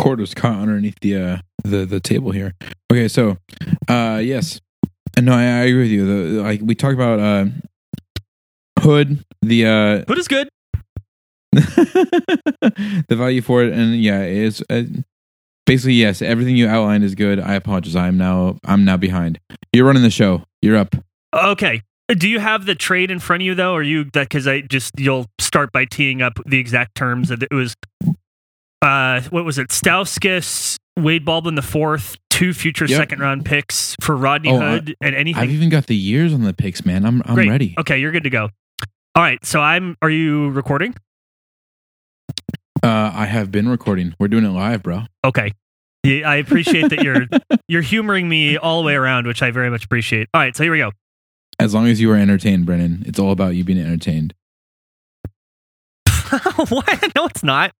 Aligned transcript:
cord 0.00 0.18
was 0.18 0.34
caught 0.34 0.58
underneath 0.58 0.98
the 1.00 1.16
uh, 1.16 1.38
the 1.62 1.84
the 1.84 2.00
table 2.00 2.32
here. 2.32 2.54
Okay, 2.90 3.06
so 3.06 3.36
uh, 3.88 4.20
yes, 4.22 4.60
no, 5.20 5.32
I, 5.32 5.42
I 5.42 5.64
agree 5.64 5.82
with 5.82 5.90
you. 5.90 6.06
The, 6.06 6.42
like 6.42 6.60
we 6.62 6.74
talked 6.74 6.94
about 6.94 7.20
uh, 7.20 7.46
Hood, 8.80 9.24
the 9.42 9.66
uh, 9.66 10.04
Hood 10.08 10.18
is 10.18 10.28
good. 10.28 10.48
the 11.52 13.04
value 13.10 13.42
for 13.42 13.62
it, 13.62 13.72
and 13.72 14.00
yeah, 14.00 14.22
it's 14.22 14.62
uh, 14.70 14.84
basically 15.66 15.94
yes. 15.94 16.22
Everything 16.22 16.56
you 16.56 16.66
outlined 16.66 17.04
is 17.04 17.14
good. 17.14 17.38
I 17.38 17.54
apologize. 17.54 17.96
I'm 17.96 18.16
now 18.16 18.58
I'm 18.64 18.84
now 18.84 18.96
behind. 18.96 19.38
You're 19.72 19.86
running 19.86 20.02
the 20.02 20.10
show. 20.10 20.44
You're 20.62 20.76
up. 20.76 20.96
Okay. 21.34 21.82
Do 22.08 22.28
you 22.28 22.40
have 22.40 22.66
the 22.66 22.74
trade 22.74 23.10
in 23.10 23.20
front 23.20 23.42
of 23.42 23.46
you 23.46 23.54
though, 23.54 23.72
or 23.72 23.82
you 23.82 24.04
that 24.14 24.28
because 24.28 24.48
I 24.48 24.62
just 24.62 24.98
you'll 24.98 25.26
start 25.38 25.70
by 25.70 25.84
teeing 25.84 26.22
up 26.22 26.40
the 26.44 26.58
exact 26.58 26.96
terms 26.96 27.28
that 27.28 27.42
it 27.42 27.54
was. 27.54 27.76
Uh, 28.82 29.20
what 29.30 29.44
was 29.44 29.58
it? 29.58 29.68
Stauskas, 29.68 30.76
Wade 30.96 31.24
Baldwin 31.24 31.54
the 31.54 31.62
fourth, 31.62 32.16
two 32.30 32.52
future 32.54 32.86
Yep. 32.86 32.96
second 32.96 33.18
round 33.20 33.44
picks 33.44 33.94
for 34.00 34.16
Rodney 34.16 34.50
Oh, 34.50 34.58
I- 34.60 34.70
Hood, 34.70 34.94
and 35.02 35.14
anything. 35.14 35.42
I've 35.42 35.50
even 35.50 35.68
got 35.68 35.86
the 35.86 35.96
years 35.96 36.32
on 36.32 36.42
the 36.42 36.54
picks, 36.54 36.84
man. 36.86 37.04
I'm 37.04 37.22
I'm 37.26 37.34
Great. 37.34 37.50
ready. 37.50 37.74
Okay, 37.78 37.98
you're 37.98 38.12
good 38.12 38.24
to 38.24 38.30
go. 38.30 38.48
All 39.14 39.22
right, 39.22 39.44
so 39.44 39.60
I'm. 39.60 39.96
Are 40.02 40.08
you 40.10 40.50
recording? 40.50 40.94
Uh, 42.82 43.12
I 43.14 43.26
have 43.26 43.50
been 43.50 43.68
recording. 43.68 44.14
We're 44.18 44.28
doing 44.28 44.44
it 44.44 44.50
live, 44.50 44.82
bro. 44.82 45.02
Okay. 45.24 45.52
Yeah, 46.02 46.30
I 46.30 46.36
appreciate 46.36 46.88
that 46.88 47.02
you're 47.02 47.26
you're 47.68 47.82
humoring 47.82 48.26
me 48.28 48.56
all 48.56 48.80
the 48.80 48.86
way 48.86 48.94
around, 48.94 49.26
which 49.26 49.42
I 49.42 49.50
very 49.50 49.68
much 49.68 49.84
appreciate. 49.84 50.28
All 50.32 50.40
right, 50.40 50.56
so 50.56 50.62
here 50.62 50.72
we 50.72 50.78
go. 50.78 50.92
As 51.58 51.74
long 51.74 51.88
as 51.88 52.00
you 52.00 52.10
are 52.10 52.16
entertained, 52.16 52.64
Brennan, 52.64 53.02
it's 53.04 53.18
all 53.18 53.32
about 53.32 53.54
you 53.54 53.64
being 53.64 53.78
entertained. 53.78 54.32
what? 56.68 57.14
No, 57.14 57.26
it's 57.26 57.42
not. 57.42 57.72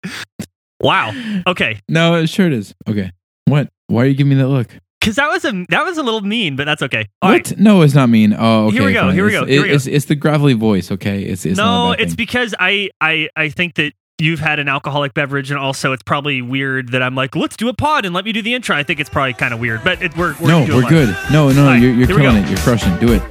Wow. 0.81 1.41
Okay. 1.47 1.79
No, 1.87 2.15
it 2.15 2.27
sure 2.27 2.47
it 2.47 2.53
is. 2.53 2.73
Okay. 2.87 3.11
What? 3.45 3.69
Why 3.87 4.03
are 4.03 4.05
you 4.05 4.15
giving 4.15 4.29
me 4.29 4.35
that 4.35 4.47
look? 4.47 4.67
Because 4.99 5.15
that 5.15 5.29
was 5.29 5.43
a 5.45 5.65
that 5.69 5.83
was 5.83 5.97
a 5.97 6.03
little 6.03 6.21
mean, 6.21 6.55
but 6.55 6.65
that's 6.65 6.81
okay. 6.83 7.07
All 7.21 7.31
what? 7.31 7.49
right. 7.49 7.59
No, 7.59 7.81
it's 7.81 7.95
not 7.95 8.09
mean. 8.09 8.35
Oh, 8.37 8.67
okay. 8.67 8.77
Here 8.77 8.85
we 8.85 8.93
go, 8.93 9.01
fine. 9.01 9.13
here 9.13 9.23
we 9.25 9.29
It's- 9.31 9.41
go, 9.41 9.47
here 9.47 9.61
we 9.63 9.67
go. 9.69 9.73
It's, 9.73 9.87
it's 9.87 10.05
the 10.05 10.15
gravelly 10.15 10.53
voice. 10.53 10.91
Okay. 10.91 11.23
It's, 11.23 11.45
it's 11.45 11.57
not 11.57 11.65
no, 11.65 11.87
a 11.87 11.95
bad 11.95 12.01
it's 12.01 12.11
thing. 12.11 12.17
because 12.17 12.55
I 12.59 12.89
I 13.01 13.29
I 13.35 13.49
think 13.49 13.75
that 13.75 13.93
you've 14.19 14.39
had 14.39 14.59
an 14.59 14.67
alcoholic 14.69 15.15
beverage, 15.15 15.49
and 15.49 15.59
also 15.59 15.91
it's 15.91 16.03
probably 16.03 16.43
weird 16.43 16.89
that 16.89 17.01
I'm 17.01 17.15
like, 17.15 17.35
let's 17.35 17.57
do 17.57 17.67
a 17.69 17.73
pod 17.73 18.05
and 18.05 18.13
let 18.13 18.23
me 18.25 18.31
do 18.31 18.43
the 18.43 18.53
intro. 18.53 18.75
I 18.75 18.83
think 18.83 18.99
it's 18.99 19.09
probably 19.09 19.33
kind 19.33 19.53
of 19.55 19.59
weird, 19.59 19.83
but 19.83 20.01
it, 20.03 20.15
we're, 20.15 20.35
we're 20.39 20.47
no, 20.49 20.59
gonna 20.59 20.65
do 20.67 20.71
it 20.73 20.83
we're 20.83 20.89
good. 20.89 21.17
No, 21.31 21.51
no, 21.51 21.65
right, 21.65 21.81
you're, 21.81 21.93
you're 21.93 22.07
killing 22.07 22.37
it. 22.43 22.49
You're 22.49 22.59
crushing. 22.59 22.95
Do 22.99 23.13
it. 23.13 23.23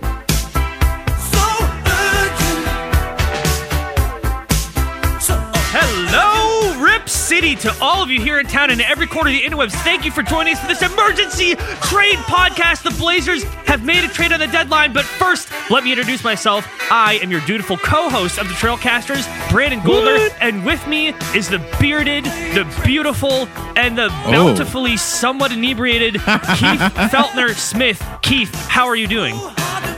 City, 7.40 7.56
to 7.56 7.74
all 7.80 8.02
of 8.02 8.10
you 8.10 8.20
here 8.20 8.38
in 8.38 8.44
town 8.46 8.68
and 8.68 8.78
to 8.80 8.86
every 8.86 9.06
corner 9.06 9.30
of 9.30 9.34
the 9.34 9.40
interwebs. 9.40 9.72
Thank 9.72 10.04
you 10.04 10.10
for 10.10 10.22
joining 10.22 10.52
us 10.56 10.60
for 10.60 10.66
this 10.66 10.82
emergency 10.82 11.54
trade 11.84 12.16
podcast. 12.28 12.82
The 12.82 12.90
Blazers 12.98 13.44
have 13.64 13.82
made 13.82 14.04
a 14.04 14.08
trade 14.08 14.30
on 14.32 14.40
the 14.40 14.46
deadline, 14.46 14.92
but 14.92 15.06
first, 15.06 15.48
let 15.70 15.82
me 15.82 15.90
introduce 15.90 16.22
myself. 16.22 16.68
I 16.90 17.14
am 17.22 17.30
your 17.30 17.40
dutiful 17.46 17.78
co-host 17.78 18.38
of 18.38 18.46
the 18.48 18.52
Trailcasters, 18.52 19.24
Brandon 19.50 19.80
Goldner, 19.82 20.18
What? 20.18 20.36
and 20.42 20.66
with 20.66 20.86
me 20.86 21.14
is 21.34 21.48
the 21.48 21.60
bearded, 21.80 22.24
the 22.24 22.70
beautiful, 22.84 23.48
and 23.74 23.96
the 23.96 24.10
Oh. 24.26 24.30
bountifully 24.30 24.98
somewhat 24.98 25.50
inebriated 25.50 26.14
Keith 26.20 26.80
Feltner 27.08 27.54
Smith. 27.54 28.06
Keith, 28.20 28.54
how 28.68 28.84
are 28.86 28.96
you 28.96 29.06
doing? 29.06 29.34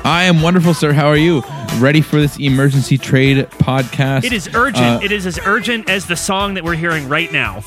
I 0.04 0.24
am 0.28 0.42
wonderful, 0.42 0.74
sir. 0.74 0.92
How 0.92 1.08
are 1.08 1.16
you? 1.16 1.42
Ready 1.78 2.00
for 2.00 2.20
this 2.20 2.38
emergency 2.38 2.96
trade 2.98 3.38
podcast? 3.50 4.24
It 4.24 4.32
is 4.32 4.48
urgent. 4.54 4.84
Uh, 4.84 5.00
it 5.02 5.10
is 5.10 5.26
as 5.26 5.38
urgent 5.44 5.88
as 5.88 6.06
the 6.06 6.16
song 6.16 6.54
that 6.54 6.62
we're 6.64 6.76
hearing 6.76 7.08
right 7.08 7.32
now. 7.32 7.64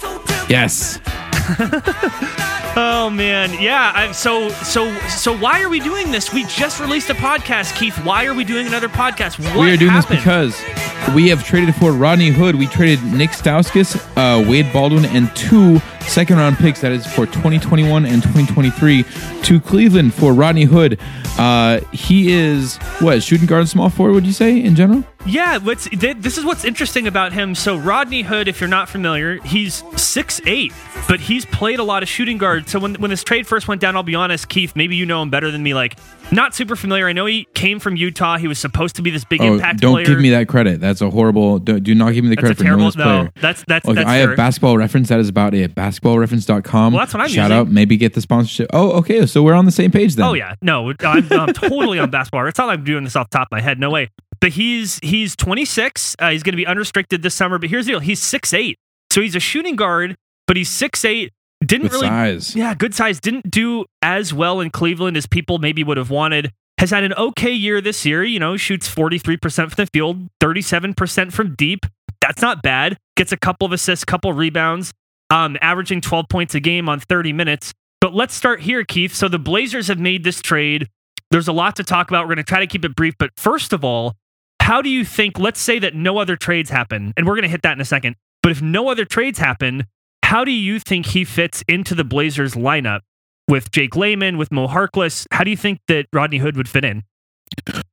yes. 0.47 0.99
Oh 2.77 3.09
man, 3.09 3.53
yeah. 3.61 3.93
I, 3.95 4.11
so 4.11 4.49
so 4.49 4.93
so 5.07 5.37
why 5.37 5.61
are 5.63 5.69
we 5.69 5.79
doing 5.79 6.11
this? 6.11 6.33
We 6.33 6.43
just 6.43 6.81
released 6.81 7.09
a 7.09 7.13
podcast, 7.13 7.73
Keith. 7.77 7.95
Why 8.03 8.25
are 8.25 8.33
we 8.33 8.43
doing 8.43 8.67
another 8.67 8.89
podcast? 8.89 9.39
What 9.39 9.55
we 9.65 9.71
are 9.71 9.77
doing 9.77 9.91
happened? 9.91 10.17
this 10.17 10.57
because 10.57 11.15
we 11.15 11.29
have 11.29 11.41
traded 11.41 11.73
for 11.75 11.93
Rodney 11.93 12.31
Hood. 12.31 12.55
We 12.55 12.67
traded 12.67 13.01
Nik 13.05 13.29
Stauskas, 13.29 13.95
uh, 14.17 14.45
Wade 14.49 14.73
Baldwin, 14.73 15.05
and 15.05 15.33
two 15.37 15.79
second 16.01 16.35
round 16.35 16.57
picks. 16.57 16.81
That 16.81 16.91
is 16.91 17.07
for 17.07 17.25
2021 17.25 18.05
and 18.05 18.21
2023 18.21 19.05
to 19.43 19.61
Cleveland 19.61 20.13
for 20.13 20.33
Rodney 20.33 20.65
Hood. 20.65 20.99
Uh, 21.37 21.81
he 21.91 22.31
is 22.31 22.77
what 22.99 23.21
shooting 23.21 23.45
guard, 23.47 23.67
small 23.67 23.89
forward. 23.89 24.13
Would 24.13 24.25
you 24.25 24.31
say 24.33 24.61
in 24.61 24.75
general? 24.75 25.03
Yeah, 25.27 25.57
what's 25.57 25.89
this 25.89 26.37
is 26.37 26.45
what's 26.45 26.63
interesting 26.63 27.07
about 27.07 27.33
him. 27.33 27.55
So 27.55 27.75
Rodney 27.77 28.21
Hood, 28.21 28.47
if 28.47 28.61
you're 28.61 28.69
not 28.69 28.87
familiar, 28.87 29.39
he's 29.41 29.83
six 29.97 30.39
eight, 30.45 30.71
but 31.07 31.19
he's 31.19 31.45
played 31.45 31.79
a 31.79 31.83
lot 31.83 32.03
of 32.03 32.09
shooting 32.09 32.37
guard. 32.37 32.69
So 32.69 32.77
when 32.79 32.93
when 32.95 33.09
this 33.09 33.23
trade 33.23 33.47
first 33.47 33.67
went 33.67 33.81
down, 33.81 33.95
I'll 33.95 34.03
be 34.03 34.13
honest, 34.15 34.49
Keith, 34.49 34.75
maybe 34.75 34.95
you 34.95 35.05
know 35.05 35.23
him 35.23 35.31
better 35.31 35.49
than 35.49 35.63
me. 35.63 35.73
Like, 35.73 35.97
not 36.31 36.53
super 36.53 36.75
familiar. 36.75 37.07
I 37.07 37.13
know 37.13 37.25
he 37.25 37.47
came 37.55 37.79
from 37.79 37.95
Utah. 37.95 38.37
He 38.37 38.47
was 38.47 38.59
supposed 38.59 38.95
to 38.97 39.01
be 39.01 39.09
this 39.09 39.25
big 39.25 39.41
Oh, 39.41 39.55
impact 39.55 39.79
don't 39.79 39.93
player. 39.93 40.05
give 40.05 40.19
me 40.19 40.29
that 40.29 40.47
credit. 40.47 40.79
That's 40.79 41.01
a 41.01 41.09
horrible. 41.09 41.57
Do, 41.57 41.79
do 41.79 41.95
not 41.95 42.13
give 42.13 42.23
me 42.23 42.29
the 42.29 42.35
That's 42.35 42.41
credit 42.43 42.57
a 42.57 42.57
for 42.59 42.63
terrible. 42.65 42.85
this 42.85 42.95
player. 42.95 43.23
No, 43.23 43.29
that's 43.41 43.63
that's 43.67 43.85
Okay, 43.87 43.95
that's 43.95 44.07
I 44.07 44.19
fair. 44.19 44.27
have 44.29 44.37
basketball 44.37 44.77
reference. 44.77 45.09
That 45.09 45.19
is 45.19 45.27
about 45.27 45.55
it. 45.55 45.73
Basketballreference.com. 45.73 46.93
Well, 46.93 46.99
that's 47.01 47.13
what 47.15 47.21
I'm 47.21 47.29
Shout 47.29 47.49
using. 47.49 47.57
out. 47.57 47.67
Maybe 47.67 47.97
get 47.97 48.13
the 48.13 48.21
sponsorship. 48.21 48.69
Oh, 48.73 48.91
okay. 48.99 49.25
So 49.25 49.41
we're 49.41 49.53
on 49.55 49.65
the 49.65 49.71
same 49.71 49.91
page 49.91 50.15
then. 50.15 50.25
Oh 50.27 50.33
yeah, 50.33 50.53
no, 50.61 50.93
I'm, 51.01 51.24
I'm 51.31 51.53
totally 51.53 51.99
on 51.99 52.09
basketball. 52.09 52.45
It's 52.47 52.57
not 52.57 52.67
like 52.67 52.79
I'm 52.79 52.85
doing 52.85 53.03
this 53.03 53.15
off 53.15 53.29
the 53.29 53.37
top 53.37 53.47
of 53.47 53.51
my 53.51 53.61
head. 53.61 53.79
No 53.79 53.89
way. 53.89 54.09
But 54.41 54.51
he's 54.51 54.99
he's 55.01 55.35
26. 55.35 56.15
Uh, 56.19 56.29
he's 56.31 56.43
going 56.43 56.53
to 56.53 56.57
be 56.57 56.67
unrestricted 56.67 57.21
this 57.23 57.33
summer. 57.35 57.57
But 57.57 57.69
here's 57.69 57.85
the 57.85 57.93
deal: 57.93 57.99
he's 57.99 58.21
6'8", 58.21 58.75
so 59.11 59.21
he's 59.21 59.35
a 59.35 59.39
shooting 59.39 59.75
guard, 59.75 60.15
but 60.47 60.57
he's 60.57 60.69
six 60.69 61.05
eight. 61.05 61.31
Didn't 61.65 61.83
With 61.83 61.93
really, 61.93 62.07
size. 62.07 62.55
yeah, 62.55 62.75
good 62.75 62.93
size. 62.93 63.19
Didn't 63.19 63.49
do 63.49 63.85
as 64.01 64.33
well 64.33 64.59
in 64.59 64.69
Cleveland 64.69 65.17
as 65.17 65.25
people 65.25 65.57
maybe 65.57 65.83
would 65.83 65.97
have 65.97 66.09
wanted. 66.09 66.51
Has 66.77 66.91
had 66.91 67.03
an 67.05 67.13
okay 67.13 67.53
year 67.53 67.79
this 67.81 68.05
year. 68.05 68.23
You 68.23 68.39
know, 68.39 68.57
shoots 68.57 68.93
43% 68.93 69.39
from 69.55 69.69
the 69.77 69.87
field, 69.91 70.27
37% 70.43 71.31
from 71.31 71.55
deep. 71.55 71.85
That's 72.21 72.41
not 72.41 72.61
bad. 72.61 72.97
Gets 73.15 73.31
a 73.31 73.37
couple 73.37 73.65
of 73.65 73.71
assists, 73.71 74.03
couple 74.03 74.33
rebounds, 74.33 74.91
um, 75.29 75.57
averaging 75.61 76.01
12 76.01 76.27
points 76.29 76.53
a 76.53 76.59
game 76.59 76.89
on 76.89 76.99
30 76.99 77.31
minutes. 77.33 77.73
But 78.01 78.13
let's 78.13 78.33
start 78.35 78.61
here, 78.61 78.83
Keith. 78.83 79.15
So 79.15 79.27
the 79.29 79.39
Blazers 79.39 79.87
have 79.87 79.99
made 79.99 80.23
this 80.25 80.41
trade. 80.41 80.89
There's 81.31 81.47
a 81.47 81.53
lot 81.53 81.75
to 81.77 81.83
talk 81.83 82.09
about. 82.09 82.23
We're 82.23 82.35
going 82.35 82.37
to 82.37 82.43
try 82.43 82.59
to 82.59 82.67
keep 82.67 82.85
it 82.85 82.95
brief. 82.95 83.15
But 83.17 83.31
first 83.35 83.73
of 83.73 83.83
all, 83.83 84.15
how 84.61 84.81
do 84.81 84.89
you 84.89 85.05
think, 85.05 85.37
let's 85.37 85.59
say 85.59 85.79
that 85.79 85.95
no 85.95 86.17
other 86.17 86.35
trades 86.35 86.69
happen, 86.69 87.13
and 87.17 87.27
we're 87.27 87.35
going 87.35 87.43
to 87.43 87.49
hit 87.49 87.61
that 87.63 87.73
in 87.73 87.81
a 87.81 87.85
second. 87.85 88.15
But 88.41 88.51
if 88.51 88.61
no 88.61 88.89
other 88.89 89.05
trades 89.05 89.39
happen, 89.39 89.85
how 90.23 90.43
do 90.43 90.51
you 90.51 90.79
think 90.79 91.07
he 91.07 91.23
fits 91.23 91.63
into 91.67 91.93
the 91.93 92.03
Blazers 92.03 92.55
lineup 92.55 93.01
with 93.47 93.71
Jake 93.71 93.95
Layman, 93.95 94.37
with 94.37 94.51
Mo 94.51 94.67
Harkless? 94.67 95.27
How 95.31 95.43
do 95.43 95.51
you 95.51 95.57
think 95.57 95.79
that 95.87 96.07
Rodney 96.13 96.39
Hood 96.39 96.57
would 96.57 96.69
fit 96.69 96.83
in? 96.83 97.03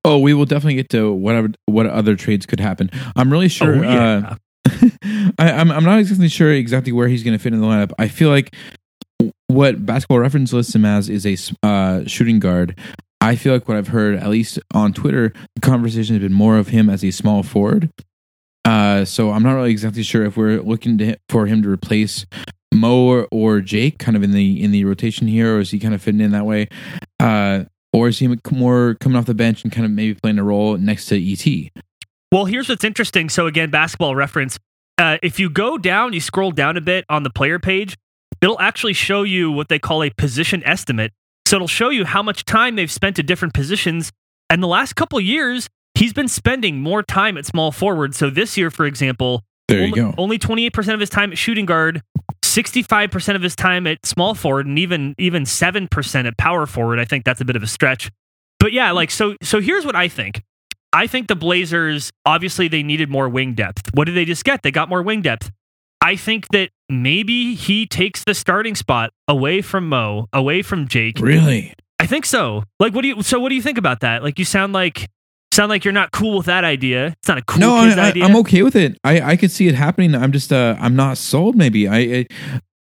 Oh, 0.04 0.19
we 0.19 0.34
will 0.34 0.47
definitely 0.47 0.75
get 0.75 0.88
to 0.91 1.12
whatever 1.12 1.48
what 1.66 1.87
other 1.87 2.16
trades 2.16 2.47
could 2.47 2.60
happen. 2.60 2.91
I'm 3.16 3.31
really 3.31 3.48
sure. 3.48 3.76
Oh, 3.76 3.82
yeah. 3.82 4.31
uh, 4.31 4.34
I, 5.38 5.53
I'm 5.53 5.71
I'm 5.71 5.84
not 5.84 5.98
exactly 5.98 6.28
sure 6.28 6.53
exactly 6.53 6.92
where 6.92 7.09
he's 7.09 7.22
going 7.22 7.37
to 7.37 7.42
fit 7.42 7.53
in 7.53 7.60
the 7.60 7.66
lineup. 7.66 7.92
I 7.98 8.09
feel 8.09 8.31
like 8.31 8.54
what 9.48 9.84
Basketball 9.84 10.19
Reference 10.19 10.53
lists 10.53 10.75
him 10.75 10.84
as 10.84 11.09
is 11.09 11.26
a 11.26 11.37
uh, 11.66 12.04
shooting 12.06 12.41
guard. 12.41 12.78
I 13.22 13.37
feel 13.37 13.53
like 13.53 13.69
what 13.69 13.77
I've 13.77 13.88
heard, 13.88 14.16
at 14.16 14.28
least 14.28 14.59
on 14.75 14.93
Twitter, 14.93 15.33
the 15.55 15.60
conversation 15.60 16.16
has 16.16 16.22
been 16.22 16.33
more 16.33 16.59
of 16.59 16.69
him 16.69 16.91
as 16.91 17.05
a 17.05 17.12
small 17.12 17.44
forward. 17.44 17.88
Uh, 18.65 19.05
so 19.05 19.31
I'm 19.31 19.44
not 19.44 19.55
really 19.55 19.71
exactly 19.71 20.03
sure 20.03 20.25
if 20.25 20.37
we're 20.37 20.60
looking 20.60 20.99
to, 20.99 21.16
for 21.28 21.47
him 21.47 21.62
to 21.62 21.71
replace 21.71 22.27
Mo 22.75 23.06
or, 23.06 23.28
or 23.31 23.60
Jake, 23.60 24.00
kind 24.00 24.16
of 24.16 24.25
in 24.25 24.33
the 24.33 24.60
in 24.60 24.72
the 24.72 24.84
rotation 24.84 25.28
here, 25.28 25.56
or 25.56 25.60
is 25.60 25.71
he 25.71 25.78
kind 25.78 25.94
of 25.94 26.03
fitting 26.03 26.21
in 26.21 26.33
that 26.33 26.44
way? 26.44 26.69
Uh, 27.21 27.65
or 27.93 28.09
is 28.09 28.19
he 28.19 28.37
more 28.50 28.97
coming 29.00 29.16
off 29.16 29.27
the 29.27 29.34
bench 29.34 29.62
and 29.62 29.72
kind 29.72 29.84
of 29.84 29.93
maybe 29.93 30.19
playing 30.21 30.39
a 30.41 30.44
role 30.44 30.77
next 30.77 31.06
to 31.06 31.16
ET? 31.16 31.71
Well, 32.33 32.47
here's 32.47 32.69
what's 32.69 32.83
interesting. 32.83 33.28
So 33.28 33.47
again, 33.47 33.71
basketball 33.71 34.16
reference. 34.16 34.59
Uh, 34.99 35.19
if 35.22 35.39
you 35.39 35.49
go 35.49 35.78
down, 35.78 36.12
you 36.12 36.21
scroll 36.21 36.50
down 36.50 36.77
a 36.77 36.81
bit 36.81 37.04
on 37.09 37.22
the 37.22 37.31
player 37.31 37.60
page, 37.60 37.97
it'll 38.41 38.60
actually 38.60 38.94
show 38.94 39.22
you 39.22 39.53
what 39.53 39.69
they 39.69 39.78
call 39.78 40.03
a 40.03 40.10
position 40.10 40.63
estimate. 40.65 41.13
So 41.53 41.57
it'll 41.57 41.69
show 41.69 41.91
you 41.91 42.07
how 42.07 42.22
much 42.22 42.47
time 42.47 42.77
they've 42.77 42.91
spent 42.91 43.19
at 43.19 43.27
different 43.27 43.53
positions. 43.53 44.10
And 44.49 44.63
the 44.63 44.66
last 44.66 44.97
couple 44.97 45.19
of 45.19 45.25
years, 45.27 45.69
he's 45.95 46.15
been 46.15 46.27
spending 46.27 46.81
more 46.81 47.03
time 47.03 47.37
at 47.37 47.45
small 47.45 47.71
forward. 47.71 48.15
So 48.15 48.31
this 48.31 48.57
year, 48.57 48.71
for 48.71 48.87
example, 48.87 49.43
There 49.69 49.81
you 49.81 49.84
only, 49.84 50.01
go. 50.01 50.15
only 50.16 50.39
28% 50.39 50.95
of 50.95 51.01
his 51.01 51.10
time 51.10 51.31
at 51.31 51.37
shooting 51.37 51.66
guard, 51.66 52.01
65% 52.43 53.37
of 53.37 53.43
his 53.43 53.54
time 53.54 53.87
at 53.87 54.07
small 54.07 54.34
forward, 54.34 54.65
and 54.65 54.78
even 54.78 55.15
even 55.19 55.43
7% 55.43 56.27
at 56.27 56.39
power 56.39 56.65
forward. 56.65 56.99
I 56.99 57.04
think 57.04 57.27
that's 57.27 57.43
a 57.43 57.45
bit 57.45 57.55
of 57.55 57.63
a 57.63 57.66
stretch. 57.66 58.10
But 58.59 58.72
yeah, 58.72 58.91
like 58.93 59.10
so 59.10 59.37
so 59.43 59.60
here's 59.60 59.84
what 59.84 59.95
I 59.95 60.09
think. 60.09 60.43
I 60.95 61.07
think 61.07 61.28
the 61.28 61.37
Blazers 61.37 62.10
obviously 62.25 62.66
they 62.69 62.83
needed 62.83 63.10
more 63.10 63.28
wing 63.28 63.53
depth. 63.53 63.91
What 63.93 64.07
did 64.07 64.15
they 64.15 64.25
just 64.25 64.47
get? 64.47 64.63
They 64.63 64.71
got 64.71 64.89
more 64.89 65.03
wing 65.03 65.21
depth. 65.21 65.51
I 66.03 66.16
think 66.16 66.49
that 66.49 66.71
maybe 66.89 67.54
he 67.54 67.87
takes 67.87 68.25
the 68.25 68.34
starting 68.34 68.75
spot 68.75 69.13
away 69.28 69.63
from 69.63 69.89
Mo, 69.89 70.27
away 70.33 70.63
from 70.63 70.89
Jake. 70.89 71.21
Really? 71.21 71.75
I 72.01 72.07
think 72.07 72.27
so. 72.27 72.65
Like 72.81 72.93
what 72.93 73.03
do 73.03 73.09
you 73.09 73.22
so 73.22 73.39
what 73.39 73.51
do 73.51 73.54
you 73.54 73.63
think 73.63 73.78
about 73.78 74.01
that? 74.01 74.25
Like 74.25 74.39
you 74.41 74.45
sound 74.45 74.72
like 74.72 75.09
sound 75.53 75.71
like 75.71 75.84
you're 75.84 75.93
not 75.93 76.10
cool 76.10 76.39
with 76.39 76.47
that 76.47 76.65
idea. 76.65 77.15
It's 77.21 77.28
not 77.28 77.39
a 77.39 77.43
cool 77.43 77.60
no, 77.60 77.84
kid's 77.84 77.97
I, 77.97 78.09
idea. 78.09 78.25
I, 78.25 78.28
am 78.28 78.37
okay 78.37 78.63
with 78.63 78.75
it. 78.75 78.99
I, 79.04 79.21
I 79.21 79.37
could 79.37 79.53
see 79.53 79.69
it 79.69 79.77
happening. 79.77 80.15
I'm 80.16 80.33
just 80.33 80.53
uh 80.53 80.75
I'm 80.81 80.97
not 80.97 81.19
sold. 81.19 81.54
Maybe 81.57 81.87
I, 81.87 81.99
I 81.99 82.27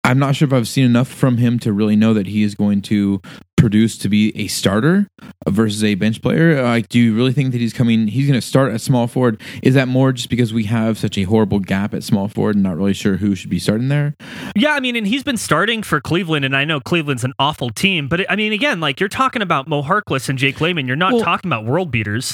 I'm 0.07 0.19
not 0.19 0.37
sure 0.37 0.47
if 0.47 0.53
I've 0.53 0.69
seen 0.69 0.85
enough 0.85 1.09
from 1.09 1.35
him 1.35 1.59
to 1.59 1.73
really 1.73 1.97
know 1.97 2.13
that 2.13 2.27
he 2.27 2.41
is 2.41 2.55
going 2.55 2.81
to 2.83 3.21
produce 3.57 3.97
to 3.97 4.07
be 4.07 4.31
a 4.37 4.47
starter 4.47 5.09
versus 5.49 5.83
a 5.83 5.95
bench 5.95 6.21
player. 6.21 6.63
Like, 6.63 6.87
do 6.87 6.97
you 6.97 7.13
really 7.13 7.33
think 7.33 7.51
that 7.51 7.57
he's 7.57 7.73
coming? 7.73 8.07
He's 8.07 8.25
going 8.25 8.39
to 8.39 8.45
start 8.45 8.71
at 8.71 8.79
small 8.79 9.07
forward. 9.07 9.41
Is 9.61 9.73
that 9.73 9.89
more 9.89 10.13
just 10.13 10.29
because 10.29 10.53
we 10.53 10.63
have 10.63 10.97
such 10.97 11.17
a 11.17 11.23
horrible 11.23 11.59
gap 11.59 11.93
at 11.93 12.03
small 12.03 12.29
forward 12.29 12.55
and 12.55 12.63
not 12.63 12.77
really 12.77 12.93
sure 12.93 13.17
who 13.17 13.35
should 13.35 13.49
be 13.49 13.59
starting 13.59 13.89
there? 13.89 14.15
Yeah, 14.55 14.75
I 14.75 14.79
mean, 14.79 14.95
and 14.95 15.05
he's 15.05 15.23
been 15.23 15.35
starting 15.35 15.83
for 15.83 15.99
Cleveland, 15.99 16.45
and 16.45 16.55
I 16.55 16.63
know 16.63 16.79
Cleveland's 16.79 17.25
an 17.25 17.33
awful 17.37 17.69
team, 17.69 18.07
but 18.07 18.31
I 18.31 18.37
mean, 18.37 18.53
again, 18.53 18.79
like 18.79 19.01
you're 19.01 19.09
talking 19.09 19.41
about 19.41 19.67
Mo 19.67 19.83
Harkless 19.83 20.29
and 20.29 20.39
Jake 20.39 20.61
Layman. 20.61 20.87
You're 20.87 20.95
not 20.95 21.15
well, 21.15 21.23
talking 21.23 21.49
about 21.49 21.65
world 21.65 21.91
beaters. 21.91 22.33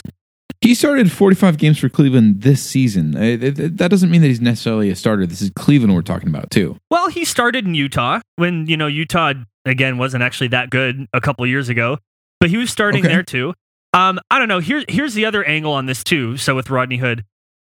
He 0.63 0.74
started 0.75 1.12
45 1.12 1.57
games 1.57 1.77
for 1.77 1.89
Cleveland 1.89 2.42
this 2.42 2.63
season. 2.63 3.12
That 3.12 3.88
doesn't 3.89 4.10
mean 4.10 4.21
that 4.21 4.30
he's 4.30 4.39
necessarily 4.39 4.89
a 4.89 4.95
starter. 4.95 5.27
This 5.27 5.42
is 5.42 5.50
Cleveland 5.50 5.94
we're 5.94 6.01
talking 6.01 6.30
about 6.30 6.51
too. 6.51 6.77
Well, 6.89 7.10
he 7.10 7.25
started 7.25 7.65
in 7.65 7.75
Utah 7.75 8.21
when 8.38 8.65
you 8.68 8.77
know 8.77 8.88
Utah 8.88 9.33
again 9.65 9.98
wasn't 9.98 10.24
actually 10.24 10.48
that 10.50 10.69
good 10.69 11.06
a 11.12 11.19
couple 11.19 11.45
years 11.45 11.68
ago, 11.68 11.98
but 12.39 12.50
he 12.50 12.56
was 12.56 12.71
starting 12.71 13.01
okay. 13.01 13.13
there 13.13 13.24
too. 13.24 13.54
Um, 13.92 14.21
I 14.31 14.39
don't 14.39 14.48
know. 14.48 14.60
Here's 14.60 14.86
here's 14.88 15.13
the 15.15 15.25
other 15.25 15.44
angle 15.44 15.74
on 15.74 15.86
this 15.86 16.01
too. 16.01 16.38
So 16.38 16.56
with 16.56 16.69
Rodney 16.69 16.98
Hood, 16.98 17.25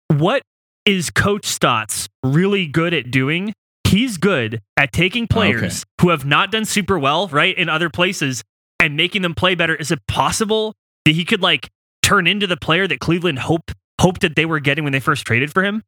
what 0.08 0.42
is 0.84 1.10
Coach 1.10 1.46
Stotts 1.46 2.08
really 2.24 2.66
good 2.66 2.92
at 2.92 3.12
doing? 3.12 3.52
He's 3.84 4.16
good 4.16 4.62
at 4.76 4.92
taking 4.92 5.28
players 5.28 5.82
okay. 5.82 6.02
who 6.02 6.08
have 6.08 6.24
not 6.24 6.50
done 6.50 6.64
super 6.64 6.98
well, 6.98 7.28
right, 7.28 7.56
in 7.56 7.68
other 7.68 7.88
places, 7.88 8.42
and 8.80 8.96
making 8.96 9.22
them 9.22 9.36
play 9.36 9.54
better. 9.54 9.76
Is 9.76 9.92
it 9.92 10.00
possible 10.08 10.74
that 11.04 11.12
he 11.12 11.24
could 11.24 11.40
like 11.40 11.68
turn 12.10 12.26
into 12.26 12.48
the 12.48 12.56
player 12.56 12.88
that 12.88 12.98
Cleveland 12.98 13.38
hope 13.38 13.70
hoped 14.00 14.22
that 14.22 14.34
they 14.34 14.44
were 14.44 14.58
getting 14.58 14.82
when 14.82 14.92
they 14.92 14.98
first 14.98 15.24
traded 15.24 15.52
for 15.52 15.62
him? 15.62 15.84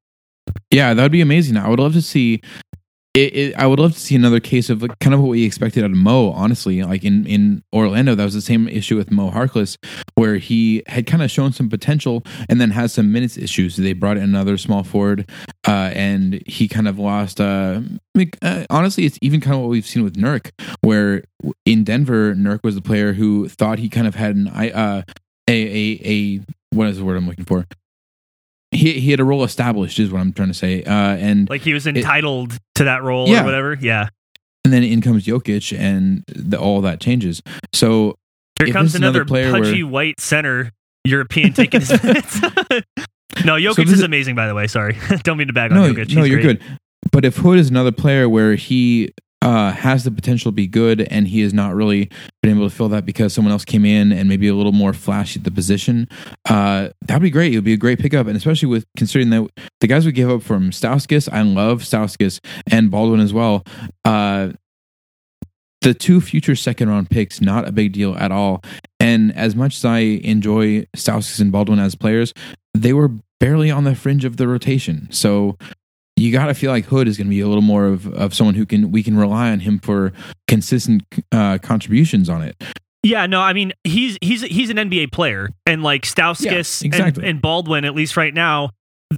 Yeah, 0.71 0.95
that 0.95 1.03
would 1.03 1.11
be 1.11 1.21
amazing. 1.21 1.57
I 1.57 1.69
would 1.69 1.81
love 1.81 1.95
to 1.95 2.03
see 2.03 2.41
it, 3.15 3.37
it, 3.37 3.55
I 3.57 3.67
would 3.67 3.79
love 3.81 3.93
to 3.93 4.01
see 4.01 4.15
another 4.15 4.41
case 4.41 4.71
of 4.71 4.81
like, 4.83 4.99
kind 5.01 5.13
of 5.13 5.21
what 5.21 5.31
we 5.31 5.45
expected 5.45 5.83
out 5.85 5.91
of 5.91 5.97
Mo. 5.97 6.31
Honestly, 6.31 6.83
like 6.83 7.03
in 7.05 7.27
in 7.27 7.65
Orlando, 7.75 8.15
that 8.15 8.25
was 8.25 8.35
the 8.35 8.41
same 8.41 8.69
issue 8.69 8.97
with 8.97 9.11
Mo 9.11 9.33
Harkless, 9.33 9.77
where 10.15 10.37
he 10.37 10.85
had 10.87 11.07
kind 11.07 11.25
of 11.25 11.31
shown 11.31 11.53
some 11.53 11.69
potential 11.69 12.23
and 12.49 12.61
then 12.61 12.71
has 12.71 12.93
some 12.93 13.13
minutes 13.13 13.37
issues. 13.37 13.77
They 13.77 13.93
brought 13.93 14.17
in 14.17 14.23
another 14.23 14.57
small 14.57 14.85
forward, 14.85 15.29
uh, 15.67 15.91
and 15.93 16.43
he 16.47 16.69
kind 16.69 16.87
of 16.87 16.99
lost. 16.99 17.41
Uh, 17.41 17.81
like, 18.15 18.39
uh, 18.43 18.65
honestly, 18.71 19.05
it's 19.05 19.19
even 19.21 19.41
kind 19.41 19.57
of 19.57 19.61
what 19.61 19.71
we've 19.71 19.87
seen 19.87 20.05
with 20.05 20.15
Nurk, 20.15 20.53
where 20.81 21.25
in 21.67 21.85
Denver, 21.85 22.35
Nurk 22.35 22.61
was 22.63 22.77
the 22.77 22.83
player 22.83 23.13
who 23.13 23.49
thought 23.49 23.79
he 23.79 23.89
kind 23.91 24.07
of 24.07 24.15
had 24.15 24.37
an 24.37 24.49
uh, 24.49 25.03
a 25.53 26.01
a 26.01 26.01
a 26.05 26.41
what 26.71 26.89
is 26.89 26.99
the 26.99 27.05
word 27.05 27.17
I'm 27.17 27.27
looking 27.27 27.45
for? 27.45 27.67
he 28.73 28.99
he 29.01 29.11
had 29.11 29.21
a 29.21 29.25
role 29.25 29.45
established, 29.45 29.99
is 29.99 30.11
what 30.11 30.21
I'm 30.21 30.33
trying 30.33 30.49
to 30.49 30.55
say. 30.55 30.83
Uh, 30.83 30.93
and 30.93 31.49
like 31.49 31.61
he 31.61 31.75
was 31.75 31.87
entitled 31.87 32.55
it, 32.55 32.61
to 32.77 32.85
that 32.85 33.03
role 33.03 33.29
yeah. 33.29 33.43
or 33.43 33.45
whatever. 33.45 33.79
Yeah. 33.81 34.09
And 34.65 34.73
then 34.73 34.83
in 34.83 35.03
comes 35.03 35.27
Jokic, 35.27 35.77
and 35.77 36.25
the, 36.29 36.59
all 36.59 36.81
that 36.83 37.01
changes. 37.01 37.43
So 37.73 38.17
here 38.59 38.73
comes 38.73 38.95
another, 38.95 39.23
another 39.23 39.51
pudgy 39.51 39.83
where, 39.83 39.93
white 39.93 40.21
center 40.21 40.71
European 41.05 41.53
taking 41.53 41.81
his 41.81 42.03
minutes. 42.03 42.41
no, 43.45 43.57
Jokic 43.57 43.75
so 43.75 43.83
is, 43.83 43.93
is 43.93 44.03
amazing, 44.03 44.35
by 44.35 44.47
the 44.47 44.55
way. 44.55 44.67
Sorry, 44.67 44.97
don't 45.23 45.37
mean 45.37 45.49
to 45.49 45.53
bag 45.53 45.73
no, 45.73 45.85
on 45.85 45.91
Jokic. 45.91 46.07
He's 46.07 46.17
no, 46.17 46.25
you're 46.25 46.41
great. 46.41 46.61
good. 46.61 46.79
But 47.11 47.25
if 47.25 47.37
Hood 47.37 47.59
is 47.59 47.69
another 47.69 47.93
player 47.93 48.29
where 48.29 48.55
he 48.55 49.13
uh, 49.43 49.73
has 49.73 50.05
the 50.05 50.11
potential 50.11 50.53
to 50.53 50.55
be 50.55 50.69
good, 50.69 51.01
and 51.03 51.27
he 51.27 51.41
has 51.41 51.53
not 51.53 51.75
really 51.75 52.09
been 52.43 52.57
able 52.57 52.69
to 52.69 52.75
fill 52.75 52.89
that 52.89 53.05
because 53.05 53.35
someone 53.35 53.51
else 53.51 53.65
came 53.65 53.85
in 53.85 54.13
and 54.13 54.29
maybe 54.29 54.47
a 54.47 54.55
little 54.55 54.73
more 54.73 54.93
flashy 54.93 55.41
at 55.41 55.45
the 55.45 55.51
position. 55.51 56.09
Uh, 56.49 56.91
that 57.03 57.15
would 57.15 57.23
be 57.23 57.31
great. 57.31 57.53
It 57.53 57.57
would 57.57 57.65
be 57.65 57.73
a 57.73 57.77
great 57.77 57.99
pickup, 57.99 58.29
and 58.29 58.37
especially 58.37 58.69
with 58.69 58.87
considering 58.97 59.31
that 59.31 59.51
the 59.81 59.89
guys 59.89 60.07
we 60.07 60.13
give 60.13 60.31
up 60.31 60.43
from 60.43 60.71
Stauskas, 60.71 61.29
I 61.33 61.43
love 61.43 61.83
Stauskas 61.83 62.39
and 62.71 62.89
Baldwin 62.89 63.21
as 63.21 63.33
well. 63.33 63.65
Uh, 64.05 64.53
the 65.81 65.93
two 65.93 66.21
future 66.21 66.55
second 66.55 66.89
round 66.89 67.11
picks, 67.11 67.41
not 67.41 67.67
a 67.67 67.73
big 67.73 67.93
deal 67.93 68.15
at 68.15 68.31
all. 68.31 68.63
And 69.01 69.37
as 69.37 69.57
much 69.57 69.77
as 69.77 69.85
I 69.85 69.99
enjoy 69.99 70.87
Stauskas 70.97 71.41
and 71.41 71.51
Baldwin 71.51 71.81
as 71.81 71.97
players, 71.97 72.33
they 72.75 72.93
were 72.93 73.11
barely 73.41 73.73
on 73.73 73.83
the 73.83 73.97
fringe 73.97 74.25
of 74.25 74.37
the 74.37 74.47
rotation. 74.47 75.09
So 75.11 75.59
you 76.17 76.33
got 76.33 76.47
to 76.47 76.55
feel 76.55 76.71
like 76.71 76.85
Hood 76.85 77.09
is 77.09 77.17
going 77.17 77.27
to 77.27 77.31
be 77.31 77.41
a 77.41 77.49
little 77.49 77.63
more 77.63 77.87
of, 77.87 78.07
of 78.15 78.35
someone 78.35 78.55
who 78.55 78.67
can 78.67 78.93
we 78.93 79.03
can 79.03 79.17
rely 79.17 79.51
on 79.51 79.61
him 79.61 79.79
for 79.79 80.13
consistent 80.47 81.03
uh, 81.33 81.59
contributions 81.59 82.29
on 82.29 82.43
it. 82.43 82.57
Yeah, 83.03 83.27
no, 83.27 83.41
I 83.41 83.53
mean 83.53 83.73
he's 83.85 84.19
he's 84.21 84.43
he's 84.43 84.71
an 84.71 84.77
NBA 84.77 85.13
player, 85.13 85.51
and 85.67 85.83
like 85.83 86.03
Stauskas 86.03 86.83
yeah, 86.83 86.87
exactly. 86.87 87.23
and, 87.23 87.31
and 87.31 87.43
Baldwin, 87.43 87.85
at 87.85 87.95
least 87.95 88.17
right 88.17 88.33
now, 88.33 88.71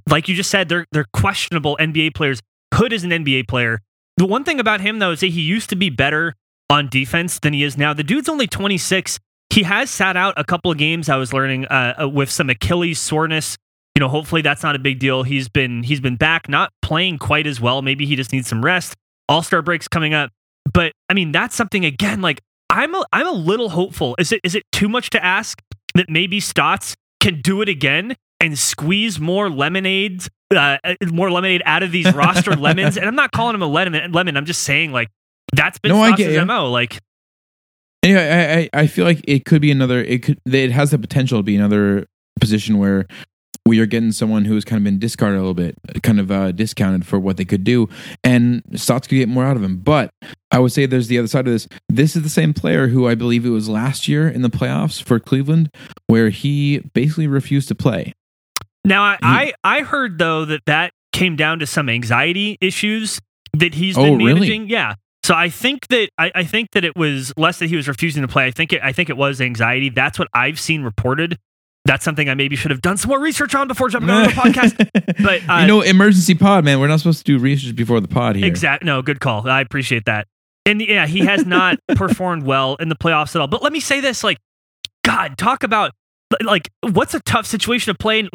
like 0.08 0.29
you 0.29 0.35
just 0.35 0.50
said, 0.50 0.69
they're 0.69 0.87
they're 0.93 1.06
questionable 1.12 1.76
NBA 1.79 2.14
players. 2.14 2.41
Hood 2.73 2.93
is 2.93 3.05
an 3.05 3.11
NBA 3.11 3.49
player. 3.49 3.81
The 4.17 4.26
one 4.26 4.44
thing 4.44 4.61
about 4.61 4.81
him 4.81 5.00
though 5.00 5.11
is 5.11 5.20
that 5.20 5.29
he 5.29 5.43
used 5.43 5.69
to 5.70 5.76
be 5.76 5.90
better 5.90 6.35
on 6.70 6.88
defense 6.88 7.38
than 7.40 7.52
he 7.52 7.62
is 7.62 7.76
now. 7.76 7.93
The 7.93 8.05
dude's 8.05 8.29
only 8.29 8.47
26. 8.47 9.19
He 9.50 9.64
has 9.64 9.90
sat 9.90 10.17
out 10.17 10.35
a 10.37 10.44
couple 10.44 10.70
of 10.70 10.79
games. 10.79 11.08
I 11.08 11.17
was 11.17 11.32
learning 11.32 11.67
uh, 11.67 11.94
uh 12.02 12.08
with 12.08 12.31
some 12.31 12.49
Achilles 12.49 12.99
soreness 12.99 13.58
you 13.94 14.00
know, 14.00 14.08
hopefully 14.08 14.43
that's 14.43 14.62
not 14.62 14.75
a 14.75 14.79
big 14.79 14.99
deal. 14.99 15.23
He's 15.23 15.49
been 15.49 15.82
he's 15.82 16.00
been 16.00 16.17
back, 16.17 16.49
not 16.49 16.73
playing 16.82 17.19
quite 17.19 17.46
as 17.46 17.61
well. 17.61 17.82
Maybe 17.82 18.06
he 18.06 18.17
just 18.17 18.32
needs 18.32 18.49
some 18.49 18.64
rest. 18.64 18.94
All 19.29 19.43
Star 19.43 19.62
breaks 19.62 19.88
coming 19.88 20.14
up, 20.14 20.31
but 20.73 20.93
I 21.08 21.14
mean 21.14 21.32
that's 21.32 21.55
something 21.55 21.85
again. 21.85 22.20
Like 22.20 22.41
I'm 22.70 22.94
a 22.94 23.05
I'm 23.12 23.26
a 23.26 23.32
little 23.32 23.69
hopeful. 23.69 24.17
Is 24.19 24.32
it 24.32 24.41
is 24.43 24.55
it 24.55 24.64
too 24.73 24.88
much 24.88 25.11
to 25.11 25.25
ask 25.25 25.62
that 25.94 26.11
maybe 26.11 26.41
Stotts 26.41 26.96
can 27.20 27.41
do 27.41 27.62
it 27.62 27.69
again 27.69 28.17
and 28.41 28.58
squeeze 28.58 29.20
more 29.20 29.49
lemonade, 29.49 30.26
uh, 30.52 30.79
uh 30.82 30.94
more 31.06 31.31
lemonade 31.31 31.62
out 31.64 31.82
of 31.82 31.93
these 31.93 32.12
roster 32.14 32.50
lemons? 32.56 32.97
And 32.97 33.06
I'm 33.06 33.14
not 33.14 33.31
calling 33.31 33.55
him 33.55 33.62
a 33.62 33.67
lemon. 33.67 34.12
Lemon. 34.12 34.37
I'm 34.37 34.47
just 34.47 34.62
saying 34.62 34.93
like 34.93 35.08
that's 35.52 35.79
been 35.79 35.90
no, 35.90 36.05
Stotts' 36.05 36.47
mo. 36.47 36.70
Like 36.70 36.99
Anyway, 38.05 38.69
I, 38.75 38.81
I 38.82 38.87
feel 38.87 39.06
like 39.06 39.23
it 39.26 39.47
could 39.47 39.62
be 39.62 39.70
another. 39.70 40.02
It 40.02 40.23
could. 40.23 40.38
It 40.44 40.70
has 40.73 40.90
the 40.90 40.99
potential 40.99 41.38
to 41.38 41.43
be 41.43 41.56
another 41.56 42.06
position 42.38 42.76
where 42.76 43.06
we 43.66 43.81
are 43.81 43.87
getting 43.87 44.12
someone 44.12 44.44
who 44.44 44.55
has 44.55 44.64
kind 44.64 44.78
of 44.78 44.84
been 44.84 44.99
discarded 44.99 45.38
a 45.38 45.40
little 45.40 45.55
bit, 45.55 45.76
kind 46.02 46.20
of 46.20 46.31
uh, 46.31 46.52
discounted 46.52 47.06
for 47.06 47.19
what 47.19 47.37
they 47.37 47.44
could 47.44 47.64
do, 47.64 47.88
and 48.22 48.62
Stotts 48.75 49.06
could 49.06 49.16
get 49.16 49.28
more 49.28 49.44
out 49.44 49.56
of 49.56 49.62
him. 49.62 49.78
But 49.78 50.11
I 50.50 50.58
would 50.58 50.72
say 50.72 50.87
there's 50.87 51.08
the 51.08 51.19
other 51.19 51.28
side 51.28 51.46
of 51.46 51.52
this. 51.52 51.66
This 51.88 52.14
is 52.14 52.22
the 52.22 52.28
same 52.28 52.52
player 52.52 52.88
who 52.88 53.08
I 53.08 53.14
believe 53.14 53.46
it 53.46 53.50
was 53.50 53.69
last 53.69 54.06
year 54.06 54.28
in 54.28 54.43
the 54.43 54.50
playoffs 54.50 55.02
for 55.02 55.19
Cleveland, 55.19 55.70
where 56.06 56.28
he 56.28 56.81
basically 56.93 57.26
refused 57.26 57.69
to 57.69 57.75
play. 57.75 58.12
Now, 58.84 59.02
I, 59.02 59.19
I, 59.22 59.52
I 59.64 59.81
heard 59.81 60.19
though 60.19 60.44
that 60.44 60.61
that 60.66 60.93
came 61.12 61.37
down 61.37 61.61
to 61.61 61.66
some 61.66 61.88
anxiety 61.88 62.58
issues 62.61 63.19
that 63.55 63.75
he's 63.75 63.96
been 63.96 64.14
oh, 64.14 64.19
managing. 64.19 64.62
Really? 64.62 64.72
Yeah. 64.72 64.94
So 65.22 65.34
I 65.34 65.49
think 65.49 65.87
that 65.88 66.11
I, 66.19 66.31
I, 66.34 66.44
think 66.44 66.72
that 66.72 66.84
it 66.84 66.94
was 66.96 67.33
less 67.38 67.59
that 67.61 67.68
he 67.68 67.76
was 67.76 67.88
refusing 67.88 68.21
to 68.21 68.28
play. 68.28 68.44
I 68.44 68.50
think 68.50 68.75
it, 68.75 68.83
I 68.83 68.92
think 68.92 69.09
it 69.09 69.16
was 69.16 69.40
anxiety. 69.40 69.88
That's 69.88 70.18
what 70.18 70.28
I've 70.35 70.61
seen 70.61 70.83
reported 70.83 71.38
that's 71.85 72.05
something 72.05 72.29
I 72.29 72.35
maybe 72.35 72.57
should 72.57 72.71
have 72.71 72.81
done 72.81 72.97
some 72.97 73.11
more 73.11 73.21
research 73.21 73.55
on 73.55 73.69
before 73.69 73.88
jumping 73.88 74.11
on 74.11 74.23
the 74.25 74.29
podcast. 74.33 74.76
But 75.23 75.49
uh, 75.49 75.61
you 75.61 75.67
know, 75.67 75.83
emergency 75.83 76.35
pod, 76.35 76.64
man. 76.64 76.81
We're 76.81 76.88
not 76.88 77.00
supposed 77.00 77.19
to 77.19 77.25
do 77.25 77.38
research 77.38 77.76
before 77.76 78.00
the 78.00 78.09
pod 78.09 78.37
here. 78.37 78.47
Exactly. 78.47 78.87
No, 78.87 79.03
good 79.03 79.21
call. 79.21 79.49
I 79.49 79.61
appreciate 79.61 80.07
that. 80.07 80.26
And 80.67 80.81
yeah, 80.81 81.07
he 81.07 81.21
has 81.21 81.45
not 81.45 81.79
performed 81.95 82.45
well 82.45 82.76
in 82.76 82.88
the 82.88 82.97
playoffs 82.97 83.35
at 83.35 83.41
all. 83.41 83.49
But 83.49 83.62
let 83.62 83.73
me 83.73 83.81
say 83.81 84.00
this: 84.00 84.25
like, 84.25 84.38
God, 85.05 85.37
talk 85.37 85.62
about 85.62 85.93
like 86.43 86.71
what's 86.81 87.14
a 87.14 87.21
tough 87.21 87.47
situation 87.47 87.91
of 87.91 87.99
playing 87.99 88.31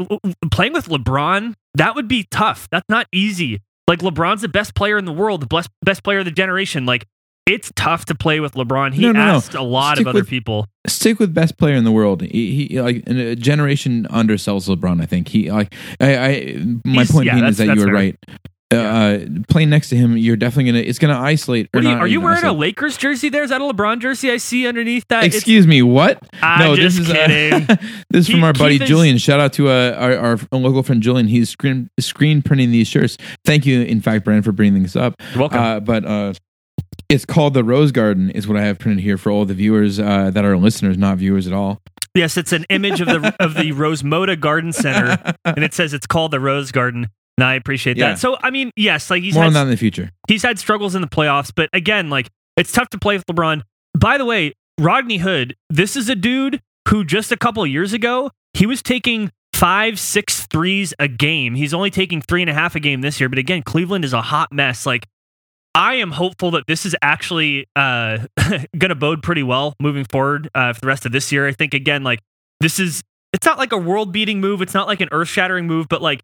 playing 0.52 0.74
with 0.74 0.88
LeBron. 0.88 1.56
That 1.74 1.96
would 1.96 2.08
be 2.08 2.28
tough. 2.30 2.68
That's 2.72 2.88
not 2.88 3.08
easy. 3.12 3.62
Like 3.88 4.00
LeBron's 4.00 4.42
the 4.42 4.48
best 4.48 4.76
player 4.76 4.98
in 5.00 5.06
the 5.06 5.12
world, 5.12 5.42
the 5.42 5.48
best 5.48 5.70
best 5.82 6.04
player 6.04 6.20
of 6.20 6.26
the 6.26 6.32
generation. 6.32 6.86
Like 6.86 7.08
it's 7.50 7.72
tough 7.76 8.06
to 8.06 8.16
play 8.16 8.40
with 8.40 8.54
LeBron. 8.54 8.94
He 8.94 9.02
no, 9.02 9.12
no, 9.12 9.20
asked 9.20 9.54
no. 9.54 9.62
a 9.62 9.64
lot 9.64 9.98
stick 9.98 10.06
of 10.06 10.10
other 10.10 10.20
with, 10.22 10.30
people. 10.30 10.68
Stick 10.88 11.20
with 11.20 11.34
best 11.34 11.58
player 11.58 11.76
in 11.76 11.84
the 11.84 11.92
world. 11.92 12.22
He, 12.22 12.68
he 12.68 12.82
like 12.82 13.04
a 13.08 13.36
generation 13.36 14.08
undersells 14.10 14.68
LeBron. 14.74 15.02
I 15.02 15.06
think 15.06 15.30
he 15.30 15.52
like 15.52 15.74
I, 16.00 16.18
I 16.18 16.58
my 16.86 17.02
He's, 17.02 17.12
point 17.12 17.26
yeah, 17.26 17.36
being 17.36 17.46
is 17.46 17.58
that 17.58 17.76
you 17.76 17.86
were 17.86 17.92
right. 17.92 18.18
Uh, 18.72 18.78
uh, 18.78 19.26
playing 19.48 19.72
next 19.72 19.90
to 19.90 19.96
him, 19.96 20.16
you're 20.16 20.36
definitely 20.36 20.72
gonna. 20.72 20.84
It's 20.84 21.00
gonna 21.00 21.18
isolate. 21.18 21.70
Are 21.74 21.82
you, 21.82 21.90
are 21.90 22.06
you 22.06 22.22
wearing 22.22 22.38
isolate. 22.38 22.56
a 22.56 22.60
Lakers 22.60 22.98
jersey? 22.98 23.30
There 23.30 23.42
is 23.42 23.50
that 23.50 23.62
a 23.62 23.64
LeBron 23.64 24.00
jersey 24.00 24.30
I 24.30 24.38
see 24.38 24.68
underneath 24.68 25.06
that. 25.10 25.24
Excuse 25.24 25.66
it's, 25.66 25.70
me, 25.70 25.82
what? 25.82 26.22
I'm 26.44 26.60
no, 26.60 26.76
this 26.76 27.00
is 27.00 27.08
kidding. 27.08 27.68
Uh, 27.68 27.76
this 28.12 28.28
is 28.28 28.30
from 28.30 28.44
our 28.44 28.54
buddy 28.54 28.78
Julian. 28.78 29.18
Shout 29.18 29.40
out 29.40 29.54
to 29.54 29.70
uh, 29.70 29.96
our, 29.98 30.16
our 30.18 30.40
local 30.52 30.84
friend 30.84 31.02
Julian. 31.02 31.28
He's 31.28 31.50
screen 31.50 31.90
screen 32.00 32.44
printing 32.44 32.70
these 32.70 32.88
shirts. 32.88 33.18
Thank 33.44 33.66
you, 33.66 33.82
in 33.82 34.02
fact, 34.02 34.24
Brand, 34.24 34.46
for 34.46 34.52
bringing 34.52 34.84
this 34.84 34.96
up. 34.96 35.20
You're 35.32 35.40
welcome. 35.40 35.60
Uh, 35.60 35.80
but 35.80 36.06
uh, 36.06 36.34
it's 37.08 37.26
called 37.26 37.54
the 37.54 37.64
Rose 37.64 37.92
Garden, 37.92 38.30
is 38.32 38.48
what 38.48 38.58
I 38.58 38.64
have 38.64 38.80
printed 38.80 39.04
here 39.04 39.18
for 39.18 39.32
all 39.32 39.46
the 39.46 39.54
viewers 39.54 40.00
uh, 40.00 40.32
that 40.32 40.44
are 40.44 40.58
listeners, 40.58 40.98
not 40.98 41.18
viewers 41.18 41.48
at 41.48 41.54
all. 41.54 41.82
Yes, 42.16 42.38
it's 42.38 42.52
an 42.52 42.66
image 42.70 43.02
of 43.02 43.08
the 43.08 43.36
of 43.40 43.54
the 43.54 43.72
Rosemoda 43.72 44.40
Garden 44.40 44.74
Center, 44.74 45.36
and 45.46 45.64
it 45.64 45.74
says 45.74 45.94
it's 45.94 46.08
called 46.08 46.32
the 46.32 46.40
Rose 46.40 46.72
Garden. 46.72 47.08
And 47.38 47.44
I 47.46 47.54
appreciate 47.54 47.94
that. 47.94 48.00
Yeah. 48.00 48.16
So, 48.16 48.38
I 48.44 48.50
mean, 48.50 48.72
yes, 48.76 49.10
like 49.10 49.24
he's 49.24 49.34
more 49.34 49.44
had, 49.44 49.48
on 49.48 49.54
that 49.54 49.62
in 49.64 49.70
the 49.70 49.78
future. 49.78 50.12
He's 50.28 50.44
had 50.44 50.60
struggles 50.60 50.94
in 50.94 51.02
the 51.02 51.08
playoffs, 51.08 51.54
but 51.56 51.70
again, 51.72 52.10
like 52.10 52.28
it's 52.58 52.72
tough 52.72 52.90
to 52.90 52.98
play 52.98 53.16
with 53.16 53.26
LeBron. 53.28 53.62
By 53.98 54.18
the 54.18 54.26
way, 54.26 54.54
Rodney 54.78 55.18
Hood, 55.18 55.56
this 55.70 55.96
is 55.96 56.10
a 56.10 56.16
dude 56.16 56.62
who 56.90 57.06
just 57.06 57.32
a 57.32 57.38
couple 57.38 57.66
years 57.66 57.94
ago 57.94 58.32
he 58.54 58.66
was 58.66 58.82
taking 58.82 59.32
five, 59.54 60.00
six 60.00 60.48
threes 60.48 60.94
a 61.00 61.08
game. 61.08 61.56
He's 61.56 61.74
only 61.74 61.92
taking 61.92 62.22
three 62.22 62.42
and 62.42 62.50
a 62.50 62.54
half 62.54 62.76
a 62.76 62.80
game 62.80 63.02
this 63.02 63.20
year. 63.20 63.30
But 63.30 63.40
again, 63.40 63.62
Cleveland 63.62 64.06
is 64.06 64.14
a 64.14 64.22
hot 64.22 64.52
mess. 64.52 64.86
Like 64.86 65.08
I 65.76 65.96
am 65.96 66.12
hopeful 66.12 66.52
that 66.52 66.66
this 66.68 66.86
is 66.86 66.96
actually 67.02 67.68
uh, 67.76 68.26
going 68.78 68.90
to 68.90 68.96
bode 68.96 69.22
pretty 69.24 69.44
well 69.44 69.76
moving 69.80 70.06
forward 70.06 70.50
uh, 70.56 70.74
for 70.74 70.82
the 70.82 70.88
rest 70.88 71.06
of 71.06 71.12
this 71.12 71.32
year. 71.32 71.48
I 71.48 71.52
think 71.54 71.74
again, 71.74 72.04
like 72.04 72.20
this 72.60 72.80
is 72.80 73.02
it's 73.34 73.46
not 73.46 73.58
like 73.58 73.72
a 73.72 73.78
world 73.78 74.12
beating 74.12 74.42
move. 74.42 74.62
It's 74.62 74.74
not 74.74 74.88
like 74.88 75.02
an 75.02 75.10
earth 75.12 75.28
shattering 75.28 75.68
move, 75.68 75.88
but 75.90 76.02
like 76.02 76.22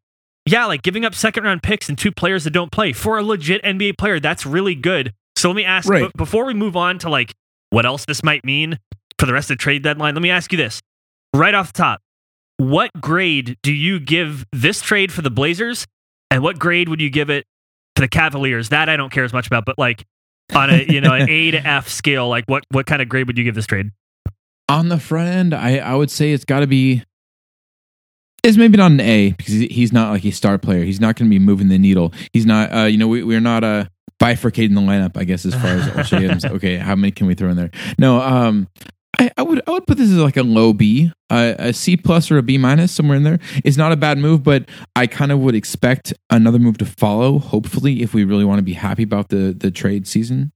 yeah, 0.48 0.66
like 0.66 0.82
giving 0.84 1.06
up 1.06 1.16
second 1.16 1.44
round 1.44 1.64
picks 1.64 1.90
and 1.90 1.98
two 1.98 2.12
players 2.12 2.44
that 2.44 2.52
don't 2.52 2.72
play 2.72 2.94
for 2.94 3.18
a 3.18 3.24
legit 3.24 3.64
NBA 3.64 3.98
player, 3.98 4.20
that's 4.20 4.46
really 4.46 4.76
good. 4.76 5.14
So 5.38 5.50
let 5.50 5.56
me 5.56 5.64
ask 5.66 5.90
Right. 5.90 6.12
before 6.16 6.46
we 6.46 6.54
move 6.54 6.76
on 6.76 7.00
to 7.00 7.10
like 7.10 7.34
what 7.70 7.86
else 7.86 8.06
this 8.06 8.24
might 8.24 8.44
mean 8.46 8.80
for 9.20 9.26
the 9.26 9.34
rest 9.34 9.50
of 9.52 9.58
the 9.58 9.62
trade 9.62 9.84
deadline. 9.84 10.16
Let 10.16 10.22
me 10.22 10.30
ask 10.32 10.52
you 10.52 10.58
this 10.58 10.82
right 11.36 11.54
off 11.54 11.72
the 11.74 11.78
top: 11.78 12.02
What 12.58 12.92
grade 13.00 13.58
do 13.64 13.72
you 13.74 14.00
give 14.00 14.46
this 14.52 14.82
trade 14.82 15.12
for 15.12 15.22
the 15.22 15.30
Blazers, 15.32 15.86
and 16.32 16.42
what 16.44 16.58
grade 16.60 16.90
would 16.90 17.02
you 17.02 17.10
give 17.10 17.30
it 17.30 17.46
to 17.96 18.02
the 18.02 18.08
Cavaliers? 18.08 18.70
That 18.70 18.90
I 18.90 18.98
don't 18.98 19.12
care 19.12 19.24
as 19.24 19.34
much 19.34 19.48
about, 19.48 19.66
but 19.66 19.78
like 19.78 20.06
on 20.54 20.70
a 20.70 20.84
you 20.84 21.02
know 21.02 21.14
an 21.14 21.30
A 21.30 21.52
to 21.52 21.58
F 21.58 21.88
scale, 21.88 22.30
like 22.30 22.46
what 22.46 22.64
what 22.72 22.86
kind 22.86 23.02
of 23.02 23.10
grade 23.10 23.28
would 23.28 23.38
you 23.38 23.44
give 23.44 23.56
this 23.56 23.66
trade? 23.66 23.92
On 24.68 24.90
the 24.90 25.00
front 25.00 25.30
end, 25.30 25.54
I, 25.54 25.78
I 25.78 25.94
would 25.94 26.10
say 26.10 26.32
it's 26.32 26.46
got 26.46 26.62
to 26.62 26.68
be. 26.68 27.04
is 28.44 28.58
maybe 28.58 28.78
not 28.78 28.92
an 28.92 29.00
A 29.00 29.32
because 29.32 29.54
he's 29.54 29.94
not 29.94 30.10
like 30.12 30.26
a 30.26 30.32
star 30.32 30.58
player. 30.58 30.84
He's 30.84 31.00
not 31.00 31.16
going 31.16 31.30
to 31.30 31.34
be 31.34 31.40
moving 31.40 31.68
the 31.68 31.78
needle. 31.78 32.14
He's 32.34 32.46
not. 32.46 32.74
Uh, 32.74 32.86
you 32.86 32.98
know, 32.98 33.08
we, 33.08 33.24
we're 33.24 33.42
not 33.42 33.64
uh, 33.64 33.86
bifurcating 34.20 34.74
the 34.74 34.82
lineup. 34.82 35.18
I 35.18 35.24
guess 35.24 35.46
as 35.46 35.54
far 35.54 35.68
as 35.68 35.88
O'Shea 35.98 36.26
Adams. 36.26 36.46
Okay, 36.46 36.78
how 36.78 36.96
many 36.96 37.12
can 37.12 37.28
we 37.28 37.36
throw 37.36 37.50
in 37.50 37.58
there? 37.58 37.72
No. 38.00 38.20
Um, 38.22 38.68
I, 39.20 39.32
I 39.38 39.44
would 39.44 39.62
I 39.68 39.72
would 39.72 39.88
put 39.88 39.98
this 39.98 40.12
as 40.12 40.18
like 40.18 40.38
a 40.38 40.44
low 40.44 40.74
B, 40.74 41.12
uh, 41.30 41.54
a 41.58 41.74
C 41.74 41.98
plus 41.98 42.30
or 42.32 42.38
a 42.38 42.44
B 42.44 42.58
minus 42.58 42.92
somewhere 42.92 43.18
in 43.18 43.24
there. 43.24 43.40
It's 43.64 43.78
not 43.78 43.92
a 43.92 43.96
bad 43.96 44.18
move, 44.18 44.44
but 44.44 44.68
I 44.96 45.08
kind 45.08 45.32
of 45.32 45.40
would 45.40 45.56
expect 45.56 46.14
another 46.30 46.60
move 46.60 46.78
to 46.80 46.86
follow. 46.86 47.40
Hopefully, 47.40 48.02
if 48.02 48.14
we 48.14 48.24
really 48.24 48.46
want 48.46 48.60
to 48.60 48.64
be 48.64 48.74
happy 48.74 49.04
about 49.04 49.30
the 49.30 49.56
the 49.58 49.72
trade 49.72 50.08
season. 50.08 50.52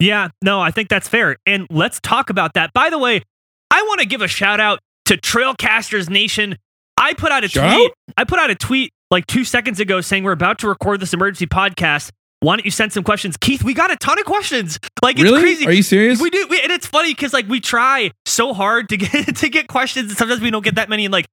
Yeah, 0.00 0.28
no, 0.42 0.60
I 0.60 0.70
think 0.70 0.88
that's 0.88 1.08
fair. 1.08 1.36
And 1.46 1.66
let's 1.70 2.00
talk 2.00 2.28
about 2.30 2.54
that. 2.54 2.72
By 2.72 2.90
the 2.90 2.98
way, 2.98 3.22
I 3.70 3.82
want 3.82 4.00
to 4.00 4.06
give 4.06 4.22
a 4.22 4.28
shout 4.28 4.60
out 4.60 4.80
to 5.06 5.16
Trailcasters 5.16 6.10
Nation. 6.10 6.56
I 6.96 7.14
put 7.14 7.32
out 7.32 7.44
a 7.44 7.48
Shout 7.48 7.74
tweet. 7.74 7.92
I 8.16 8.24
put 8.24 8.38
out 8.38 8.50
a 8.50 8.54
tweet 8.54 8.92
like 9.10 9.26
two 9.26 9.44
seconds 9.44 9.80
ago 9.80 10.00
saying 10.00 10.24
we're 10.24 10.32
about 10.32 10.58
to 10.60 10.68
record 10.68 11.00
this 11.00 11.12
emergency 11.12 11.46
podcast. 11.46 12.10
Why 12.44 12.56
don't 12.56 12.64
you 12.66 12.70
send 12.70 12.92
some 12.92 13.04
questions, 13.04 13.38
Keith? 13.38 13.64
We 13.64 13.72
got 13.72 13.90
a 13.90 13.96
ton 13.96 14.18
of 14.18 14.26
questions. 14.26 14.78
Like 15.02 15.16
it's 15.16 15.22
really? 15.22 15.40
crazy. 15.40 15.66
Are 15.66 15.72
you 15.72 15.82
serious? 15.82 16.20
We 16.20 16.28
do, 16.28 16.46
we, 16.50 16.60
and 16.60 16.70
it's 16.70 16.86
funny 16.86 17.14
because 17.14 17.32
like 17.32 17.48
we 17.48 17.58
try 17.58 18.10
so 18.26 18.52
hard 18.52 18.90
to 18.90 18.98
get 18.98 19.36
to 19.36 19.48
get 19.48 19.66
questions, 19.66 20.10
and 20.10 20.18
sometimes 20.18 20.42
we 20.42 20.50
don't 20.50 20.62
get 20.62 20.74
that 20.74 20.90
many. 20.90 21.06
And 21.06 21.12
like, 21.12 21.26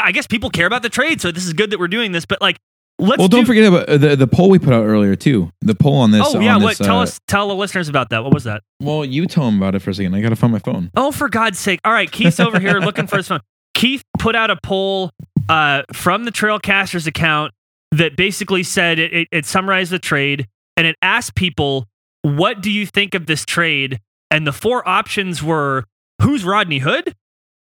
I 0.00 0.12
guess 0.12 0.26
people 0.26 0.50
care 0.50 0.66
about 0.66 0.82
the 0.82 0.90
trade, 0.90 1.22
so 1.22 1.32
this 1.32 1.46
is 1.46 1.54
good 1.54 1.70
that 1.70 1.80
we're 1.80 1.88
doing 1.88 2.12
this. 2.12 2.26
But 2.26 2.42
like, 2.42 2.58
let's 2.98 3.18
well, 3.18 3.28
don't 3.28 3.40
do- 3.40 3.46
forget 3.46 3.64
about 3.64 3.88
uh, 3.88 3.96
the 3.96 4.14
the 4.14 4.26
poll 4.26 4.50
we 4.50 4.58
put 4.58 4.74
out 4.74 4.84
earlier 4.84 5.16
too. 5.16 5.50
The 5.62 5.74
poll 5.74 5.96
on 5.96 6.10
this. 6.10 6.22
Oh 6.22 6.38
yeah, 6.38 6.58
what? 6.58 6.76
this, 6.76 6.86
tell 6.86 6.98
uh, 6.98 7.04
us, 7.04 7.18
tell 7.26 7.48
the 7.48 7.56
listeners 7.56 7.88
about 7.88 8.10
that. 8.10 8.22
What 8.22 8.34
was 8.34 8.44
that? 8.44 8.62
Well, 8.78 9.06
you 9.06 9.26
tell 9.26 9.46
them 9.46 9.56
about 9.56 9.74
it 9.74 9.78
for 9.78 9.88
a 9.88 9.94
second. 9.94 10.14
I 10.14 10.20
got 10.20 10.30
to 10.30 10.36
find 10.36 10.52
my 10.52 10.58
phone. 10.58 10.90
Oh, 10.94 11.12
for 11.12 11.30
God's 11.30 11.58
sake. 11.58 11.80
All 11.82 11.92
right, 11.92 12.10
Keith's 12.12 12.40
over 12.40 12.60
here 12.60 12.78
looking 12.80 13.06
for 13.06 13.16
his 13.16 13.26
phone. 13.26 13.40
Keith 13.72 14.02
put 14.18 14.36
out 14.36 14.50
a 14.50 14.58
poll 14.62 15.12
uh, 15.48 15.84
from 15.94 16.24
the 16.24 16.32
Trailcasters 16.32 17.06
account 17.06 17.54
that 17.92 18.16
basically 18.16 18.62
said 18.62 18.98
it, 18.98 19.14
it, 19.14 19.28
it 19.32 19.46
summarized 19.46 19.90
the 19.90 19.98
trade 19.98 20.46
and 20.78 20.86
it 20.86 20.96
asked 21.02 21.34
people, 21.34 21.86
what 22.22 22.62
do 22.62 22.70
you 22.70 22.86
think 22.86 23.14
of 23.14 23.26
this 23.26 23.44
trade? 23.44 23.98
And 24.30 24.46
the 24.46 24.52
four 24.52 24.88
options 24.88 25.42
were 25.42 25.84
who's 26.22 26.44
Rodney 26.44 26.78
Hood? 26.78 27.14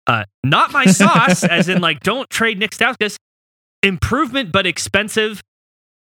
Uh, 0.06 0.24
not 0.42 0.72
my 0.72 0.84
sauce, 0.86 1.44
as 1.50 1.68
in, 1.68 1.80
like, 1.80 2.00
don't 2.00 2.28
trade 2.28 2.58
Nik 2.58 2.72
Stauskas. 2.72 3.16
Improvement, 3.84 4.50
but 4.50 4.66
expensive. 4.66 5.40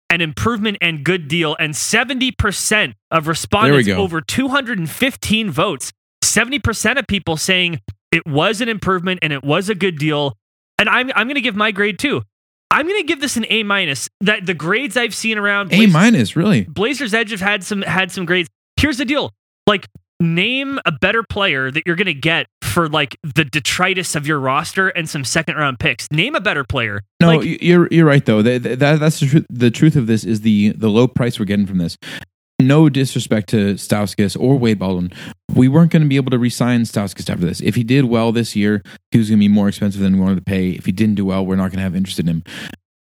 An 0.08 0.22
improvement 0.22 0.78
and 0.80 1.04
good 1.04 1.28
deal. 1.28 1.56
And 1.60 1.74
70% 1.74 2.94
of 3.10 3.28
respondents, 3.28 3.88
over 3.98 4.20
215 4.22 5.50
votes, 5.50 5.92
70% 6.24 6.98
of 6.98 7.06
people 7.06 7.36
saying 7.36 7.80
it 8.12 8.26
was 8.26 8.62
an 8.62 8.68
improvement 8.70 9.20
and 9.22 9.32
it 9.32 9.44
was 9.44 9.68
a 9.68 9.74
good 9.74 9.98
deal. 9.98 10.34
And 10.78 10.88
I'm 10.88 11.10
I'm 11.14 11.26
going 11.26 11.34
to 11.34 11.40
give 11.40 11.56
my 11.56 11.70
grade 11.70 11.98
too. 11.98 12.22
I'm 12.74 12.86
going 12.88 13.00
to 13.00 13.06
give 13.06 13.20
this 13.20 13.36
an 13.36 13.46
A 13.50 13.62
minus. 13.62 14.08
That 14.20 14.46
the 14.46 14.54
grades 14.54 14.96
I've 14.96 15.14
seen 15.14 15.38
around 15.38 15.72
A 15.72 15.86
minus, 15.86 16.34
really? 16.36 16.62
Blazers 16.64 17.14
Edge 17.14 17.30
have 17.30 17.40
had 17.40 17.62
some 17.64 17.82
had 17.82 18.10
some 18.10 18.24
grades. 18.24 18.48
Here's 18.76 18.98
the 18.98 19.04
deal. 19.04 19.30
Like 19.66 19.86
name 20.20 20.78
a 20.86 20.92
better 20.92 21.22
player 21.22 21.70
that 21.70 21.82
you're 21.86 21.96
going 21.96 22.06
to 22.06 22.14
get 22.14 22.46
for 22.62 22.88
like 22.88 23.16
the 23.22 23.44
detritus 23.44 24.14
of 24.14 24.26
your 24.26 24.38
roster 24.38 24.88
and 24.88 25.08
some 25.08 25.24
second 25.24 25.56
round 25.56 25.78
picks. 25.78 26.10
Name 26.10 26.34
a 26.34 26.40
better 26.40 26.64
player. 26.64 27.02
No, 27.20 27.36
Like- 27.36 27.62
you're 27.62 27.88
you're 27.90 28.06
right 28.06 28.24
though. 28.24 28.42
That, 28.42 28.62
that 28.80 28.98
that's 29.00 29.20
the 29.20 29.26
truth. 29.26 29.46
The 29.50 29.70
truth 29.70 29.96
of 29.96 30.06
this 30.06 30.24
is 30.24 30.40
the 30.40 30.70
the 30.72 30.88
low 30.88 31.06
price 31.06 31.38
we're 31.38 31.44
getting 31.46 31.66
from 31.66 31.78
this. 31.78 31.96
No 32.60 32.88
disrespect 32.88 33.48
to 33.50 33.74
Stauskas 33.74 34.40
or 34.40 34.56
Wade 34.56 34.78
Baldwin. 34.78 35.12
We 35.54 35.68
weren't 35.68 35.90
going 35.90 36.02
to 36.02 36.08
be 36.08 36.16
able 36.16 36.30
to 36.30 36.38
re-sign 36.38 36.82
Stauskas 36.82 37.28
after 37.28 37.44
this. 37.44 37.60
If 37.60 37.74
he 37.74 37.82
did 37.84 38.04
well 38.04 38.32
this 38.32 38.54
year, 38.54 38.82
he 39.10 39.18
was 39.18 39.28
going 39.28 39.38
to 39.38 39.44
be 39.44 39.48
more 39.48 39.68
expensive 39.68 40.00
than 40.00 40.14
we 40.14 40.20
wanted 40.20 40.36
to 40.36 40.42
pay. 40.42 40.70
If 40.70 40.86
he 40.86 40.92
didn't 40.92 41.16
do 41.16 41.24
well, 41.24 41.44
we're 41.44 41.56
not 41.56 41.70
going 41.70 41.78
to 41.78 41.82
have 41.82 41.96
interest 41.96 42.20
in 42.20 42.26
him. 42.26 42.44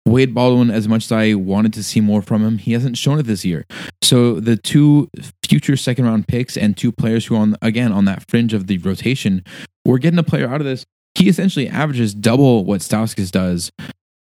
Wade 0.08 0.34
Baldwin, 0.34 0.70
as 0.70 0.88
much 0.88 1.06
as 1.06 1.12
I 1.12 1.34
wanted 1.34 1.74
to 1.74 1.84
see 1.84 2.00
more 2.00 2.22
from 2.22 2.44
him, 2.44 2.60
he 2.60 2.74
hasn't 2.74 2.98
shown 2.98 3.20
it 3.20 3.24
this 3.24 3.44
year. 3.44 3.66
So 4.04 4.40
the 4.40 4.56
two 4.56 5.10
future 5.44 5.75
second 5.75 6.06
round 6.06 6.28
picks 6.28 6.58
and 6.58 6.78
two 6.78 6.92
players 6.92 7.25
who 7.25 7.36
are 7.36 7.40
on 7.40 7.56
again 7.62 7.92
on 7.92 8.06
that 8.06 8.24
fringe 8.30 8.54
of 8.54 8.68
the 8.68 8.78
rotation, 8.80 9.44
we're 9.84 9.98
getting 9.98 10.20
a 10.20 10.24
player 10.24 10.48
out 10.48 10.62
of 10.62 10.66
this. 10.66 10.86
He 11.16 11.28
essentially 11.28 11.68
averages 11.68 12.14
double 12.14 12.66
what 12.66 12.82
Stauskas 12.82 13.32
does. 13.32 13.72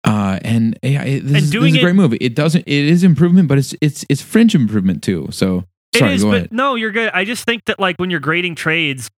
Uh, 0.04 0.40
and 0.44 0.78
yeah, 0.84 1.04
it, 1.04 1.22
this, 1.22 1.28
And 1.28 1.36
is, 1.38 1.52
this 1.52 1.64
is 1.64 1.76
a 1.76 1.78
it- 1.80 1.82
great 1.82 1.96
move. 1.96 2.14
It 2.22 2.36
doesn't. 2.36 2.62
It 2.68 2.86
is 2.86 3.04
improvement, 3.04 3.48
but 3.48 3.58
it's 3.58 3.76
it's 3.82 4.06
it's 4.10 4.22
fringe 4.22 4.56
improvement 4.56 5.04
too. 5.04 5.28
So 5.32 5.66
sorry, 5.96 6.12
it 6.12 6.16
is, 6.16 6.24
go 6.24 6.30
but 6.32 6.38
ahead. 6.38 6.52
no, 6.52 6.76
you're 6.76 6.92
good. 6.92 7.12
I 7.14 7.26
just 7.26 7.44
think 7.46 7.64
that 7.66 7.80
like 7.80 7.98
when 7.98 8.10
you're 8.10 8.20
grading 8.22 8.56
trades, 8.56 9.10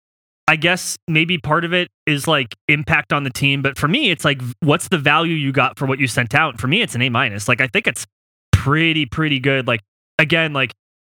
I 0.47 0.55
guess 0.55 0.97
maybe 1.07 1.37
part 1.37 1.63
of 1.65 1.73
it 1.73 1.89
is 2.07 2.27
like 2.27 2.55
impact 2.67 3.13
on 3.13 3.23
the 3.23 3.29
team. 3.29 3.61
But 3.61 3.77
for 3.77 3.87
me, 3.87 4.09
it's 4.09 4.25
like 4.25 4.41
what's 4.61 4.87
the 4.87 4.97
value 4.97 5.35
you 5.35 5.51
got 5.51 5.77
for 5.77 5.85
what 5.85 5.99
you 5.99 6.07
sent 6.07 6.33
out? 6.33 6.59
For 6.59 6.67
me, 6.67 6.81
it's 6.81 6.95
an 6.95 7.01
A 7.03 7.09
minus. 7.09 7.47
Like 7.47 7.61
I 7.61 7.67
think 7.67 7.85
it's 7.85 8.07
pretty 8.51 9.05
pretty 9.05 9.39
good. 9.39 9.67
Like 9.67 9.81
again, 10.17 10.53
like 10.53 10.73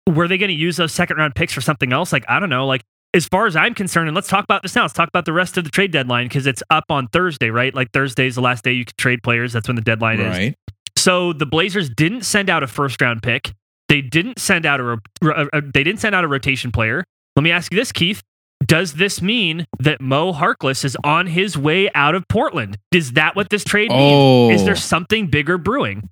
were 0.07 0.27
they 0.27 0.39
going 0.39 0.49
to 0.49 0.55
use 0.55 0.77
those 0.77 0.91
second 0.91 1.17
round 1.17 1.35
picks 1.35 1.53
for 1.53 1.61
something 1.61 1.93
else? 1.93 2.11
Like 2.11 2.25
I 2.27 2.39
don't 2.39 2.49
know. 2.49 2.65
Like 2.65 2.81
as 3.13 3.25
far 3.27 3.47
as 3.47 3.55
I'm 3.55 3.73
concerned, 3.73 4.07
and 4.07 4.15
let's 4.15 4.27
talk 4.27 4.43
about 4.43 4.61
this 4.61 4.75
now. 4.75 4.83
Let's 4.83 4.93
talk 4.93 5.07
about 5.07 5.25
the 5.25 5.33
rest 5.33 5.57
of 5.57 5.63
the 5.63 5.69
trade 5.69 5.91
deadline 5.91 6.27
because 6.27 6.45
it's 6.45 6.61
up 6.69 6.85
on 6.89 7.07
Thursday, 7.07 7.49
right? 7.49 7.73
Like 7.73 7.91
Thursday's 7.91 8.35
the 8.35 8.41
last 8.41 8.63
day 8.63 8.73
you 8.73 8.85
can 8.85 8.93
trade 8.97 9.23
players. 9.23 9.53
That's 9.53 9.67
when 9.67 9.75
the 9.75 9.81
deadline 9.81 10.19
is. 10.19 10.53
So 10.97 11.33
the 11.33 11.45
Blazers 11.45 11.89
didn't 11.89 12.23
send 12.23 12.49
out 12.49 12.61
a 12.61 12.67
first 12.67 13.01
round 13.01 13.23
pick. 13.23 13.53
They 13.87 14.01
didn't 14.01 14.37
send 14.37 14.65
out 14.65 14.79
a, 14.79 14.83
ro- 14.83 14.97
ro- 15.23 15.47
a- 15.53 15.61
they 15.61 15.83
didn't 15.83 15.99
send 15.99 16.13
out 16.13 16.23
a 16.23 16.27
rotation 16.27 16.71
player. 16.71 17.03
Let 17.35 17.43
me 17.43 17.51
ask 17.51 17.71
you 17.71 17.79
this, 17.79 17.91
Keith. 17.91 18.21
Does 18.65 18.93
this 18.93 19.21
mean 19.21 19.65
that 19.79 20.01
Mo 20.01 20.33
Harkless 20.33 20.83
is 20.83 20.97
on 21.03 21.27
his 21.27 21.57
way 21.57 21.89
out 21.95 22.13
of 22.13 22.27
Portland? 22.27 22.77
Is 22.91 23.13
that 23.13 23.35
what 23.35 23.49
this 23.49 23.63
trade 23.63 23.89
Oh. 23.91 24.49
means? 24.49 24.61
Is 24.61 24.65
there 24.65 24.73
oh. 24.73 24.77
something 24.77 25.27
bigger 25.27 25.57
brewing? 25.57 26.09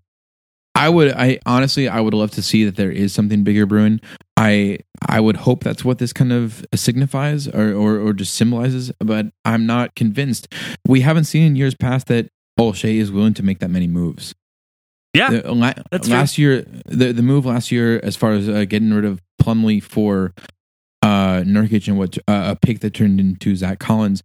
I 0.78 0.90
would. 0.90 1.12
I 1.14 1.40
honestly, 1.46 1.88
I 1.90 2.00
would 2.00 2.14
love 2.14 2.32
to 2.32 2.42
see 2.42 2.64
that 2.66 2.76
there 2.76 2.92
is 2.92 3.14
something 3.14 3.44
bigger 3.44 3.66
brewing. 3.66 4.00
I 4.38 4.80
I 5.08 5.20
would 5.20 5.38
hope 5.38 5.64
that's 5.64 5.84
what 5.84 5.98
this 5.98 6.14
kind 6.14 6.32
of 6.32 6.66
signifies 6.76 7.48
or 7.48 7.74
or, 7.74 7.98
or 8.00 8.14
just 8.14 8.36
symbolizes. 8.36 8.92
But 9.00 9.28
I'm 9.44 9.66
not 9.66 9.96
convinced. 9.96 10.54
We 10.88 11.02
haven't 11.02 11.26
seen 11.26 11.44
in 11.44 11.56
years 11.56 11.74
past 11.76 12.08
that 12.08 12.30
Olshey 12.60 12.98
is 12.98 13.12
willing 13.12 13.34
to 13.36 13.44
make 13.44 13.60
that 13.60 13.70
many 13.70 13.88
moves. 13.88 14.34
Yeah, 15.14 15.30
The- 15.32 15.54
la- 15.54 15.74
that's 15.92 16.08
last 16.18 16.38
year, 16.38 16.66
the 16.86 17.12
the 17.12 17.24
move 17.24 17.46
last 17.46 17.72
year, 17.72 18.00
as 18.04 18.16
far 18.16 18.34
as 18.34 18.48
uh, 18.48 18.66
getting 18.66 18.94
rid 18.94 19.06
of 19.06 19.20
Plumlee 19.42 19.82
for 19.82 20.34
uh, 21.02 21.42
Nurkic 21.46 21.88
and 21.88 21.98
what 21.98 22.18
uh, 22.28 22.54
a 22.54 22.56
pick 22.56 22.82
that 22.82 22.94
turned 22.94 23.20
into 23.20 23.56
Zach 23.56 23.80
Collins, 23.80 24.22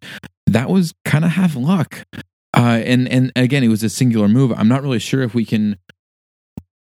that 0.46 0.68
was 0.68 0.92
kind 1.04 1.24
of 1.24 1.30
half 1.32 1.56
luck. 1.56 2.04
Uh, 2.54 2.82
and 2.84 3.08
and 3.08 3.32
again, 3.36 3.62
it 3.64 3.68
was 3.68 3.82
a 3.82 3.88
singular 3.88 4.28
move. 4.28 4.52
I'm 4.52 4.68
not 4.68 4.82
really 4.82 4.98
sure 4.98 5.22
if 5.22 5.34
we 5.34 5.44
can. 5.46 5.78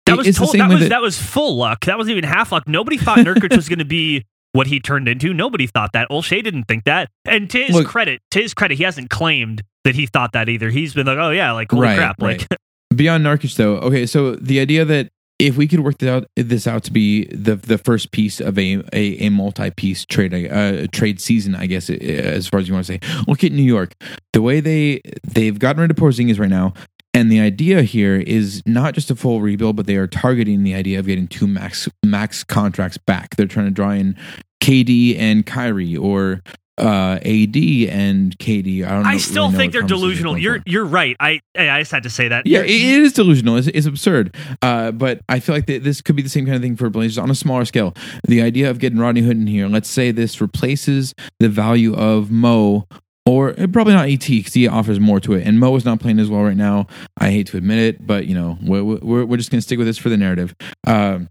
That 0.08 0.18
was 0.18 0.36
told, 0.36 0.54
that 0.56 0.70
was 0.70 0.80
that- 0.82 0.90
that 0.90 1.02
was 1.02 1.18
full 1.22 1.58
luck. 1.58 1.86
That 1.86 1.98
wasn't 1.98 2.18
even 2.18 2.30
half 2.30 2.52
luck. 2.52 2.68
Nobody 2.68 2.98
thought 2.98 3.20
Nurkic 3.20 3.56
was 3.56 3.70
going 3.70 3.80
to 3.80 3.86
be 3.86 4.26
what 4.54 4.68
he 4.68 4.80
turned 4.80 5.08
into. 5.08 5.34
Nobody 5.34 5.68
thought 5.68 5.92
that. 5.94 6.10
Olshey 6.10 6.44
didn't 6.44 6.64
think 6.64 6.86
that. 6.86 7.10
And 7.26 7.50
to 7.52 7.64
his 7.64 7.76
Look- 7.76 7.88
credit, 7.88 8.22
to 8.32 8.42
his 8.42 8.54
credit, 8.54 8.78
he 8.78 8.84
hasn't 8.84 9.10
claimed 9.10 9.62
that 9.84 9.96
he 9.96 10.06
thought 10.08 10.32
that 10.34 10.50
either. 10.50 10.70
He's 10.70 10.94
been 10.94 11.06
like, 11.08 11.18
"Oh 11.18 11.30
yeah, 11.32 11.52
like 11.52 11.72
holy 11.72 11.84
Right, 11.88 11.98
crap!" 11.98 12.22
Like, 12.22 12.48
right. 12.52 12.60
Beyond 12.98 13.26
Nurkic, 13.26 13.56
though, 13.56 13.76
okay. 13.78 14.06
So 14.06 14.36
the 14.36 14.60
idea 14.60 14.84
that 14.86 15.10
if 15.40 15.56
we 15.56 15.68
could 15.68 15.82
work 15.82 16.00
this 16.00 16.10
out, 16.10 16.26
this 16.36 16.66
out 16.66 16.84
to 16.86 16.92
be 16.92 17.26
the 17.26 17.56
the 17.56 17.78
first 17.78 18.12
piece 18.12 18.40
of 18.42 18.58
a 18.58 18.82
a, 18.94 19.26
a 19.26 19.30
multi 19.30 19.70
piece 19.72 20.04
trade 20.06 20.34
uh, 20.34 20.88
trade 20.92 21.22
season, 21.22 21.54
I 21.54 21.68
guess, 21.68 21.90
uh, 21.90 21.94
as 21.94 22.48
far 22.48 22.60
as 22.60 22.68
you 22.68 22.74
want 22.74 22.88
to 22.88 22.94
say. 22.94 23.00
Look 23.28 23.44
at 23.44 23.52
New 23.52 23.62
York. 23.62 23.94
The 24.34 24.42
way 24.42 24.62
they 24.62 25.02
they've 25.24 25.58
gotten 25.60 25.82
rid 25.82 25.92
of 25.92 25.98
Porzingis 25.98 26.40
right 26.40 26.50
now, 26.50 26.74
and 27.14 27.32
the 27.32 27.40
idea 27.40 27.82
here 27.82 28.16
is 28.16 28.62
not 28.66 28.94
just 28.94 29.10
a 29.10 29.16
full 29.16 29.42
rebuild, 29.42 29.76
but 29.76 29.88
they 29.88 29.96
are 29.96 30.08
targeting 30.08 30.64
the 30.64 30.76
idea 30.76 31.00
of 31.00 31.08
getting 31.08 31.28
two 31.28 31.48
max 31.48 31.90
max 32.06 32.44
contracts 32.44 32.98
back. 32.98 33.36
They're 33.36 33.48
trying 33.48 33.66
to 33.66 33.72
draw 33.72 33.92
in 33.92 34.16
KD 34.62 35.18
and 35.18 35.46
Kyrie 35.46 35.96
or 35.96 36.44
uh, 36.78 37.18
AD 37.24 37.56
and 37.56 38.38
KD. 38.38 38.86
I 38.86 38.90
don't. 38.90 39.04
Know, 39.04 39.10
I 39.10 39.18
still 39.18 39.46
really 39.46 39.58
think 39.58 39.74
they're 39.74 39.82
delusional. 39.82 40.38
You're 40.38 40.62
you're 40.66 40.86
right. 40.86 41.16
I 41.20 41.40
I 41.58 41.80
just 41.80 41.92
had 41.92 42.04
to 42.04 42.10
say 42.10 42.28
that. 42.28 42.46
Yeah, 42.46 42.60
it, 42.60 42.70
it 42.70 43.00
is 43.02 43.14
delusional. 43.14 43.58
It's, 43.58 43.68
it's 43.68 43.88
absurd. 43.88 44.36
Uh, 44.62 44.92
but 44.92 45.22
I 45.28 45.40
feel 45.40 45.56
like 45.56 45.66
th- 45.66 45.82
this 45.82 46.02
could 46.02 46.16
be 46.16 46.22
the 46.22 46.30
same 46.30 46.46
kind 46.46 46.56
of 46.56 46.62
thing 46.62 46.76
for 46.76 46.90
Blazers 46.90 47.18
on 47.18 47.32
a 47.32 47.36
smaller 47.36 47.66
scale. 47.66 47.96
The 48.28 48.42
idea 48.42 48.70
of 48.70 48.80
getting 48.80 49.00
Rodney 49.00 49.22
Hood 49.22 49.38
in 49.38 49.48
here, 49.48 49.68
let's 49.68 49.90
say 49.90 50.12
this 50.12 50.40
replaces 50.40 51.16
the 51.40 51.50
value 51.50 51.96
of 51.96 52.30
Mo, 52.30 52.88
or 53.28 53.54
eh, 53.58 53.68
probably 53.72 53.94
not 53.94 54.08
ET 54.08 54.26
because 54.28 54.54
he 54.54 54.68
offers 54.68 55.00
more 55.00 55.20
to 55.20 55.34
it. 55.34 55.46
And 55.46 55.60
Mo 55.60 55.76
is 55.76 55.86
not 55.86 56.00
playing 56.00 56.20
as 56.20 56.30
well 56.30 56.44
right 56.44 56.58
now. 56.58 56.88
I 57.18 57.30
hate 57.30 57.48
to 57.48 57.58
admit 57.58 57.80
it, 57.80 58.08
but 58.08 58.26
you 58.26 58.34
know 58.34 58.58
we're 58.64 58.84
we're, 58.84 59.26
we're 59.26 59.38
just 59.38 59.52
going 59.52 59.60
to 59.60 59.62
stick 59.62 59.78
with 59.78 59.88
this 59.88 59.98
for 59.98 60.10
the 60.10 60.18
narrative. 60.18 60.56
Um, 60.86 61.30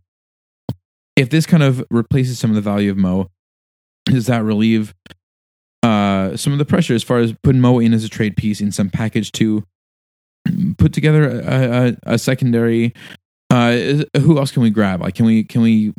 if 1.16 1.30
this 1.30 1.46
kind 1.46 1.62
of 1.62 1.82
replaces 1.90 2.38
some 2.38 2.50
of 2.50 2.56
the 2.56 2.60
value 2.60 2.90
of 2.90 2.98
Mo, 2.98 3.30
does 4.04 4.26
that 4.26 4.44
relieve 4.44 4.94
uh, 5.82 6.36
some 6.36 6.52
of 6.52 6.58
the 6.58 6.64
pressure 6.64 6.94
as 6.94 7.02
far 7.02 7.18
as 7.18 7.32
putting 7.42 7.60
Mo 7.60 7.78
in 7.78 7.94
as 7.94 8.04
a 8.04 8.08
trade 8.08 8.36
piece 8.36 8.60
in 8.60 8.70
some 8.72 8.90
package 8.90 9.32
to 9.32 9.64
put 10.78 10.92
together 10.92 11.40
a, 11.40 11.96
a, 12.06 12.14
a 12.14 12.18
secondary. 12.18 12.92
Uh, 13.48 14.02
who 14.18 14.38
else 14.38 14.50
can 14.50 14.62
we 14.62 14.70
grab? 14.70 15.00
Like, 15.00 15.14
can 15.14 15.24
we 15.24 15.44
can 15.44 15.62
we 15.62 15.92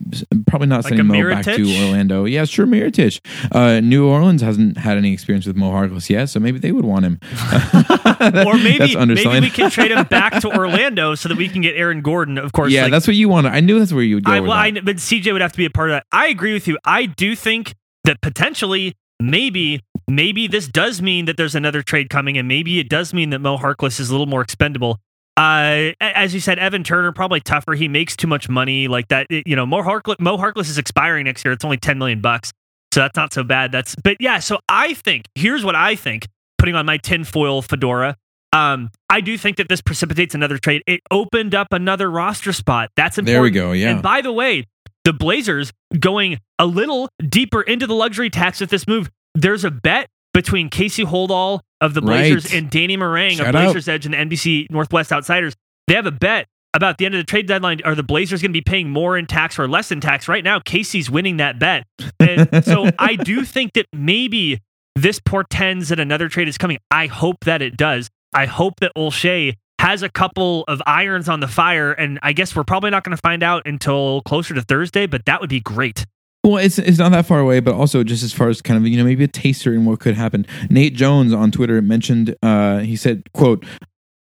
probably 0.47 0.67
not 0.67 0.83
Like 0.83 0.89
sending 0.89 0.99
a 0.99 1.03
Mo 1.05 1.29
back 1.29 1.45
to 1.45 1.85
Orlando? 1.85 2.25
Yeah, 2.25 2.43
sure, 2.43 2.67
Mirotic. 2.67 3.21
Uh, 3.53 3.79
New 3.79 4.05
Orleans 4.05 4.41
hasn't 4.41 4.77
had 4.77 4.97
any 4.97 5.13
experience 5.13 5.45
with 5.45 5.55
Mo 5.55 5.71
Harkless 5.71 6.09
yet, 6.09 6.27
so 6.27 6.41
maybe 6.41 6.59
they 6.59 6.73
would 6.73 6.83
want 6.83 7.05
him. 7.05 7.19
or 8.45 8.53
maybe 8.57 8.95
maybe 8.97 9.39
we 9.39 9.49
can 9.49 9.71
trade 9.71 9.91
him 9.91 10.05
back 10.09 10.41
to 10.41 10.53
Orlando 10.53 11.15
so 11.15 11.29
that 11.29 11.37
we 11.37 11.47
can 11.47 11.61
get 11.61 11.77
Aaron 11.77 12.01
Gordon. 12.01 12.37
Of 12.37 12.51
course, 12.51 12.73
yeah, 12.73 12.83
like, 12.83 12.91
that's 12.91 13.07
what 13.07 13.15
you 13.15 13.29
want. 13.29 13.47
I 13.47 13.61
knew 13.61 13.79
that's 13.79 13.93
where 13.93 14.03
you 14.03 14.15
would 14.15 14.25
go. 14.25 14.31
I, 14.33 14.39
well, 14.41 14.51
I, 14.51 14.71
but 14.71 14.97
CJ 14.97 15.31
would 15.31 15.41
have 15.41 15.53
to 15.53 15.57
be 15.57 15.65
a 15.65 15.69
part 15.69 15.89
of 15.89 15.95
that. 15.95 16.05
I 16.11 16.27
agree 16.27 16.51
with 16.51 16.67
you. 16.67 16.77
I 16.83 17.05
do 17.05 17.33
think 17.33 17.75
that 18.03 18.19
potentially, 18.21 18.93
maybe, 19.21 19.81
maybe 20.09 20.47
this 20.47 20.67
does 20.67 21.01
mean 21.01 21.25
that 21.25 21.37
there's 21.37 21.55
another 21.55 21.81
trade 21.81 22.09
coming, 22.09 22.37
and 22.37 22.45
maybe 22.45 22.79
it 22.79 22.89
does 22.89 23.13
mean 23.13 23.29
that 23.29 23.39
Mo 23.39 23.57
Harkless 23.57 24.01
is 24.01 24.09
a 24.09 24.11
little 24.11 24.27
more 24.27 24.41
expendable. 24.41 24.99
Uh, 25.37 25.91
as 26.01 26.33
you 26.33 26.39
said, 26.39 26.57
Evan 26.57 26.83
Turner 26.83 27.11
probably 27.11 27.39
tougher. 27.39 27.73
He 27.73 27.87
makes 27.87 28.15
too 28.15 28.27
much 28.27 28.49
money, 28.49 28.87
like 28.87 29.07
that. 29.09 29.27
you 29.29 29.55
know, 29.55 29.65
Mo 29.65 29.83
Harkless, 29.83 30.19
Mo 30.19 30.37
Harkless 30.37 30.69
is 30.69 30.77
expiring 30.77 31.25
next 31.25 31.45
year. 31.45 31.51
It's 31.51 31.63
only 31.63 31.77
ten 31.77 31.99
million 31.99 32.21
bucks, 32.21 32.51
so 32.91 33.01
that's 33.01 33.15
not 33.15 33.31
so 33.33 33.43
bad. 33.43 33.71
That's 33.71 33.95
but 33.95 34.17
yeah. 34.19 34.39
So 34.39 34.59
I 34.67 34.95
think 34.95 35.25
here's 35.35 35.63
what 35.63 35.75
I 35.75 35.95
think. 35.95 36.27
Putting 36.57 36.73
on 36.73 36.87
my 36.87 36.97
tinfoil 36.97 37.61
fedora, 37.61 38.15
um, 38.51 38.89
I 39.11 39.21
do 39.21 39.37
think 39.37 39.57
that 39.57 39.69
this 39.69 39.79
precipitates 39.79 40.33
another 40.33 40.57
trade. 40.57 40.81
It 40.87 41.01
opened 41.11 41.53
up 41.53 41.67
another 41.71 42.09
roster 42.09 42.51
spot. 42.51 42.89
That's 42.95 43.19
important. 43.19 43.33
there 43.35 43.41
we 43.43 43.51
go. 43.51 43.73
Yeah, 43.73 43.91
And 43.91 44.01
by 44.01 44.21
the 44.21 44.33
way, 44.33 44.65
the 45.05 45.13
Blazers 45.13 45.71
going 45.99 46.39
a 46.57 46.65
little 46.65 47.09
deeper 47.29 47.61
into 47.61 47.85
the 47.85 47.93
luxury 47.93 48.31
tax 48.31 48.59
with 48.59 48.71
this 48.71 48.87
move. 48.87 49.11
There's 49.35 49.63
a 49.63 49.69
bet 49.69 50.09
between 50.33 50.69
Casey 50.69 51.03
Holdahl 51.03 51.59
of 51.81 51.93
the 51.93 52.01
Blazers 52.01 52.45
Right. 52.45 52.55
and 52.55 52.69
Danny 52.69 52.95
Shout 52.97 53.49
of 53.49 53.55
out. 53.55 53.63
Blazers 53.65 53.87
Edge 53.87 54.05
and 54.05 54.13
the 54.13 54.17
NBC 54.17 54.69
Northwest 54.71 55.11
Outsiders. 55.11 55.53
They 55.87 55.93
have 55.95 56.05
a 56.05 56.11
bet 56.11 56.47
about 56.73 56.97
the 56.97 57.05
end 57.05 57.15
of 57.15 57.19
the 57.19 57.23
trade 57.25 57.47
deadline. 57.47 57.81
Are 57.85 57.95
the 57.95 58.03
Blazers 58.03 58.41
going 58.41 58.51
to 58.51 58.53
be 58.53 58.61
paying 58.61 58.89
more 58.89 59.17
in 59.17 59.25
tax 59.25 59.57
or 59.57 59.67
less 59.67 59.91
in 59.91 60.01
tax? 60.01 60.27
Right 60.27 60.43
now, 60.43 60.59
Casey's 60.59 61.09
winning 61.09 61.37
that 61.37 61.59
bet. 61.59 61.85
And 62.19 62.63
so 62.65 62.89
I 62.99 63.15
do 63.15 63.43
think 63.45 63.73
that 63.73 63.85
maybe 63.93 64.59
this 64.95 65.19
portends 65.19 65.89
that 65.89 65.99
another 65.99 66.27
trade 66.29 66.47
is 66.47 66.57
coming. 66.57 66.77
I 66.91 67.07
hope 67.07 67.45
that 67.45 67.61
it 67.61 67.77
does. 67.77 68.09
I 68.33 68.45
hope 68.45 68.79
that 68.81 68.91
Olshey 68.97 69.53
has 69.79 70.01
a 70.01 70.09
couple 70.09 70.63
of 70.67 70.81
irons 70.87 71.29
on 71.29 71.39
the 71.39 71.47
fire, 71.47 71.91
and 71.91 72.19
I 72.23 72.33
guess 72.33 72.55
we're 72.55 72.63
probably 72.63 72.89
not 72.89 73.03
going 73.03 73.15
to 73.15 73.21
find 73.21 73.43
out 73.43 73.67
until 73.67 74.21
closer 74.23 74.55
to 74.55 74.61
Thursday, 74.63 75.05
but 75.05 75.25
that 75.25 75.39
would 75.39 75.51
be 75.51 75.59
great. 75.59 76.05
Well, 76.47 76.63
it's 76.63 76.79
it's 76.79 76.97
not 76.97 77.11
that 77.11 77.25
far 77.25 77.39
away, 77.39 77.59
but 77.59 77.75
also 77.75 78.05
just 78.05 78.23
as 78.23 78.31
far 78.31 78.47
as 78.47 78.61
kind 78.61 78.77
of 78.77 78.87
you 78.87 78.97
know 78.97 79.03
maybe 79.03 79.25
a 79.25 79.27
taster 79.27 79.73
in 79.73 79.83
what 79.83 79.99
could 79.99 80.15
happen. 80.15 80.45
Nate 80.69 80.93
Jones 80.93 81.33
on 81.33 81.51
Twitter 81.51 81.81
mentioned 81.81 82.37
uh, 82.41 82.79
he 82.79 82.95
said, 82.95 83.29
"quote 83.33 83.65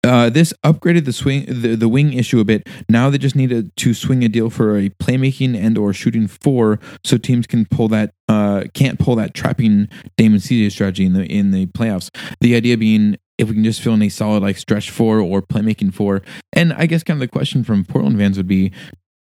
uh, 0.03 0.29
This 0.29 0.53
upgraded 0.63 1.05
the 1.05 1.13
swing 1.13 1.45
the, 1.47 1.75
the 1.75 1.89
wing 1.89 2.13
issue 2.13 2.39
a 2.39 2.45
bit. 2.45 2.69
Now 2.87 3.09
they 3.09 3.17
just 3.17 3.35
need 3.35 3.71
to 3.75 3.93
swing 3.95 4.23
a 4.23 4.29
deal 4.29 4.51
for 4.51 4.77
a 4.77 4.89
playmaking 4.89 5.57
and 5.57 5.79
or 5.79 5.93
shooting 5.93 6.27
four, 6.27 6.79
so 7.03 7.17
teams 7.17 7.47
can 7.47 7.65
pull 7.65 7.87
that 7.87 8.13
uh, 8.27 8.65
can't 8.75 8.99
pull 8.99 9.15
that 9.15 9.33
trapping 9.33 9.89
Damon 10.15 10.37
CJ 10.37 10.73
strategy 10.73 11.05
in 11.05 11.13
the 11.13 11.25
in 11.25 11.49
the 11.49 11.65
playoffs. 11.67 12.15
The 12.39 12.55
idea 12.55 12.77
being." 12.77 13.17
If 13.37 13.47
we 13.47 13.55
can 13.55 13.63
just 13.63 13.81
fill 13.81 13.95
in 13.95 14.03
a 14.03 14.09
solid 14.09 14.43
like 14.43 14.55
stretch 14.55 14.91
four 14.91 15.19
or 15.19 15.41
playmaking 15.41 15.95
four, 15.95 16.21
and 16.53 16.73
I 16.73 16.85
guess 16.85 17.01
kind 17.01 17.17
of 17.17 17.21
the 17.21 17.27
question 17.27 17.63
from 17.63 17.83
Portland 17.83 18.19
fans 18.19 18.37
would 18.37 18.45
be, 18.45 18.71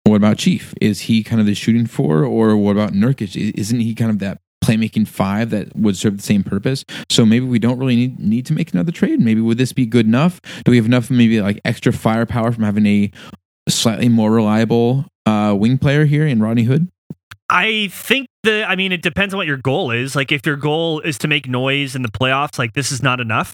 what 0.03 0.17
about 0.17 0.37
Chief? 0.37 0.73
Is 0.81 1.01
he 1.01 1.23
kind 1.23 1.39
of 1.39 1.45
the 1.45 1.55
shooting 1.55 1.85
four, 1.85 2.23
or 2.23 2.57
what 2.57 2.71
about 2.71 2.93
Nurkic? 2.93 3.35
Isn't 3.55 3.79
he 3.79 3.95
kind 3.95 4.11
of 4.11 4.19
that 4.19 4.39
playmaking 4.63 5.07
five 5.07 5.49
that 5.49 5.75
would 5.75 5.97
serve 5.97 6.17
the 6.17 6.23
same 6.23 6.43
purpose? 6.43 6.85
So 7.09 7.25
maybe 7.25 7.45
we 7.45 7.59
don't 7.59 7.79
really 7.79 7.95
need, 7.95 8.19
need 8.19 8.45
to 8.47 8.53
make 8.53 8.73
another 8.73 8.91
trade. 8.91 9.19
Maybe 9.19 9.41
would 9.41 9.57
this 9.57 9.73
be 9.73 9.85
good 9.85 10.05
enough? 10.05 10.41
Do 10.63 10.71
we 10.71 10.77
have 10.77 10.85
enough 10.85 11.09
maybe 11.09 11.41
like 11.41 11.59
extra 11.65 11.93
firepower 11.93 12.51
from 12.51 12.63
having 12.63 12.85
a 12.85 13.11
slightly 13.69 14.09
more 14.09 14.31
reliable 14.31 15.05
uh, 15.25 15.55
wing 15.57 15.77
player 15.77 16.05
here 16.05 16.27
in 16.27 16.41
Rodney 16.41 16.63
Hood? 16.63 16.89
I 17.49 17.89
think 17.91 18.27
the, 18.43 18.65
I 18.67 18.75
mean, 18.75 18.91
it 18.91 19.01
depends 19.01 19.33
on 19.33 19.37
what 19.37 19.47
your 19.47 19.57
goal 19.57 19.91
is. 19.91 20.15
Like, 20.15 20.31
if 20.31 20.45
your 20.45 20.55
goal 20.55 21.01
is 21.01 21.17
to 21.19 21.27
make 21.27 21.47
noise 21.47 21.95
in 21.95 22.01
the 22.01 22.09
playoffs, 22.09 22.57
like, 22.57 22.73
this 22.73 22.91
is 22.91 23.03
not 23.03 23.19
enough. 23.19 23.53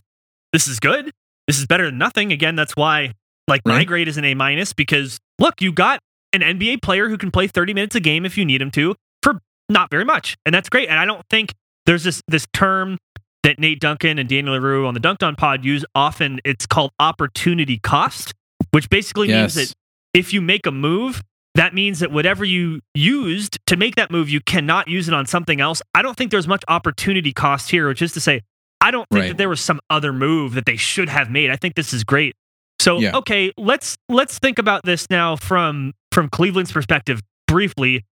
This 0.53 0.67
is 0.67 0.79
good. 0.79 1.12
This 1.47 1.59
is 1.59 1.65
better 1.65 1.85
than 1.85 1.97
nothing. 1.97 2.31
Again, 2.31 2.55
that's 2.55 2.75
why, 2.75 3.13
like, 3.47 3.62
my 3.65 3.83
grade 3.83 4.07
is 4.07 4.17
an 4.17 4.25
A 4.25 4.35
minus 4.35 4.73
because, 4.73 5.19
look, 5.39 5.62
you 5.62 5.73
got 5.73 5.99
an 6.33 6.41
NBA 6.41 6.81
player 6.81 7.09
who 7.09 7.17
can 7.17 7.31
play 7.31 7.47
30 7.47 7.73
minutes 7.73 7.95
a 7.95 7.99
game 7.99 8.25
if 8.25 8.37
you 8.37 8.45
need 8.45 8.61
him 8.61 8.71
to 8.71 8.95
for 9.23 9.39
not 9.69 9.89
very 9.89 10.05
much. 10.05 10.35
And 10.45 10.53
that's 10.53 10.69
great. 10.69 10.89
And 10.89 10.97
I 10.99 11.05
don't 11.05 11.23
think 11.29 11.53
there's 11.85 12.03
this, 12.03 12.21
this 12.27 12.45
term 12.53 12.97
that 13.43 13.57
Nate 13.59 13.79
Duncan 13.79 14.19
and 14.19 14.27
Daniel 14.27 14.53
Leroux 14.53 14.85
on 14.85 14.93
the 14.93 14.99
Dunc'd 14.99 15.23
On 15.23 15.35
pod 15.35 15.63
use 15.65 15.85
often. 15.95 16.39
It's 16.43 16.65
called 16.65 16.91
opportunity 16.99 17.77
cost, 17.77 18.33
which 18.71 18.89
basically 18.89 19.27
means 19.29 19.55
that 19.55 19.73
if 20.13 20.33
you 20.33 20.41
make 20.41 20.65
a 20.65 20.71
move, 20.71 21.21
that 21.55 21.73
means 21.73 21.99
that 21.99 22.11
whatever 22.11 22.45
you 22.45 22.79
used 22.93 23.57
to 23.67 23.75
make 23.77 23.95
that 23.95 24.11
move, 24.11 24.29
you 24.29 24.39
cannot 24.41 24.87
use 24.87 25.07
it 25.07 25.13
on 25.13 25.25
something 25.25 25.59
else. 25.61 25.81
I 25.95 26.01
don't 26.01 26.15
think 26.17 26.31
there's 26.31 26.47
much 26.47 26.63
opportunity 26.67 27.33
cost 27.33 27.71
here, 27.71 27.87
which 27.87 28.01
is 28.01 28.11
to 28.13 28.19
say, 28.21 28.41
I 28.81 28.91
don't 28.91 29.07
think 29.11 29.21
Right. 29.23 29.27
that 29.29 29.37
there 29.37 29.49
was 29.49 29.59
some 29.61 29.79
other 29.89 30.13
move 30.13 30.53
that 30.53 30.65
they 30.65 30.77
should 30.77 31.09
have 31.09 31.29
made. 31.29 31.49
I 31.49 31.55
think 31.55 31.75
this 31.75 31.91
is 31.93 32.03
great. 32.03 32.35
So 32.79 32.99
Yeah. 32.99 33.17
okay, 33.17 33.51
let's 33.57 33.97
let's 34.07 34.39
think 34.39 34.57
about 34.57 34.85
this 34.85 35.09
now 35.09 35.35
from 35.35 35.93
from 36.19 36.27
Cleveland's 36.29 36.71
perspective 36.73 37.21
briefly. 37.47 38.05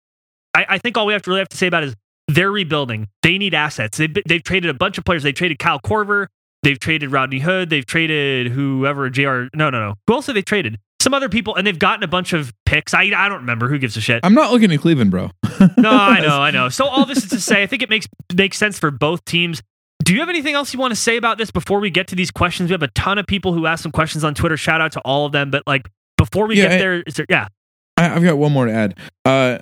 I, 0.54 0.66
I 0.70 0.78
think 0.78 0.96
all 0.96 1.08
we 1.08 1.14
have 1.14 1.24
to 1.24 1.30
really 1.32 1.40
have 1.40 1.50
to 1.50 1.58
say 1.58 1.66
about 1.66 1.84
is 1.84 1.96
they're 2.28 2.52
rebuilding. 2.52 3.08
They 3.24 3.40
need 3.40 3.56
assets. 3.56 3.98
They've, 3.98 4.16
they've 4.28 4.44
traded 4.44 4.70
a 4.70 4.76
bunch 4.76 5.00
of 5.00 5.06
players. 5.06 5.24
They 5.24 5.32
traded 5.32 5.58
Kyle 5.58 5.80
Korver. 5.80 6.28
They've 6.62 6.78
traded 6.78 7.12
Rodney 7.12 7.40
Hood. 7.40 7.72
They've 7.72 7.86
traded 7.86 8.52
whoever 8.52 9.10
JR. 9.10 9.46
No, 9.56 9.70
no, 9.70 9.72
no. 9.72 9.96
Who 10.06 10.14
else 10.14 10.28
have 10.28 10.36
they 10.36 10.44
traded? 10.44 10.78
Some 11.02 11.14
other 11.16 11.30
people, 11.30 11.56
and 11.56 11.66
they've 11.66 11.78
gotten 11.78 12.04
a 12.04 12.08
bunch 12.08 12.34
of 12.34 12.52
picks. 12.66 12.94
I 12.94 13.04
I 13.16 13.28
don't 13.30 13.42
remember. 13.42 13.68
Who 13.70 13.78
gives 13.80 13.96
a 13.98 14.02
shit? 14.02 14.22
I'm 14.24 14.34
not 14.34 14.52
looking 14.52 14.72
at 14.72 14.80
Cleveland, 14.80 15.10
bro. 15.12 15.30
No, 15.78 15.90
I 15.92 16.20
know, 16.20 16.42
I 16.42 16.52
know. 16.58 16.70
So 16.70 16.86
all 16.86 17.06
this 17.06 17.20
is 17.20 17.30
to 17.30 17.40
say, 17.40 17.62
I 17.64 17.68
think 17.68 17.82
it 17.84 17.90
makes 17.90 18.08
makes 18.36 18.58
sense 18.58 18.78
for 18.80 18.92
both 18.92 19.24
teams. 19.26 19.62
Do 20.04 20.14
you 20.14 20.20
have 20.20 20.30
anything 20.30 20.54
else 20.56 20.74
you 20.74 20.80
want 20.80 20.92
to 20.92 20.96
say 21.00 21.18
about 21.18 21.38
this 21.38 21.50
before 21.52 21.80
we 21.80 21.90
get 21.90 22.08
to 22.10 22.16
these 22.16 22.30
questions? 22.32 22.70
We 22.70 22.74
have 22.74 22.82
a 22.84 22.88
ton 22.90 23.18
of 23.20 23.28
people 23.28 23.54
who 23.54 23.66
asked 23.68 23.84
some 23.84 23.92
questions 23.92 24.24
on 24.24 24.34
Twitter. 24.34 24.58
Shout 24.58 24.82
out 24.82 24.92
to 24.94 25.00
all 25.02 25.26
of 25.26 25.32
them. 25.32 25.52
But 25.52 25.64
like 25.68 25.88
before 26.18 26.48
we 26.48 26.58
Yeah, 26.58 26.70
get 26.70 26.78
there, 26.80 27.02
is 27.02 27.14
there? 27.16 27.26
Yeah, 27.30 27.48
I, 27.98 28.16
I've 28.16 28.24
got 28.24 28.38
one 28.38 28.52
more 28.52 28.66
to 28.66 28.74
add. 28.74 28.98
Uh, 29.24 29.60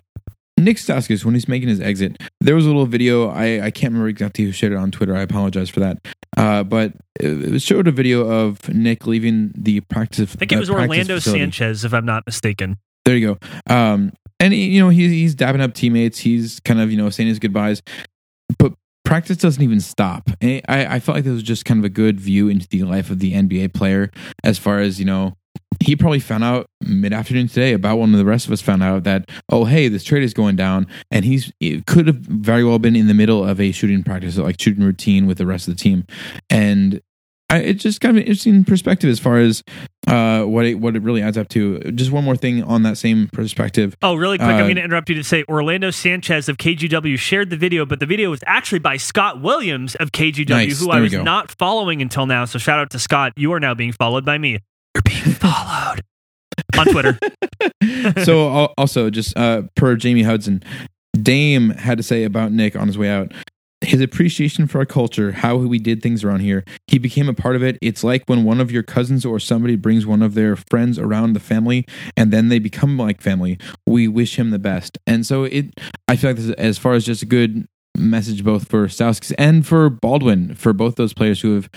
Nik 0.58 0.78
Stauskas, 0.78 1.26
when 1.26 1.34
he's 1.34 1.48
making 1.48 1.70
his 1.70 1.80
exit, 1.80 2.22
there 2.40 2.56
was 2.56 2.66
a 2.66 2.70
little 2.70 2.86
video. 2.86 3.30
I, 3.30 3.66
I 3.66 3.72
can't 3.72 3.92
remember 3.92 4.08
exactly 4.08 4.46
who 4.46 4.52
shared 4.52 4.72
it 4.72 4.78
on 4.78 4.92
Twitter. 4.92 5.16
I 5.16 5.22
apologize 5.22 5.70
for 5.70 5.80
that. 5.80 6.08
Uh, 6.38 6.64
but 6.64 6.94
it, 7.20 7.56
it 7.56 7.62
showed 7.62 7.88
a 7.88 7.92
video 7.92 8.28
of 8.28 8.70
Nick 8.70 9.08
leaving 9.08 9.52
the 9.56 9.82
practice. 9.82 10.36
I 10.36 10.40
think 10.40 10.52
it 10.52 10.56
uh, 10.56 10.60
was 10.60 10.70
practice 10.70 10.90
Orlando 10.90 11.16
facility. 11.16 11.42
Sanchez, 11.42 11.86
if 11.86 11.94
I'm 11.94 12.06
not 12.06 12.26
mistaken. 12.26 12.78
There 13.06 13.18
you 13.18 13.36
go. 13.36 13.74
Um, 13.74 14.14
and 14.40 14.54
he, 14.54 14.68
you 14.70 14.82
know 14.82 14.90
he's 14.90 15.12
he's 15.12 15.36
dabbing 15.36 15.62
up 15.62 15.74
teammates. 15.74 16.20
He's 16.20 16.60
kind 16.62 16.80
of 16.80 16.92
you 16.92 16.98
know 16.98 17.10
saying 17.10 17.30
his 17.30 17.40
goodbyes, 17.40 17.82
but 18.58 18.74
practice 19.06 19.38
doesn't 19.38 19.62
even 19.62 19.80
stop. 19.80 20.30
I 20.42 20.62
I 20.68 21.00
felt 21.00 21.16
like 21.16 21.26
this 21.26 21.34
was 21.34 21.44
just 21.44 21.66
kind 21.66 21.80
of 21.80 21.86
a 21.86 21.90
good 21.90 22.20
view 22.20 22.50
into 22.50 22.68
the 22.68 22.84
life 22.84 23.10
of 23.10 23.20
the 23.20 23.34
NBA 23.34 23.74
player, 23.74 24.12
as 24.44 24.58
far 24.58 24.80
as 24.80 25.00
you 25.00 25.06
know. 25.06 25.36
He 25.80 25.96
probably 25.98 26.20
found 26.22 26.44
out 26.46 26.68
mid 26.82 27.12
afternoon 27.12 27.48
today 27.50 27.74
about 27.74 27.98
when 27.98 28.12
the 28.14 28.24
rest 28.24 28.46
of 28.46 28.54
us 28.54 28.62
found 28.62 28.82
out 28.82 29.04
that 29.04 29.30
oh 29.50 29.66
hey 29.66 29.90
this 29.90 30.04
trade 30.06 30.24
is 30.24 30.34
going 30.34 30.56
down 30.56 30.88
and 31.12 31.26
he's 31.26 31.52
it 31.60 31.86
could 31.86 32.08
have 32.08 32.16
very 32.18 32.64
well 32.64 32.80
been 32.80 32.96
in 32.96 33.08
the 33.08 33.14
middle 33.14 33.44
of 33.44 33.60
a 33.60 33.72
shooting 33.74 34.02
practice 34.02 34.38
like 34.38 34.62
shooting 34.62 34.84
routine 34.84 35.26
with 35.28 35.38
the 35.38 35.46
rest 35.46 35.68
of 35.68 35.76
the 35.76 35.82
team 35.82 36.06
and 36.50 37.02
I, 37.50 37.58
it's 37.58 37.84
just 37.84 38.00
kind 38.02 38.16
of 38.16 38.22
an 38.22 38.28
interesting 38.28 38.64
perspective 38.64 39.10
as 39.10 39.20
far 39.20 39.38
as 39.40 39.62
uh, 40.08 40.44
what 40.44 40.66
it, 40.66 40.76
what 40.76 40.96
it 40.96 41.04
really 41.04 41.22
adds 41.22 41.38
up 41.38 41.50
to. 41.50 41.78
Just 41.92 42.10
one 42.12 42.24
more 42.24 42.36
thing 42.38 42.64
on 42.64 42.82
that 42.84 42.98
same 42.98 43.28
perspective. 43.32 43.96
Oh, 44.02 44.16
really 44.16 44.38
quick, 44.40 44.48
I'm 44.50 44.56
Uh, 44.56 44.60
going 44.64 44.76
to 44.78 44.84
interrupt 44.84 45.10
you 45.10 45.16
to 45.16 45.24
say 45.24 45.44
Orlando 45.48 45.92
Sanchez 45.92 46.50
of 46.50 46.58
KGW 46.58 47.16
shared 47.20 47.52
the 47.52 47.58
video, 47.58 47.86
but 47.86 48.00
the 48.00 48.08
video 48.08 48.32
was 48.32 48.40
actually 48.48 48.80
by 48.80 48.98
Scott 48.98 49.40
Williams 49.42 49.94
of 49.96 50.12
KGW, 50.12 50.50
Nice. 50.50 50.80
who 50.80 50.90
I 50.90 51.02
was 51.02 51.12
go. 51.12 51.22
not 51.22 51.52
following 51.52 52.02
until 52.02 52.26
now. 52.26 52.46
So 52.46 52.58
shout 52.58 52.80
out 52.80 52.90
to 52.92 52.98
Scott. 52.98 53.34
You 53.36 53.54
are 53.54 53.60
now 53.60 53.76
being 53.76 53.92
followed 53.92 54.26
by 54.26 54.40
me. 54.40 54.58
You're 54.96 55.02
being 55.04 55.23
followed 55.34 56.02
on 56.78 56.86
Twitter. 56.88 57.20
so 58.24 58.74
also 58.78 59.10
just 59.10 59.38
uh, 59.38 59.64
per 59.76 59.96
Jamie 59.96 60.24
Hudson, 60.24 60.64
Dame 61.22 61.72
had 61.72 61.98
to 61.98 62.04
say 62.04 62.24
about 62.24 62.52
Nick 62.52 62.76
on 62.76 62.88
his 62.88 62.98
way 62.98 63.10
out. 63.10 63.32
his 63.84 64.02
appreciation 64.02 64.66
for 64.66 64.80
our 64.80 64.86
culture, 64.86 65.32
how 65.34 65.58
we 65.58 65.78
did 65.78 66.02
things 66.02 66.24
around 66.24 66.40
here. 66.40 66.64
He 66.88 66.98
became 66.98 67.28
a 67.28 67.34
part 67.34 67.56
of 67.56 67.64
it. 67.64 67.78
It's 67.82 68.04
like 68.04 68.24
when 68.28 68.44
one 68.44 68.62
of 68.62 68.72
your 68.72 68.84
cousins 68.84 69.26
or 69.26 69.40
somebody 69.40 69.76
brings 69.76 70.06
one 70.06 70.22
of 70.22 70.34
their 70.36 70.56
friends 70.56 70.98
around 70.98 71.34
the 71.34 71.40
family 71.40 71.86
and 72.16 72.32
then 72.32 72.50
they 72.50 72.60
become 72.60 72.98
like 72.98 73.22
family. 73.22 73.60
We 73.86 74.08
wish 74.08 74.40
him 74.40 74.52
the 74.52 74.60
best. 74.60 74.98
And 75.06 75.26
so 75.26 75.44
it 75.44 75.80
I 76.08 76.16
feel 76.16 76.30
like 76.30 76.38
this 76.38 76.46
is, 76.46 76.52
as 76.52 76.78
far 76.78 76.94
as 76.94 77.06
just 77.06 77.24
a 77.24 77.28
good 77.28 77.68
message 77.98 78.44
both 78.44 78.68
for 78.68 78.88
Stauskas 78.88 79.34
and 79.38 79.68
for 79.68 79.90
Baldwin, 79.90 80.56
for 80.56 80.74
both 80.74 80.96
those 80.96 81.14
players 81.14 81.42
who 81.42 81.56
have 81.56 81.70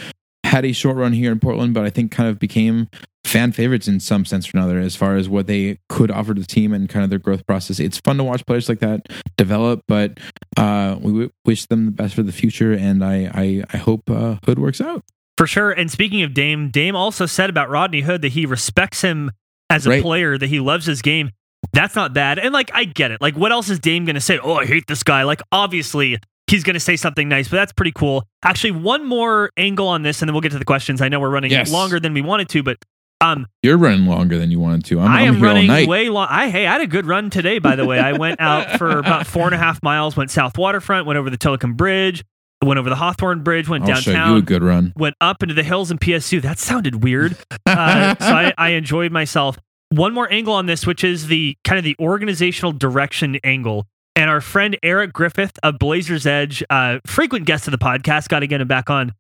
had 0.46 0.64
a 0.64 0.72
short 0.72 0.96
run 0.96 1.12
here 1.12 1.30
in 1.32 1.40
Portland, 1.40 1.74
but 1.74 1.84
I 1.84 1.90
think 1.90 2.10
kind 2.10 2.28
of 2.28 2.38
became 2.38 2.88
fan 3.24 3.50
favorites 3.52 3.88
in 3.88 3.98
some 3.98 4.24
sense 4.24 4.46
or 4.48 4.58
another 4.58 4.78
as 4.78 4.94
far 4.94 5.16
as 5.16 5.28
what 5.28 5.46
they 5.48 5.78
could 5.88 6.10
offer 6.12 6.32
to 6.32 6.40
the 6.40 6.46
team 6.46 6.72
and 6.72 6.88
kind 6.88 7.02
of 7.02 7.10
their 7.10 7.18
growth 7.18 7.44
process. 7.46 7.80
It's 7.80 7.98
fun 7.98 8.16
to 8.18 8.24
watch 8.24 8.46
players 8.46 8.68
like 8.68 8.78
that 8.78 9.08
develop, 9.36 9.82
but 9.88 10.18
uh, 10.56 10.96
we 11.00 11.10
w- 11.10 11.30
wish 11.44 11.66
them 11.66 11.86
the 11.86 11.90
best 11.92 12.14
for 12.14 12.22
the 12.22 12.32
future, 12.32 12.72
and 12.72 13.04
I 13.04 13.30
I, 13.34 13.64
I 13.72 13.76
hope 13.78 14.08
uh, 14.08 14.36
Hood 14.46 14.58
works 14.58 14.80
out. 14.80 15.02
For 15.36 15.46
sure. 15.46 15.70
And 15.70 15.90
speaking 15.90 16.22
of 16.22 16.32
Dame, 16.32 16.70
Dame 16.70 16.96
also 16.96 17.26
said 17.26 17.50
about 17.50 17.68
Rodney 17.68 18.00
Hood 18.00 18.22
that 18.22 18.32
he 18.32 18.46
respects 18.46 19.02
him 19.02 19.32
as 19.68 19.86
a 19.86 19.90
Right. 19.90 20.02
player, 20.02 20.38
that 20.38 20.46
he 20.46 20.60
loves 20.60 20.86
his 20.86 21.02
game. 21.02 21.30
That's 21.72 21.94
not 21.96 22.14
bad. 22.14 22.38
And 22.38 22.54
like, 22.54 22.70
I 22.72 22.84
get 22.84 23.10
it. 23.10 23.20
Like, 23.20 23.36
what 23.36 23.52
else 23.52 23.68
is 23.68 23.78
Dame 23.80 24.04
going 24.06 24.14
to 24.14 24.20
say? 24.20 24.38
Oh, 24.38 24.54
I 24.54 24.64
hate 24.66 24.86
this 24.86 25.02
guy. 25.02 25.24
Like, 25.24 25.42
obviously, 25.52 26.18
he's 26.46 26.62
going 26.64 26.74
to 26.74 26.80
say 26.80 26.96
something 26.96 27.28
nice, 27.28 27.48
but 27.48 27.56
that's 27.56 27.72
pretty 27.72 27.92
cool. 27.92 28.24
Actually, 28.44 28.72
one 28.72 29.04
more 29.04 29.50
angle 29.56 29.88
on 29.88 30.02
this, 30.02 30.22
and 30.22 30.28
then 30.28 30.34
we'll 30.34 30.40
get 30.42 30.52
to 30.52 30.58
the 30.58 30.64
questions. 30.64 31.00
I 31.00 31.08
know 31.08 31.20
we're 31.20 31.30
running 31.30 31.50
Yes. 31.50 31.70
longer 31.72 31.98
than 32.00 32.14
we 32.14 32.22
wanted 32.22 32.48
to, 32.50 32.62
but 32.62 32.78
um, 33.20 33.46
You're 33.62 33.78
running 33.78 34.06
longer 34.06 34.36
than 34.38 34.50
you 34.50 34.60
wanted 34.60 34.84
to. 34.86 35.00
I'm, 35.00 35.10
I 35.10 35.20
I'm 35.22 35.36
am 35.36 35.36
all 35.36 35.42
running 35.54 35.88
way 35.88 36.08
long. 36.10 36.28
I 36.30 36.48
hey, 36.50 36.66
I 36.66 36.72
had 36.72 36.82
a 36.82 36.86
good 36.86 37.06
run 37.06 37.30
today. 37.30 37.58
By 37.58 37.74
the 37.74 37.86
way, 37.86 37.98
I 37.98 38.12
went 38.12 38.40
out 38.40 38.72
for 38.78 38.98
about 38.98 39.26
four 39.26 39.44
and 39.46 39.54
a 39.54 39.58
half 39.58 39.82
miles. 39.82 40.16
Went 40.16 40.30
South 40.30 40.58
Waterfront. 40.58 41.06
Went 41.06 41.18
over 41.18 41.30
the 41.30 41.38
Tilikum 41.38 41.76
Bridge. 41.76 42.22
Went 42.62 42.78
over 42.78 42.88
the 42.90 42.96
Hawthorne 42.96 43.42
Bridge. 43.42 43.68
Went 43.68 43.82
I'll 43.84 43.88
downtown 43.88 44.02
show 44.28 44.32
you 44.32 44.36
a 44.36 44.42
good 44.42 44.62
run. 44.62 44.92
went 44.96 45.14
up 45.20 45.42
into 45.42 45.54
the 45.54 45.62
hills 45.62 45.90
in 45.90 45.98
PSU. 45.98 46.42
That 46.42 46.58
sounded 46.58 47.02
weird. 47.02 47.36
Uh, 47.64 48.14
so 48.18 48.26
I, 48.26 48.52
I 48.58 48.68
enjoyed 48.70 49.12
myself. 49.12 49.58
One 49.90 50.12
more 50.12 50.30
angle 50.32 50.52
on 50.54 50.66
this, 50.66 50.86
which 50.86 51.02
is 51.02 51.28
the 51.28 51.56
kind 51.64 51.78
of 51.78 51.84
the 51.84 51.96
organizational 52.00 52.72
direction 52.72 53.38
angle. 53.44 53.86
And 54.16 54.30
our 54.30 54.40
friend 54.40 54.78
Eric 54.82 55.12
Griffith 55.12 55.58
of 55.62 55.78
Blazers 55.78 56.26
Edge, 56.26 56.64
uh, 56.70 56.98
frequent 57.06 57.44
guest 57.44 57.68
of 57.68 57.72
the 57.72 57.78
podcast, 57.78 58.28
got 58.28 58.40
to 58.40 58.46
get 58.46 58.62
him 58.62 58.66
back 58.66 58.88
on. 58.88 59.12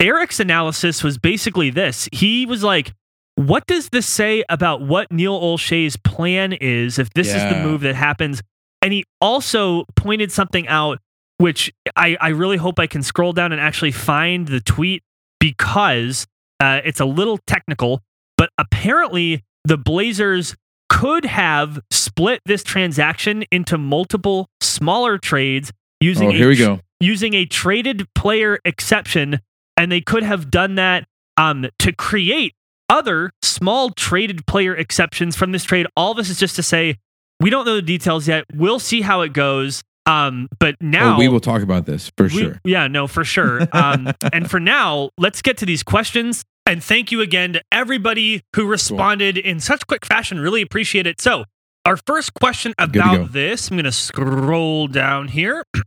Eric's 0.00 0.40
analysis 0.40 1.04
was 1.04 1.16
basically 1.16 1.70
this. 1.70 2.08
He 2.12 2.44
was 2.44 2.64
like, 2.64 2.92
what 3.36 3.64
does 3.66 3.88
this 3.90 4.06
say 4.06 4.42
about 4.48 4.82
what 4.82 5.12
Neil 5.12 5.40
Olshey's 5.40 5.96
plan 5.96 6.52
is 6.52 6.98
if 6.98 7.10
this 7.10 7.28
is 7.28 7.42
the 7.42 7.62
move 7.62 7.82
that 7.82 7.94
happens? 7.94 8.42
And 8.82 8.92
he 8.92 9.04
also 9.20 9.84
pointed 9.94 10.32
something 10.32 10.66
out, 10.66 10.98
which 11.38 11.72
I, 11.94 12.16
I 12.20 12.30
really 12.30 12.56
hope 12.56 12.80
I 12.80 12.88
can 12.88 13.04
scroll 13.04 13.32
down 13.32 13.52
and 13.52 13.60
actually 13.60 13.92
find 13.92 14.48
the 14.48 14.60
tweet 14.60 15.04
because 15.38 16.26
uh, 16.58 16.80
it's 16.84 17.00
a 17.00 17.04
little 17.04 17.38
technical, 17.46 18.00
but 18.36 18.50
apparently 18.58 19.44
the 19.64 19.78
Blazers 19.78 20.56
could 21.02 21.24
have 21.24 21.80
split 21.90 22.40
this 22.46 22.62
transaction 22.62 23.44
into 23.50 23.76
multiple 23.76 24.46
smaller 24.60 25.18
trades 25.18 25.72
using 26.00 26.28
Oh, 26.28 26.30
a 26.30 26.34
here 26.34 26.48
we 26.48 26.56
go. 26.56 26.78
using 27.00 27.34
a 27.34 27.44
traded 27.44 28.06
player 28.14 28.60
exception, 28.64 29.40
and 29.76 29.90
they 29.90 30.00
could 30.00 30.22
have 30.22 30.48
done 30.48 30.76
that 30.76 31.04
um, 31.36 31.66
to 31.80 31.92
create 31.92 32.52
other 32.88 33.32
small 33.42 33.90
traded 33.90 34.46
player 34.46 34.76
exceptions 34.76 35.34
from 35.34 35.50
this 35.50 35.64
trade. 35.64 35.86
All 35.96 36.14
this 36.14 36.30
is 36.30 36.38
just 36.38 36.54
to 36.56 36.62
say 36.62 36.96
we 37.40 37.50
don't 37.50 37.64
know 37.66 37.74
the 37.74 37.82
details 37.82 38.28
yet. 38.28 38.44
We'll 38.54 38.78
see 38.78 39.00
how 39.00 39.22
it 39.22 39.32
goes. 39.32 39.82
Um, 40.06 40.48
but 40.60 40.76
now 40.80 41.16
Oh, 41.16 41.18
we 41.18 41.26
will 41.28 41.40
talk 41.40 41.62
about 41.62 41.84
this 41.86 42.12
for 42.16 42.24
we- 42.24 42.30
sure. 42.30 42.60
Yeah, 42.64 42.86
no, 42.86 43.06
for 43.08 43.24
sure. 43.24 43.66
Um, 43.72 44.08
and 44.32 44.48
for 44.50 44.60
now, 44.60 45.10
let's 45.18 45.42
get 45.42 45.56
to 45.58 45.66
these 45.66 45.82
questions. 45.82 46.44
And 46.66 46.82
thank 46.82 47.10
you 47.10 47.20
again 47.20 47.52
to 47.54 47.62
everybody 47.72 48.42
who 48.54 48.66
responded 48.66 49.36
in 49.36 49.60
such 49.60 49.86
quick 49.86 50.06
fashion. 50.06 50.38
Really 50.40 50.62
appreciate 50.62 51.06
it. 51.06 51.20
So, 51.20 51.44
our 51.84 51.96
first 51.96 52.34
question 52.34 52.72
about 52.78 53.32
this, 53.32 53.70
I'm 53.70 53.76
going 53.76 53.84
to 53.84 53.92
scroll 53.92 54.86
down 54.86 55.28
here. 55.28 55.64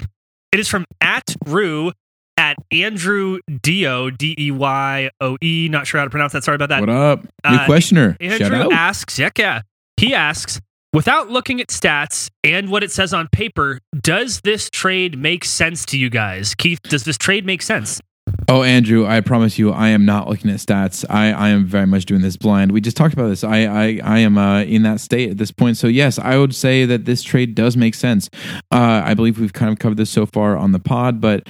It 0.52 0.60
is 0.60 0.70
from 0.70 0.86
at 1.02 1.36
Rue 1.46 1.92
at 2.38 2.56
Andrew 2.72 3.40
Dio 3.62 4.10
D 4.10 4.36
E 4.40 4.52
Y 4.52 5.10
O 5.20 5.38
E. 5.42 5.68
Not 5.70 5.86
sure 5.86 6.00
how 6.00 6.06
to 6.06 6.10
pronounce 6.10 6.32
that. 6.32 6.46
Sorry 6.46 6.56
about 6.56 6.70
that. 6.70 6.80
What 6.80 6.88
up? 6.90 7.24
New 7.24 7.28
Uh, 7.44 7.66
questioner. 7.66 8.16
Andrew 8.22 8.72
asks, 8.72 9.20
yeah, 9.20 9.32
yeah. 9.38 9.64
He 9.98 10.14
asks, 10.14 10.62
without 10.94 11.30
looking 11.30 11.60
at 11.60 11.68
stats 11.68 12.30
and 12.42 12.70
what 12.70 12.84
it 12.86 12.92
says 12.92 13.14
on 13.14 13.28
paper, 13.34 13.80
does 14.00 14.40
this 14.46 14.70
trade 14.70 15.18
make 15.20 15.44
sense 15.44 15.86
to 15.88 15.98
you 16.00 16.10
guys? 16.10 16.56
Keith, 16.56 16.80
does 16.84 17.04
this 17.04 17.18
trade 17.18 17.46
make 17.46 17.62
sense? 17.62 18.00
Oh, 18.48 18.62
Andrew, 18.62 19.08
I 19.08 19.22
promise 19.22 19.58
you, 19.58 19.72
I 19.72 19.90
am 19.90 20.06
not 20.06 20.30
looking 20.30 20.52
at 20.52 20.58
stats. 20.58 21.04
I, 21.10 21.32
I 21.32 21.50
am 21.50 21.66
very 21.66 21.88
much 21.88 22.06
doing 22.06 22.22
this 22.22 22.38
blind. 22.38 22.72
We 22.72 22.80
just 22.80 22.96
talked 22.96 23.14
about 23.14 23.30
this. 23.30 23.44
I, 23.44 23.66
I, 23.66 24.00
I 24.04 24.20
am 24.20 24.38
uh, 24.38 24.62
in 24.62 24.84
that 24.84 25.00
state 25.00 25.32
at 25.32 25.38
this 25.38 25.52
point. 25.52 25.78
So, 25.78 25.88
yes, 25.88 26.20
I 26.20 26.38
would 26.38 26.54
say 26.54 26.86
that 26.86 27.06
this 27.06 27.24
trade 27.24 27.56
does 27.56 27.76
make 27.76 27.96
sense. 27.96 28.30
Uh, 28.72 29.02
I 29.04 29.16
believe 29.16 29.40
we've 29.40 29.54
kind 29.54 29.72
of 29.72 29.80
covered 29.80 29.98
this 29.98 30.12
so 30.12 30.28
far 30.28 30.56
on 30.58 30.74
the 30.74 30.80
pod, 30.80 31.20
but 31.20 31.48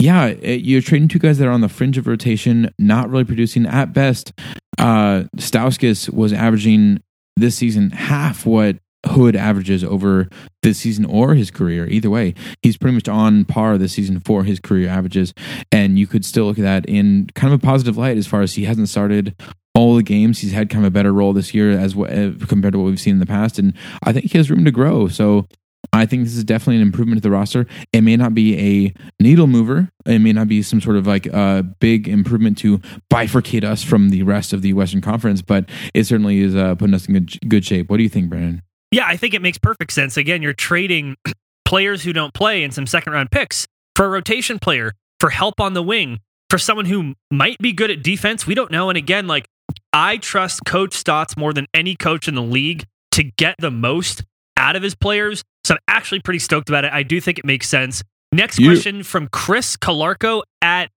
yeah, 0.00 0.26
it, 0.26 0.62
you're 0.62 0.82
trading 0.82 1.06
two 1.06 1.20
guys 1.20 1.38
that 1.38 1.46
are 1.46 1.52
on 1.52 1.60
the 1.60 1.68
fringe 1.68 1.96
of 1.96 2.08
rotation, 2.08 2.74
not 2.76 3.08
really 3.08 3.24
producing 3.24 3.64
at 3.64 3.92
best. 3.92 4.32
Uh, 4.78 5.24
Stauskas 5.36 6.12
was 6.12 6.32
averaging 6.32 7.02
this 7.36 7.54
season 7.54 7.90
half 7.90 8.44
what 8.44 8.78
Hood 9.08 9.36
averages 9.36 9.84
over 9.84 10.28
this 10.62 10.78
season 10.78 11.04
or 11.04 11.34
his 11.34 11.50
career. 11.50 11.86
Either 11.86 12.10
way, 12.10 12.34
he's 12.62 12.76
pretty 12.76 12.94
much 12.94 13.08
on 13.08 13.44
par 13.44 13.78
this 13.78 13.92
season 13.92 14.20
for 14.20 14.44
his 14.44 14.60
career 14.60 14.88
averages. 14.88 15.32
And 15.70 15.98
you 15.98 16.06
could 16.06 16.24
still 16.24 16.46
look 16.46 16.58
at 16.58 16.62
that 16.62 16.86
in 16.86 17.28
kind 17.34 17.52
of 17.52 17.60
a 17.60 17.62
positive 17.64 17.96
light 17.96 18.16
as 18.16 18.26
far 18.26 18.42
as 18.42 18.54
he 18.54 18.64
hasn't 18.64 18.88
started 18.88 19.34
all 19.74 19.94
the 19.94 20.02
games. 20.02 20.40
He's 20.40 20.52
had 20.52 20.70
kind 20.70 20.84
of 20.84 20.88
a 20.88 20.92
better 20.92 21.12
role 21.12 21.32
this 21.32 21.54
year 21.54 21.70
as 21.70 21.92
wh- 21.92 22.10
uh, 22.10 22.32
compared 22.46 22.72
to 22.72 22.78
what 22.78 22.86
we've 22.86 23.00
seen 23.00 23.14
in 23.14 23.20
the 23.20 23.26
past. 23.26 23.58
And 23.58 23.74
I 24.02 24.12
think 24.12 24.32
he 24.32 24.38
has 24.38 24.50
room 24.50 24.64
to 24.64 24.70
grow. 24.70 25.08
So 25.08 25.46
I 25.92 26.06
think 26.06 26.24
this 26.24 26.36
is 26.36 26.44
definitely 26.44 26.76
an 26.76 26.82
improvement 26.82 27.18
to 27.18 27.22
the 27.22 27.30
roster. 27.30 27.66
It 27.92 28.02
may 28.02 28.16
not 28.16 28.34
be 28.34 28.58
a 28.86 28.94
needle 29.22 29.46
mover. 29.46 29.88
It 30.04 30.18
may 30.18 30.32
not 30.32 30.48
be 30.48 30.62
some 30.62 30.80
sort 30.80 30.96
of 30.96 31.06
like 31.06 31.32
uh, 31.32 31.62
big 31.62 32.08
improvement 32.08 32.58
to 32.58 32.78
bifurcate 33.12 33.64
us 33.64 33.82
from 33.82 34.10
the 34.10 34.22
rest 34.22 34.52
of 34.52 34.62
the 34.62 34.72
Western 34.72 35.00
Conference, 35.00 35.42
but 35.42 35.68
it 35.94 36.04
certainly 36.04 36.40
is 36.40 36.56
uh, 36.56 36.74
putting 36.74 36.94
us 36.94 37.06
in 37.06 37.14
good, 37.14 37.48
good 37.48 37.64
shape. 37.64 37.88
What 37.88 37.98
do 37.98 38.02
you 38.02 38.08
think, 38.08 38.28
Brandon? 38.28 38.62
Yeah, 38.96 39.06
I 39.06 39.18
think 39.18 39.34
it 39.34 39.42
makes 39.42 39.58
perfect 39.58 39.92
sense. 39.92 40.16
Again, 40.16 40.40
you're 40.40 40.54
trading 40.54 41.16
players 41.66 42.02
who 42.02 42.14
don't 42.14 42.32
play 42.32 42.64
and 42.64 42.72
some 42.72 42.86
second 42.86 43.12
round 43.12 43.30
picks 43.30 43.66
for 43.94 44.06
a 44.06 44.08
rotation 44.08 44.58
player, 44.58 44.92
for 45.20 45.28
help 45.28 45.60
on 45.60 45.74
the 45.74 45.82
wing, 45.82 46.18
for 46.48 46.56
someone 46.56 46.86
who 46.86 47.12
might 47.30 47.58
be 47.58 47.74
good 47.74 47.90
at 47.90 48.02
defense. 48.02 48.46
We 48.46 48.54
don't 48.54 48.70
know. 48.70 48.88
And 48.88 48.96
again, 48.96 49.26
like 49.26 49.44
I 49.92 50.16
trust 50.16 50.62
Coach 50.64 50.94
Stotts 50.94 51.36
more 51.36 51.52
than 51.52 51.66
any 51.74 51.94
coach 51.94 52.26
in 52.26 52.34
the 52.34 52.42
league 52.42 52.84
to 53.10 53.22
get 53.22 53.54
the 53.58 53.70
most 53.70 54.24
out 54.56 54.76
of 54.76 54.82
his 54.82 54.94
players. 54.94 55.42
So 55.64 55.74
I'm 55.74 55.80
actually 55.88 56.20
pretty 56.20 56.38
stoked 56.38 56.70
about 56.70 56.86
it. 56.86 56.92
I 56.94 57.02
do 57.02 57.20
think 57.20 57.38
it 57.38 57.44
makes 57.44 57.68
sense. 57.68 58.02
Next 58.32 58.58
You- 58.58 58.68
question 58.70 59.02
from 59.02 59.28
Chris 59.30 59.76
Kalarko 59.76 60.40
at 60.62 60.88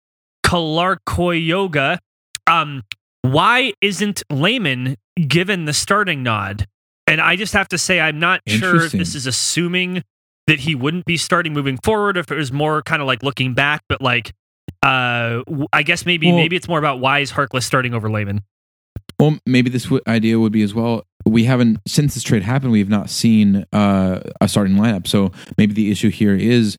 Kalarkoyoga. 0.47 1.99
Um, 2.47 2.85
why 3.23 3.73
isn't 3.81 4.23
Layman 4.31 4.97
given 5.27 5.65
the 5.65 5.73
starting 5.73 6.23
nod? 6.23 6.67
And 7.09 7.21
I 7.21 7.37
just 7.37 7.55
have 7.55 7.69
to 7.69 7.79
say, 7.79 8.01
I'm 8.01 8.19
not 8.19 8.41
sure 8.47 8.85
if 8.85 8.93
this 8.93 9.15
is 9.15 9.27
assuming 9.27 10.05
that 10.47 10.61
he 10.61 10.75
wouldn't 10.75 11.05
be 11.07 11.17
starting 11.17 11.53
moving 11.53 11.79
forward, 11.83 12.17
if 12.17 12.31
it 12.31 12.37
was 12.37 12.53
more 12.53 12.83
kind 12.83 13.01
of 13.03 13.07
like 13.09 13.23
looking 13.23 13.55
back, 13.55 13.83
but 13.89 14.01
like, 14.01 14.33
uh, 14.83 15.43
I 15.73 15.83
guess 15.83 16.05
maybe 16.07 16.29
Well- 16.29 16.37
maybe 16.37 16.55
it's 16.57 16.69
more 16.69 16.79
about 16.79 17.01
why 17.01 17.21
is 17.21 17.33
Harkless 17.33 17.63
starting 17.65 17.95
over 17.95 18.11
Layman. 18.11 18.43
Well, 19.19 19.39
maybe 19.47 19.69
this 19.71 19.85
w- 19.85 20.03
idea 20.07 20.39
would 20.39 20.53
be 20.53 20.63
as 20.63 20.75
well. 20.75 21.05
We 21.27 21.45
haven't 21.45 21.79
since 21.89 22.15
this 22.15 22.23
trade 22.23 22.43
happened. 22.45 22.71
We 22.73 22.79
have 22.79 22.89
not 22.89 23.11
seen 23.11 23.65
uh, 23.73 24.21
a 24.41 24.47
starting 24.49 24.77
lineup. 24.77 25.07
So 25.09 25.33
maybe 25.57 25.73
the 25.75 25.91
issue 25.91 26.11
here 26.11 26.35
is 26.37 26.77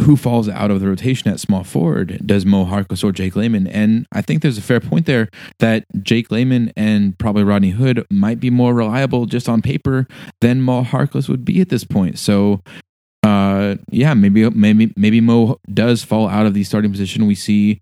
who 0.00 0.16
falls 0.16 0.48
out 0.48 0.70
of 0.70 0.80
the 0.80 0.88
rotation 0.88 1.30
at 1.30 1.38
small 1.38 1.62
forward. 1.64 2.20
Does 2.26 2.44
Mo 2.44 2.64
Harkless 2.64 3.04
or 3.04 3.12
Jake 3.12 3.36
Layman? 3.36 3.66
And 3.68 4.06
I 4.12 4.20
think 4.22 4.42
there's 4.42 4.58
a 4.58 4.62
fair 4.62 4.80
point 4.80 5.06
there 5.06 5.28
that 5.60 5.84
Jake 6.02 6.30
Layman 6.30 6.72
and 6.76 7.16
probably 7.18 7.44
Rodney 7.44 7.70
Hood 7.70 8.04
might 8.10 8.40
be 8.40 8.50
more 8.50 8.74
reliable 8.74 9.26
just 9.26 9.48
on 9.48 9.62
paper 9.62 10.08
than 10.40 10.60
Mo 10.62 10.82
Harkless 10.82 11.28
would 11.28 11.44
be 11.44 11.60
at 11.60 11.68
this 11.68 11.84
point. 11.84 12.18
So. 12.18 12.62
Uh, 13.24 13.76
yeah, 13.92 14.14
maybe 14.14 14.50
maybe 14.50 14.92
maybe 14.96 15.20
Mo 15.20 15.60
does 15.72 16.02
fall 16.02 16.26
out 16.28 16.44
of 16.44 16.54
the 16.54 16.64
starting 16.64 16.90
position. 16.90 17.28
We 17.28 17.36
see 17.36 17.78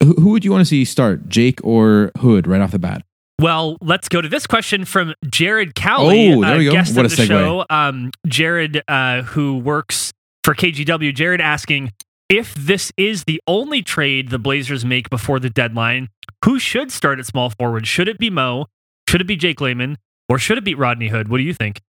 who, 0.00 0.30
would 0.30 0.44
you 0.44 0.52
want 0.52 0.60
to 0.60 0.64
see 0.66 0.84
start, 0.84 1.28
Jake 1.28 1.58
or 1.64 2.12
Hood, 2.18 2.46
right 2.46 2.60
off 2.60 2.70
the 2.70 2.78
bat? 2.78 3.02
Well, 3.40 3.76
let's 3.80 4.08
go 4.08 4.20
to 4.20 4.28
this 4.28 4.46
question 4.46 4.84
from 4.84 5.12
Jared 5.28 5.74
Cowley, 5.74 6.32
Oh, 6.34 6.42
there 6.42 6.58
we 6.58 6.66
go. 6.66 6.70
guest 6.70 6.94
What 6.96 7.06
of 7.06 7.12
a 7.12 7.16
the 7.16 7.22
segue. 7.24 7.26
show. 7.26 7.64
Um, 7.70 8.12
Jared, 8.28 8.82
uh, 8.86 9.22
who 9.22 9.58
works 9.58 10.12
for 10.44 10.54
KGW, 10.54 11.14
Jared 11.14 11.40
asking 11.40 11.92
if 12.28 12.54
this 12.54 12.92
is 12.96 13.24
the 13.24 13.40
only 13.46 13.82
trade 13.82 14.30
the 14.30 14.38
Blazers 14.38 14.84
make 14.84 15.10
before 15.10 15.40
the 15.40 15.50
deadline, 15.50 16.08
who 16.44 16.58
should 16.58 16.90
start 16.92 17.18
at 17.18 17.26
small 17.26 17.50
forward? 17.50 17.86
Should 17.86 18.08
it 18.08 18.18
be 18.18 18.30
Mo? 18.30 18.66
Should 19.08 19.20
it 19.20 19.26
be 19.26 19.36
Jake 19.36 19.60
Layman? 19.60 19.98
Or 20.28 20.38
should 20.38 20.56
it 20.56 20.64
be 20.64 20.74
Rodney 20.74 21.08
Hood? 21.08 21.28
What 21.28 21.36
do 21.38 21.42
you 21.44 21.52
think? 21.52 21.82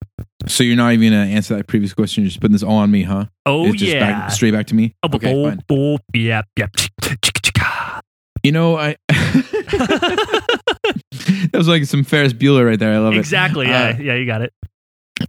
So 0.47 0.63
you're 0.63 0.75
not 0.75 0.91
even 0.93 1.11
gonna 1.11 1.25
answer 1.25 1.55
that 1.55 1.67
previous 1.67 1.93
question. 1.93 2.23
You're 2.23 2.29
just 2.29 2.41
putting 2.41 2.51
this 2.53 2.63
all 2.63 2.75
on 2.77 2.91
me, 2.91 3.03
huh? 3.03 3.25
Oh 3.45 3.67
It's 3.69 3.79
just 3.79 3.93
yeah. 3.93 3.99
back, 3.99 4.31
straight 4.31 4.51
back 4.51 4.67
to 4.67 4.75
me. 4.75 4.93
Oh, 5.03 5.09
Okay, 5.13 5.33
oh, 5.33 5.49
fine. 5.49 5.63
oh, 5.71 5.97
yep, 6.13 6.45
yep. 6.57 6.71
You 8.43 8.51
know, 8.51 8.77
I 8.77 8.95
that 9.09 11.51
was 11.53 11.67
like 11.67 11.85
some 11.85 12.03
Ferris 12.03 12.33
Bueller 12.33 12.65
right 12.65 12.77
there. 12.77 12.93
I 12.93 12.97
love 12.99 13.13
it. 13.13 13.17
exactly. 13.19 13.67
Yeah, 13.67 13.95
Uh, 13.97 14.01
yeah, 14.01 14.15
you 14.15 14.25
got 14.25 14.41
it. 14.41 14.53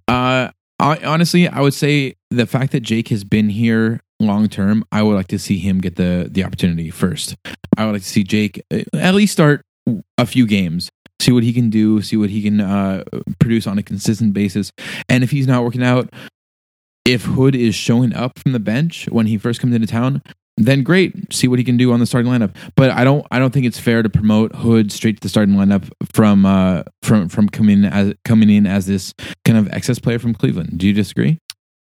Uh, 0.09 0.51
I, 0.87 0.99
honestly, 1.05 1.49
I 1.49 1.61
would 1.63 1.75
say 1.75 2.15
the 2.31 2.47
fact 2.47 2.71
that 2.71 2.81
Jake 2.81 3.09
has 3.09 3.25
been 3.25 3.49
here 3.49 4.01
long 4.21 4.49
term, 4.49 4.85
I 4.93 5.03
would 5.03 5.17
like 5.17 5.27
to 5.29 5.39
see 5.39 5.59
him 5.59 5.81
get 5.81 5.97
the 5.97 6.29
the 6.31 6.45
opportunity 6.45 6.91
first. 6.91 7.35
I 7.77 7.85
would 7.85 7.93
like 7.93 8.03
to 8.03 8.09
see 8.09 8.23
Jake 8.23 8.63
uh, 8.73 8.83
at 8.95 9.15
least 9.15 9.33
start 9.33 9.63
a 10.17 10.27
few 10.27 10.47
games, 10.47 10.89
see 11.21 11.33
what 11.33 11.43
he 11.43 11.53
can 11.53 11.71
do, 11.71 12.03
see 12.03 12.17
what 12.17 12.31
he 12.31 12.41
can 12.41 12.61
uh, 12.61 13.03
produce 13.41 13.67
on 13.67 13.79
a 13.79 13.83
consistent 13.83 14.33
basis, 14.33 14.71
and 15.09 15.25
if 15.25 15.33
he's 15.33 15.49
not 15.49 15.65
working 15.65 15.83
out, 15.83 16.09
if 17.05 17.25
Hood 17.25 17.57
is 17.57 17.75
showing 17.75 18.15
up 18.15 18.39
from 18.39 18.53
the 18.53 18.61
bench 18.61 19.09
when 19.11 19.27
he 19.27 19.39
first 19.39 19.61
comes 19.61 19.75
into 19.75 19.89
town. 19.89 20.23
Then 20.59 20.83
great, 20.83 21.33
see 21.33 21.49
what 21.49 21.59
he 21.59 21.65
can 21.65 21.77
do 21.77 21.93
on 21.93 22.01
the 22.01 22.07
starting 22.07 22.31
lineup. 22.33 22.55
But 22.77 22.91
I 22.91 23.05
don't, 23.05 23.27
I 23.31 23.39
don't 23.39 23.53
think 23.53 23.67
it's 23.67 23.79
fair 23.79 24.03
to 24.03 24.09
promote 24.09 24.55
Hood 24.55 24.91
straight 24.91 25.17
to 25.17 25.21
the 25.21 25.29
starting 25.29 25.55
lineup 25.55 25.91
from, 26.15 26.47
uh, 26.47 26.83
from, 27.03 27.29
from 27.29 27.49
coming 27.51 27.85
as 27.85 28.15
coming 28.25 28.49
in 28.49 28.67
as 28.67 28.87
this 28.87 29.13
kind 29.45 29.59
of 29.59 29.69
excess 29.73 29.99
player 29.99 30.19
from 30.19 30.33
Cleveland. 30.35 30.79
Do 30.79 30.87
you 30.87 30.95
disagree? 30.95 31.39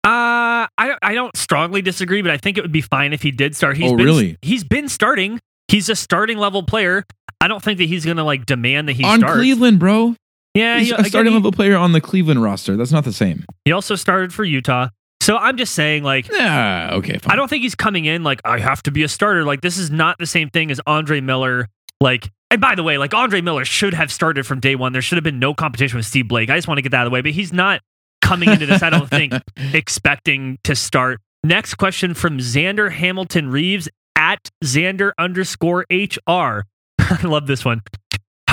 Uh, 0.04 0.66
I 0.78 0.86
don't 0.86 0.98
I 1.02 1.14
don't 1.14 1.34
strongly 1.36 1.80
disagree, 1.82 2.20
but 2.22 2.30
I 2.30 2.36
think 2.36 2.58
it 2.58 2.62
would 2.62 2.72
be 2.72 2.80
fine 2.82 3.12
if 3.12 3.22
he 3.22 3.30
did 3.30 3.56
start. 3.56 3.76
He's 3.76 3.90
Oh, 3.92 3.96
been, 3.96 4.04
really? 4.06 4.36
He's 4.42 4.62
been 4.64 4.88
starting. 4.88 5.40
He's 5.68 5.88
a 5.88 5.96
starting 5.96 6.36
level 6.38 6.62
player. 6.62 7.04
I 7.40 7.48
don't 7.48 7.62
think 7.62 7.78
that 7.78 7.84
he's 7.88 8.04
gonna 8.04 8.24
like 8.24 8.44
demand 8.46 8.88
that 8.88 8.92
he 8.94 9.04
on 9.04 9.20
starts. 9.20 9.36
Cleveland, 9.36 9.78
bro. 9.78 10.14
Yeah, 10.54 10.78
He's 10.78 10.88
he, 10.88 10.92
a 10.92 10.96
again, 10.96 11.10
starting 11.10 11.32
he- 11.32 11.36
level 11.38 11.52
player 11.52 11.76
on 11.76 11.92
the 11.92 12.00
Cleveland 12.00 12.42
roster. 12.42 12.76
That's 12.76 12.92
not 12.92 13.04
the 13.04 13.12
same. 13.12 13.44
he 13.64 13.72
also 13.72 13.94
started 13.94 14.32
for 14.32 14.44
Utah. 14.44 14.88
So 15.24 15.38
I'm 15.38 15.56
just 15.56 15.74
saying, 15.74 16.02
like, 16.02 16.28
Yeah, 16.30 16.90
okay, 16.96 17.16
fine. 17.16 17.32
I 17.32 17.36
don't 17.36 17.48
think 17.48 17.62
he's 17.62 17.74
coming 17.74 18.04
in 18.04 18.22
like 18.22 18.42
I 18.44 18.58
have 18.58 18.82
to 18.82 18.90
be 18.90 19.04
a 19.04 19.08
starter. 19.08 19.42
Like 19.42 19.62
this 19.62 19.78
is 19.78 19.90
not 19.90 20.18
the 20.18 20.26
same 20.26 20.50
thing 20.50 20.70
as 20.70 20.82
Andre 20.86 21.22
Miller. 21.22 21.68
Like, 21.98 22.30
and 22.50 22.60
by 22.60 22.74
the 22.74 22.82
way, 22.82 22.98
like 22.98 23.14
Andre 23.14 23.40
Miller 23.40 23.64
should 23.64 23.94
have 23.94 24.12
started 24.12 24.46
from 24.46 24.60
day 24.60 24.76
one. 24.76 24.92
There 24.92 25.00
should 25.00 25.16
have 25.16 25.24
been 25.24 25.38
no 25.38 25.54
competition 25.54 25.96
with 25.96 26.04
Steve 26.04 26.28
Blake. 26.28 26.50
I 26.50 26.56
just 26.56 26.68
want 26.68 26.76
to 26.76 26.82
get 26.82 26.90
that 26.90 26.98
out 26.98 27.06
of 27.06 27.10
the 27.10 27.14
way, 27.14 27.22
but 27.22 27.30
he's 27.30 27.54
not 27.54 27.80
coming 28.20 28.50
into 28.50 28.66
this. 28.66 28.82
I 28.82 28.90
don't 28.90 29.08
think 29.08 29.32
expecting 29.72 30.58
to 30.64 30.76
start. 30.76 31.20
Next 31.42 31.76
question 31.76 32.12
from 32.12 32.36
Xander 32.38 32.92
Hamilton 32.92 33.50
Reeves 33.50 33.88
at 34.16 34.50
Xander 34.62 35.12
underscore 35.18 35.86
HR. 35.90 36.66
I 36.98 37.22
love 37.22 37.46
this 37.46 37.64
one. 37.64 37.80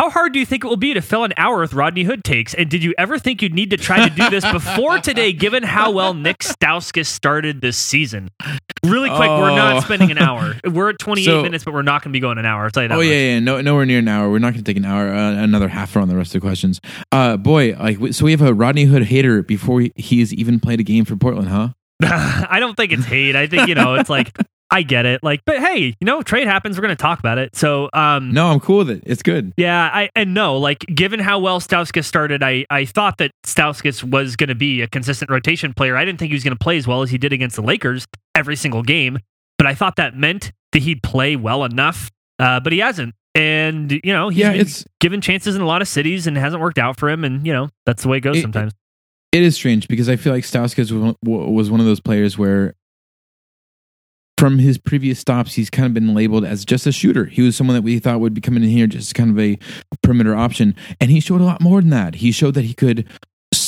How 0.01 0.09
hard 0.09 0.33
do 0.33 0.39
you 0.39 0.47
think 0.47 0.63
it 0.63 0.67
will 0.67 0.77
be 0.77 0.95
to 0.95 1.01
fill 1.01 1.25
an 1.25 1.33
hour 1.37 1.59
with 1.59 1.75
Rodney 1.75 2.01
Hood 2.01 2.23
takes? 2.23 2.55
And 2.55 2.67
did 2.71 2.83
you 2.83 2.95
ever 2.97 3.19
think 3.19 3.43
you'd 3.43 3.53
need 3.53 3.69
to 3.69 3.77
try 3.77 4.09
to 4.09 4.15
do 4.15 4.31
this 4.31 4.43
before 4.51 4.97
today, 4.97 5.31
given 5.31 5.61
how 5.61 5.91
well 5.91 6.15
Nik 6.15 6.39
Stauskas 6.39 7.05
started 7.05 7.61
this 7.61 7.77
season? 7.77 8.29
Really 8.83 9.09
quick, 9.09 9.29
we're 9.29 9.51
Oh. 9.51 9.55
not 9.55 9.83
spending 9.83 10.09
an 10.09 10.17
hour. 10.17 10.55
We're 10.65 10.89
at 10.89 10.97
28 10.97 11.25
So- 11.25 11.43
minutes, 11.43 11.63
but 11.65 11.75
we're 11.75 11.83
not 11.83 12.01
going 12.01 12.09
to 12.11 12.13
be 12.13 12.19
going 12.19 12.39
an 12.39 12.47
hour. 12.47 12.63
I'll 12.63 12.71
tell 12.71 12.81
you 12.81 12.89
that 12.89 12.95
Oh 12.95 12.97
much. 12.97 13.05
yeah, 13.09 13.13
yeah, 13.33 13.39
no, 13.41 13.61
nowhere 13.61 13.85
near 13.85 13.99
an 13.99 14.07
hour. 14.07 14.31
We're 14.31 14.39
not 14.39 14.53
going 14.53 14.63
to 14.63 14.67
take 14.73 14.77
an 14.77 14.85
hour, 14.85 15.07
uh, 15.13 15.33
another 15.33 15.67
half 15.67 15.95
hour 15.95 16.01
on 16.01 16.09
the 16.09 16.15
rest 16.17 16.33
of 16.33 16.41
the 16.41 16.47
questions. 16.47 16.81
Uh, 17.11 17.37
boy, 17.37 17.75
like 17.79 17.99
so 18.15 18.25
we 18.25 18.31
have 18.31 18.41
a 18.41 18.55
Rodney 18.55 18.85
Hood 18.85 19.03
hater 19.03 19.43
before 19.43 19.81
he- 19.81 19.91
he's 19.95 20.33
even 20.33 20.59
played 20.59 20.79
a 20.79 20.83
game 20.83 21.05
for 21.05 21.15
Portland, 21.15 21.49
huh? 21.49 21.69
I 22.01 22.57
don't 22.59 22.75
think 22.75 22.91
it's 22.91 23.05
hate. 23.05 23.35
I 23.35 23.45
think, 23.45 23.67
you 23.67 23.75
know, 23.75 23.93
it's 23.93 24.09
like, 24.09 24.35
I 24.73 24.83
get 24.83 25.05
it. 25.05 25.21
Like, 25.21 25.41
but 25.45 25.59
hey, 25.59 25.79
you 25.99 26.05
know, 26.05 26.21
trade 26.21 26.47
happens. 26.47 26.77
We're 26.77 26.83
going 26.83 26.95
to 26.95 27.01
talk 27.01 27.19
about 27.19 27.37
it. 27.37 27.55
So, 27.57 27.89
um, 27.93 28.31
No, 28.31 28.47
I'm 28.47 28.59
cool 28.61 28.77
with 28.79 28.89
it. 28.89 29.03
It's 29.05 29.21
good. 29.21 29.51
Yeah, 29.57 29.89
I 29.93 30.09
and 30.15 30.33
no, 30.33 30.57
like 30.57 30.79
given 30.95 31.19
how 31.19 31.39
well 31.39 31.59
Stauskas 31.59 32.05
started, 32.05 32.41
I 32.41 32.65
I 32.69 32.85
thought 32.85 33.17
that 33.17 33.31
Stauskas 33.45 34.01
was 34.03 34.35
going 34.37 34.47
to 34.47 34.55
be 34.55 34.81
a 34.81 34.87
consistent 34.87 35.29
rotation 35.29 35.73
player. 35.73 35.97
I 35.97 36.05
didn't 36.05 36.19
think 36.19 36.29
he 36.29 36.35
was 36.35 36.43
going 36.43 36.55
to 36.55 36.63
play 36.63 36.77
as 36.77 36.87
well 36.87 37.01
as 37.01 37.09
he 37.09 37.17
did 37.17 37.33
against 37.33 37.57
the 37.57 37.61
Lakers 37.63 38.05
every 38.33 38.55
single 38.55 38.81
game, 38.81 39.19
but 39.57 39.67
I 39.67 39.73
thought 39.75 39.97
that 39.97 40.15
meant 40.15 40.51
that 40.71 40.83
he'd 40.83 41.03
play 41.03 41.35
well 41.35 41.65
enough. 41.65 42.09
Uh, 42.39 42.59
but 42.61 42.71
he 42.71 42.79
hasn't, 42.79 43.13
and 43.35 43.91
you 43.91 44.13
know 44.13 44.29
he's 44.29 44.39
Yeah, 44.39 44.51
been 44.53 44.61
it's 44.61 44.85
given 45.01 45.19
chances 45.19 45.55
in 45.55 45.61
a 45.61 45.65
lot 45.67 45.81
of 45.81 45.87
cities 45.89 46.27
and 46.27 46.37
hasn't 46.37 46.61
worked 46.61 46.79
out 46.79 46.97
for 46.97 47.09
him. 47.09 47.23
And 47.25 47.45
you 47.45 47.51
know 47.51 47.69
that's 47.85 48.03
the 48.03 48.09
way 48.09 48.17
it 48.17 48.21
goes 48.21 48.37
It- 48.37 48.41
sometimes. 48.41 48.71
it 49.33 49.43
is 49.43 49.55
strange 49.55 49.87
because 49.89 50.07
I 50.09 50.15
feel 50.15 50.31
like 50.33 50.43
Stauskas 50.45 50.91
was 51.23 51.69
one 51.69 51.79
of 51.81 51.85
those 51.85 51.99
players 51.99 52.37
where, 52.37 52.73
from 54.41 54.57
his 54.57 54.79
previous 54.79 55.19
stops, 55.19 55.53
he's 55.53 55.69
kind 55.69 55.85
of 55.85 55.93
been 55.93 56.15
labeled 56.15 56.43
as 56.43 56.65
just 56.65 56.87
a 56.87 56.91
shooter. 56.91 57.25
He 57.25 57.43
was 57.43 57.55
someone 57.55 57.75
that 57.75 57.83
we 57.83 57.99
thought 57.99 58.19
would 58.21 58.33
be 58.33 58.41
coming 58.41 58.63
in 58.63 58.69
here 58.69 58.87
just 58.87 59.13
kind 59.13 59.29
of 59.29 59.37
a 59.37 59.59
perimeter 60.01 60.35
option, 60.35 60.73
and 60.99 61.11
he 61.11 61.19
showed 61.19 61.41
a 61.41 61.43
lot 61.43 61.61
more 61.61 61.79
than 61.79 61.91
that. 61.91 62.15
He 62.15 62.31
showed 62.31 62.55
that 62.55 62.65
he 62.65 62.73
could 62.73 63.07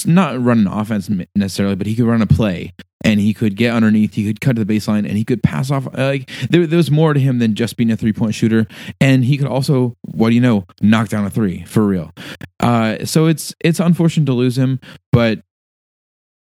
not 0.08 0.44
run 0.44 0.62
an 0.62 0.68
offense 0.68 1.12
necessarily, 1.36 1.76
but 1.76 1.86
he 1.86 1.94
could 1.96 2.08
run 2.08 2.24
a 2.24 2.26
play. 2.26 2.74
And 3.06 3.20
he 3.20 3.36
could 3.36 3.56
get 3.56 3.76
underneath, 3.76 4.16
he 4.16 4.26
could 4.26 4.42
cut 4.42 4.56
to 4.56 4.64
the 4.64 4.74
baseline, 4.74 5.08
and 5.08 5.12
he 5.12 5.24
could 5.24 5.44
pass 5.44 5.70
off. 5.70 5.86
uh, 5.86 5.92
Like 6.08 6.32
there, 6.50 6.66
there 6.66 6.78
was 6.78 6.90
more 6.90 7.14
to 7.14 7.20
him 7.20 7.38
than 7.38 7.54
just 7.54 7.78
being 7.78 7.92
a 7.92 7.98
three 7.98 8.14
point 8.14 8.34
shooter. 8.34 8.66
And 9.00 9.24
he 9.24 9.38
could 9.38 9.46
also, 9.46 9.96
what 10.02 10.30
do 10.30 10.36
you 10.36 10.42
know, 10.42 10.66
knock 10.82 11.10
down 11.10 11.24
a 11.24 11.30
three 11.30 11.66
for 11.66 11.86
real. 11.86 12.12
Uh, 12.60 13.06
so 13.06 13.28
it's 13.28 13.54
it's 13.60 13.80
unfortunate 13.80 14.26
to 14.26 14.34
lose 14.34 14.58
him, 14.58 14.80
but 15.12 15.42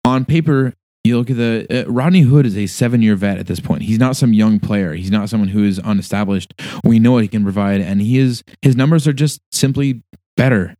on 0.04 0.24
paper, 0.24 0.74
you 1.04 1.16
look 1.18 1.30
at 1.30 1.36
the 1.36 1.66
uh, 1.70 1.90
Rodney 1.90 2.20
Hood 2.22 2.44
is 2.46 2.56
a 2.56 2.66
seven 2.66 3.00
year 3.02 3.16
vet 3.16 3.38
at 3.38 3.46
this 3.46 3.60
point. 3.60 3.82
He's 3.82 3.98
not 3.98 4.16
some 4.16 4.32
young 4.34 4.60
player. 4.60 4.92
He's 4.94 5.10
not 5.10 5.28
someone 5.28 5.48
who 5.48 5.64
is 5.64 5.78
unestablished. 5.78 6.52
We 6.84 6.98
know 6.98 7.12
what 7.12 7.22
he 7.22 7.28
can 7.28 7.42
provide, 7.42 7.80
and 7.80 8.00
he 8.02 8.18
is 8.18 8.44
his 8.62 8.76
numbers 8.76 9.06
are 9.08 9.12
just 9.12 9.40
simply 9.50 10.02
better. 10.36 10.76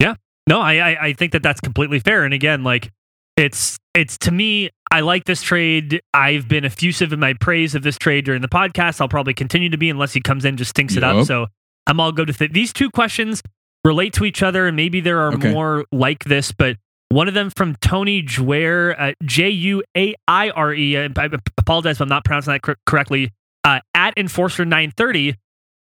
Yeah, 0.00 0.14
no, 0.46 0.60
I, 0.60 0.74
I 0.92 1.04
I 1.06 1.12
think 1.14 1.32
that 1.32 1.42
that's 1.42 1.60
completely 1.60 1.98
fair. 1.98 2.24
And 2.24 2.34
again, 2.34 2.62
like 2.62 2.90
it's 3.36 3.78
it's 3.94 4.18
to 4.18 4.30
me, 4.30 4.68
I 4.90 5.00
like 5.00 5.24
this 5.24 5.42
trade. 5.42 6.02
I've 6.12 6.46
been 6.46 6.64
effusive 6.64 7.12
in 7.12 7.18
my 7.20 7.32
praise 7.34 7.74
of 7.74 7.82
this 7.82 7.96
trade 7.96 8.24
during 8.26 8.42
the 8.42 8.48
podcast. 8.48 9.00
I'll 9.00 9.08
probably 9.08 9.34
continue 9.34 9.70
to 9.70 9.78
be 9.78 9.88
unless 9.88 10.12
he 10.12 10.20
comes 10.20 10.44
in 10.44 10.50
and 10.50 10.58
just 10.58 10.70
stinks 10.70 10.94
it 10.96 11.02
up. 11.02 11.24
So 11.26 11.46
I'm 11.86 12.00
all 12.00 12.12
good 12.12 12.28
with 12.28 12.42
it. 12.42 12.52
These 12.52 12.72
two 12.74 12.90
questions 12.90 13.42
relate 13.84 14.12
to 14.14 14.24
each 14.24 14.42
other, 14.42 14.66
and 14.66 14.76
maybe 14.76 15.00
there 15.00 15.20
are 15.20 15.32
Okay. 15.34 15.52
more 15.52 15.86
like 15.90 16.24
this, 16.24 16.52
but. 16.52 16.76
One 17.10 17.26
of 17.28 17.34
them 17.34 17.50
from 17.50 17.74
Tony 17.76 18.22
Juaire, 18.22 18.94
uh, 18.98 19.12
J 19.24 19.48
U 19.48 19.82
A 19.96 20.14
I 20.26 20.50
R 20.50 20.74
E. 20.74 20.98
I 20.98 21.04
I 21.16 21.28
apologize 21.56 21.96
if 21.96 22.00
I'm 22.02 22.08
not 22.08 22.24
pronouncing 22.24 22.52
that 22.52 22.62
cor- 22.62 22.76
correctly. 22.86 23.32
Uh, 23.64 23.80
at 23.94 24.14
Enforcer 24.16 24.64
930, 24.64 25.34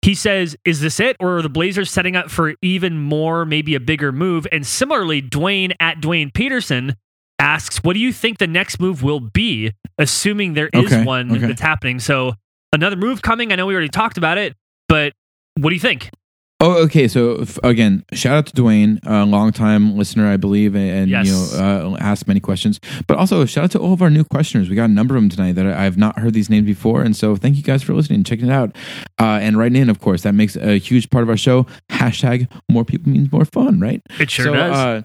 he 0.03 0.15
says, 0.15 0.57
Is 0.65 0.81
this 0.81 1.01
it? 1.01 1.17
Or 1.19 1.39
are 1.39 1.43
the 1.43 1.49
Blazers 1.49 1.91
setting 1.91 2.15
up 2.17 2.31
for 2.31 2.55
even 2.63 2.99
more, 2.99 3.45
maybe 3.45 3.75
a 3.75 3.81
bigger 3.81 4.13
move? 4.13 4.47
And 4.53 4.65
similarly, 4.67 5.21
Dwayne 5.21 5.73
at 5.81 6.01
Dwayne 6.01 6.33
Peterson 6.33 6.95
asks, 7.41 7.79
What 7.83 7.95
do 7.95 8.01
you 8.01 8.13
think 8.13 8.39
the 8.39 8.47
next 8.47 8.79
move 8.81 9.03
will 9.03 9.21
be, 9.21 9.73
assuming 9.99 10.55
there 10.55 10.71
is 10.73 10.93
Okay, 10.93 11.05
one 11.05 11.31
okay. 11.33 11.47
that's 11.47 11.61
happening? 11.61 11.99
So, 11.99 12.35
another 12.73 12.97
move 12.97 13.21
coming. 13.23 13.53
I 13.53 13.57
know 13.57 13.67
we 13.67 13.75
already 13.75 13.89
talked 13.89 14.17
about 14.17 14.39
it, 14.39 14.55
but 14.89 15.13
what 15.57 15.71
do 15.71 15.75
you 15.75 15.81
think? 15.81 16.11
Oh, 16.59 16.83
okay. 16.85 17.07
So 17.07 17.35
f- 17.43 17.59
again, 17.63 18.03
shout 18.15 18.35
out 18.39 18.47
to 18.47 18.53
Dwayne, 18.55 18.99
a 19.05 19.27
longtime 19.27 19.95
listener, 19.97 20.27
I 20.33 20.39
believe, 20.39 20.75
and, 20.75 20.91
and 20.91 21.11
Yes. 21.11 21.27
you 21.27 21.33
know, 21.59 21.95
uh, 21.95 21.97
asked 22.01 22.27
many 22.27 22.41
questions. 22.41 22.81
But 23.07 23.19
also 23.19 23.45
shout 23.45 23.65
out 23.65 23.71
to 23.73 23.79
all 23.79 23.93
of 23.93 24.01
our 24.01 24.09
new 24.09 24.25
questioners. 24.25 24.71
We 24.71 24.75
got 24.77 24.87
a 24.89 24.93
number 24.93 25.15
of 25.17 25.21
them 25.23 25.29
tonight 25.29 25.53
that 25.57 25.67
I 25.67 25.85
have 25.85 25.99
not 25.99 26.19
heard 26.19 26.33
these 26.33 26.49
names 26.49 26.65
before, 26.65 27.03
and 27.03 27.15
so 27.15 27.37
thank 27.37 27.57
you 27.57 27.63
guys 27.63 27.83
for 27.83 27.93
listening, 27.93 28.25
checking 28.25 28.47
it 28.47 28.53
out, 28.53 28.75
uh, 29.21 29.39
and 29.43 29.59
writing 29.59 29.83
in. 29.83 29.91
Of 29.91 30.01
course, 30.01 30.23
that 30.23 30.33
makes 30.35 30.57
a 30.57 30.79
huge 30.79 31.11
part 31.11 31.23
of 31.23 31.29
our 31.29 31.37
show. 31.37 31.67
Hashtag 31.91 32.49
more 32.71 32.85
people 32.87 33.13
means 33.13 33.31
more 33.31 33.45
fun, 33.45 33.79
right? 33.79 34.01
It 34.19 34.31
sure 34.31 34.47
so, 34.47 34.55
does. 34.55 35.03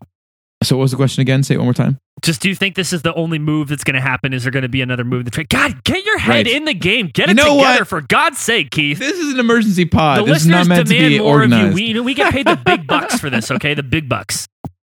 So 0.63 0.77
what 0.77 0.83
was 0.83 0.91
the 0.91 0.97
question 0.97 1.21
again? 1.21 1.41
Say 1.43 1.55
it 1.55 1.57
one 1.57 1.65
more 1.65 1.73
time. 1.73 1.97
Just 2.21 2.39
do 2.41 2.49
you 2.49 2.53
think 2.55 2.75
this 2.75 2.93
is 2.93 3.01
the 3.01 3.13
only 3.15 3.39
move 3.39 3.67
that's 3.69 3.83
going 3.83 3.95
to 3.95 4.01
happen? 4.01 4.31
Is 4.31 4.43
there 4.43 4.51
going 4.51 4.61
to 4.61 4.69
be 4.69 4.81
another 4.81 5.03
move 5.03 5.21
in 5.21 5.25
the 5.25 5.31
trade? 5.31 5.49
God, 5.49 5.83
get 5.83 6.05
your 6.05 6.19
head 6.19 6.29
Right. 6.29 6.47
in 6.47 6.65
the 6.65 6.75
game. 6.75 7.09
Get 7.11 7.27
You 7.27 7.31
it 7.31 7.35
know 7.37 7.57
together, 7.57 7.79
what? 7.79 7.87
for 7.87 8.01
God's 8.01 8.37
sake, 8.37 8.69
Keith. 8.69 8.99
This 8.99 9.17
is 9.17 9.33
an 9.33 9.39
emergency 9.39 9.85
pod. 9.85 10.19
the 10.19 10.25
this 10.31 10.41
is 10.43 10.47
not 10.47 10.59
listeners 10.59 10.67
meant 10.77 10.87
to 10.87 10.93
demand 10.93 11.09
be 11.13 11.19
more 11.19 11.31
organized. 11.33 11.73
of 11.73 11.79
you. 11.79 11.85
We, 11.85 11.93
you 11.93 12.03
we 12.03 12.13
get 12.13 12.31
paid 12.31 12.45
the 12.45 12.57
big 12.63 12.85
bucks 12.85 13.19
for 13.19 13.31
this, 13.31 13.49
okay? 13.49 13.73
The 13.73 13.81
big 13.81 14.07
bucks. 14.07 14.47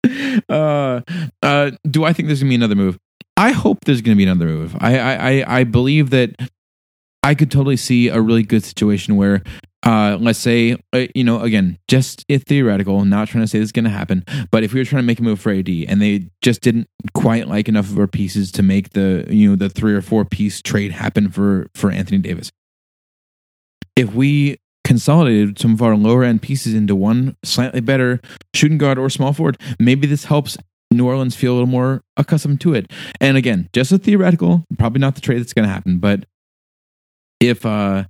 uh, 0.48 1.00
uh, 1.42 1.70
do 1.90 2.04
I 2.04 2.12
think 2.12 2.28
there's 2.28 2.40
gonna 2.40 2.50
be 2.50 2.54
another 2.54 2.76
move? 2.76 2.96
I 3.36 3.50
hope 3.52 3.84
there's 3.84 4.00
gonna 4.02 4.16
be 4.16 4.22
another 4.24 4.46
move. 4.46 4.76
I, 4.78 4.98
I, 4.98 5.14
I, 5.40 5.58
I 5.60 5.64
believe 5.64 6.10
that 6.10 6.30
I 7.24 7.34
could 7.34 7.50
totally 7.50 7.76
see 7.76 8.08
a 8.08 8.20
really 8.20 8.44
good 8.44 8.62
situation 8.64 9.16
where, 9.16 9.42
uh, 9.82 10.16
let's 10.20 10.38
say, 10.38 10.76
uh, 10.92 11.06
you 11.14 11.22
know, 11.22 11.40
again, 11.40 11.78
just 11.88 12.24
it's 12.28 12.44
theoretical. 12.44 13.04
Not 13.04 13.28
trying 13.28 13.44
to 13.44 13.48
say 13.48 13.58
this 13.58 13.66
is 13.66 13.72
gonna 13.72 13.90
happen, 13.90 14.24
but 14.50 14.64
if 14.64 14.72
we 14.72 14.80
were 14.80 14.84
trying 14.84 15.02
to 15.02 15.06
make 15.06 15.20
a 15.20 15.22
move 15.22 15.40
for 15.40 15.52
AD 15.52 15.68
and 15.68 16.00
they 16.00 16.28
just 16.42 16.60
didn't 16.60 16.88
quite 17.14 17.48
like 17.48 17.68
enough 17.68 17.90
of 17.90 17.98
our 17.98 18.06
pieces 18.06 18.50
to 18.52 18.62
make 18.62 18.90
the, 18.90 19.26
you 19.28 19.50
know, 19.50 19.56
the 19.56 19.68
three 19.68 19.94
or 19.94 20.02
four 20.02 20.24
piece 20.24 20.60
trade 20.62 20.92
happen 20.92 21.30
for 21.30 21.68
for 21.74 21.90
Anthony 21.90 22.18
Davis, 22.18 22.50
if 23.96 24.14
we 24.14 24.58
consolidated 24.84 25.58
some 25.58 25.72
of 25.72 25.82
our 25.82 25.96
lower 25.96 26.22
end 26.22 26.42
pieces 26.42 26.72
into 26.72 26.94
one 26.94 27.36
slightly 27.44 27.80
better 27.80 28.20
shooting 28.54 28.78
guard 28.78 28.98
or 28.98 29.10
small 29.10 29.32
forward, 29.32 29.58
maybe 29.78 30.06
this 30.06 30.24
helps 30.24 30.56
New 30.92 31.06
Orleans 31.06 31.34
feel 31.34 31.52
a 31.52 31.54
little 31.54 31.66
more 31.66 32.02
accustomed 32.16 32.60
to 32.60 32.74
it. 32.74 32.92
And 33.20 33.36
again, 33.36 33.68
just 33.72 33.90
a 33.90 33.98
theoretical, 33.98 34.64
probably 34.78 35.00
not 35.00 35.16
the 35.16 35.20
trade 35.20 35.40
that's 35.40 35.52
going 35.52 35.66
to 35.66 35.72
happen, 35.72 35.98
but 35.98 36.24
if 37.40 37.66
uh 37.66 38.04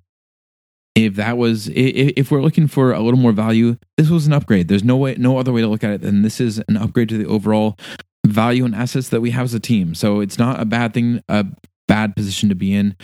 if 0.96 1.14
that 1.16 1.36
was 1.36 1.68
if 1.74 2.30
we're 2.30 2.42
looking 2.42 2.66
for 2.66 2.92
a 2.92 3.00
little 3.00 3.20
more 3.20 3.32
value, 3.32 3.76
this 3.96 4.08
was 4.08 4.26
an 4.26 4.32
upgrade. 4.32 4.68
There's 4.68 4.82
no 4.82 4.96
way 4.96 5.14
no 5.18 5.38
other 5.38 5.52
way 5.52 5.60
to 5.60 5.68
look 5.68 5.84
at 5.84 5.90
it 5.90 6.00
than 6.00 6.22
this 6.22 6.40
is 6.40 6.60
an 6.68 6.76
upgrade 6.76 7.10
to 7.10 7.18
the 7.18 7.26
overall 7.26 7.78
value 8.26 8.64
and 8.64 8.74
assets 8.74 9.10
that 9.10 9.20
we 9.20 9.30
have 9.30 9.44
as 9.44 9.54
a 9.54 9.60
team. 9.60 9.94
So 9.94 10.20
it's 10.20 10.38
not 10.38 10.58
a 10.58 10.64
bad 10.64 10.94
thing, 10.94 11.22
a 11.28 11.46
bad 11.86 12.16
position 12.16 12.48
to 12.48 12.54
be 12.54 12.74
in. 12.74 12.96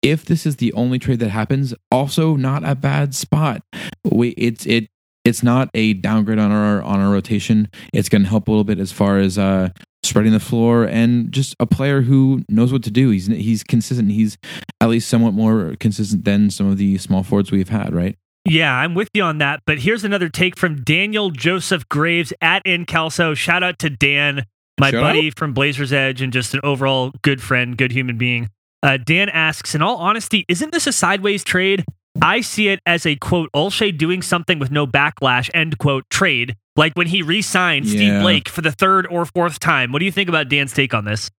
If 0.00 0.24
this 0.24 0.46
is 0.46 0.56
the 0.56 0.72
only 0.72 0.98
trade 0.98 1.18
that 1.20 1.28
happens, 1.28 1.74
also 1.92 2.34
not 2.34 2.66
a 2.66 2.74
bad 2.74 3.14
spot. 3.14 3.62
We 4.04 4.30
it's 4.30 4.64
it 4.64 4.88
it's 5.24 5.42
not 5.42 5.68
a 5.74 5.92
downgrade 5.92 6.38
on 6.38 6.50
our 6.50 6.82
on 6.82 6.98
our 6.98 7.12
rotation. 7.12 7.68
It's 7.92 8.08
going 8.08 8.22
to 8.22 8.28
help 8.28 8.48
a 8.48 8.50
little 8.50 8.64
bit 8.64 8.78
as 8.78 8.90
far 8.90 9.18
as 9.18 9.36
uh, 9.36 9.68
spreading 10.02 10.32
the 10.32 10.40
floor 10.40 10.84
and 10.84 11.32
just 11.32 11.54
a 11.60 11.66
player 11.66 12.02
who 12.02 12.42
knows 12.48 12.72
what 12.72 12.82
to 12.84 12.90
do. 12.90 13.10
He's 13.10 13.26
he's 13.26 13.62
consistent. 13.62 14.10
He's 14.10 14.38
at 14.80 14.88
least 14.88 15.08
somewhat 15.08 15.34
more 15.34 15.74
consistent 15.80 16.24
than 16.24 16.50
some 16.50 16.68
of 16.70 16.78
the 16.78 16.98
small 16.98 17.22
forwards 17.22 17.50
we've 17.50 17.68
had, 17.68 17.94
right? 17.94 18.16
Yeah, 18.44 18.74
I'm 18.74 18.94
with 18.94 19.10
you 19.14 19.22
on 19.22 19.38
that. 19.38 19.60
But 19.66 19.80
here's 19.80 20.04
another 20.04 20.28
take 20.28 20.56
from 20.56 20.82
Daniel 20.82 21.30
Joseph 21.30 21.88
Graves 21.88 22.32
at 22.40 22.62
Incalso. 22.64 23.34
Shout 23.34 23.62
out 23.62 23.78
to 23.80 23.90
Dan, 23.90 24.46
my 24.80 24.90
Shout 24.90 25.02
buddy 25.02 25.30
from 25.30 25.52
Blazers 25.52 25.92
Edge 25.92 26.22
and 26.22 26.32
just 26.32 26.54
an 26.54 26.60
overall 26.62 27.12
good 27.22 27.42
friend, 27.42 27.76
good 27.76 27.92
human 27.92 28.16
being. 28.16 28.48
Uh, 28.82 28.96
Dan 28.96 29.28
asks, 29.28 29.74
in 29.74 29.82
all 29.82 29.96
honesty, 29.96 30.44
isn't 30.48 30.72
this 30.72 30.86
a 30.86 30.92
sideways 30.92 31.42
trade? 31.42 31.84
I 32.22 32.40
see 32.40 32.68
it 32.68 32.80
as 32.86 33.06
a 33.06 33.16
quote, 33.16 33.50
Olshey 33.54 33.96
doing 33.96 34.22
something 34.22 34.58
with 34.58 34.70
no 34.70 34.86
backlash, 34.86 35.50
end 35.54 35.78
quote, 35.78 36.08
trade. 36.10 36.56
Like 36.76 36.94
when 36.94 37.06
he 37.08 37.22
re 37.22 37.42
signed 37.42 37.88
Steve 37.88 38.20
Blake 38.22 38.48
for 38.48 38.60
the 38.62 38.72
third 38.72 39.06
or 39.08 39.24
fourth 39.24 39.58
time. 39.58 39.92
What 39.92 39.98
do 39.98 40.04
you 40.04 40.12
think 40.12 40.28
about 40.28 40.48
Dan's 40.48 40.72
take 40.72 40.94
on 40.94 41.04
this? 41.04 41.30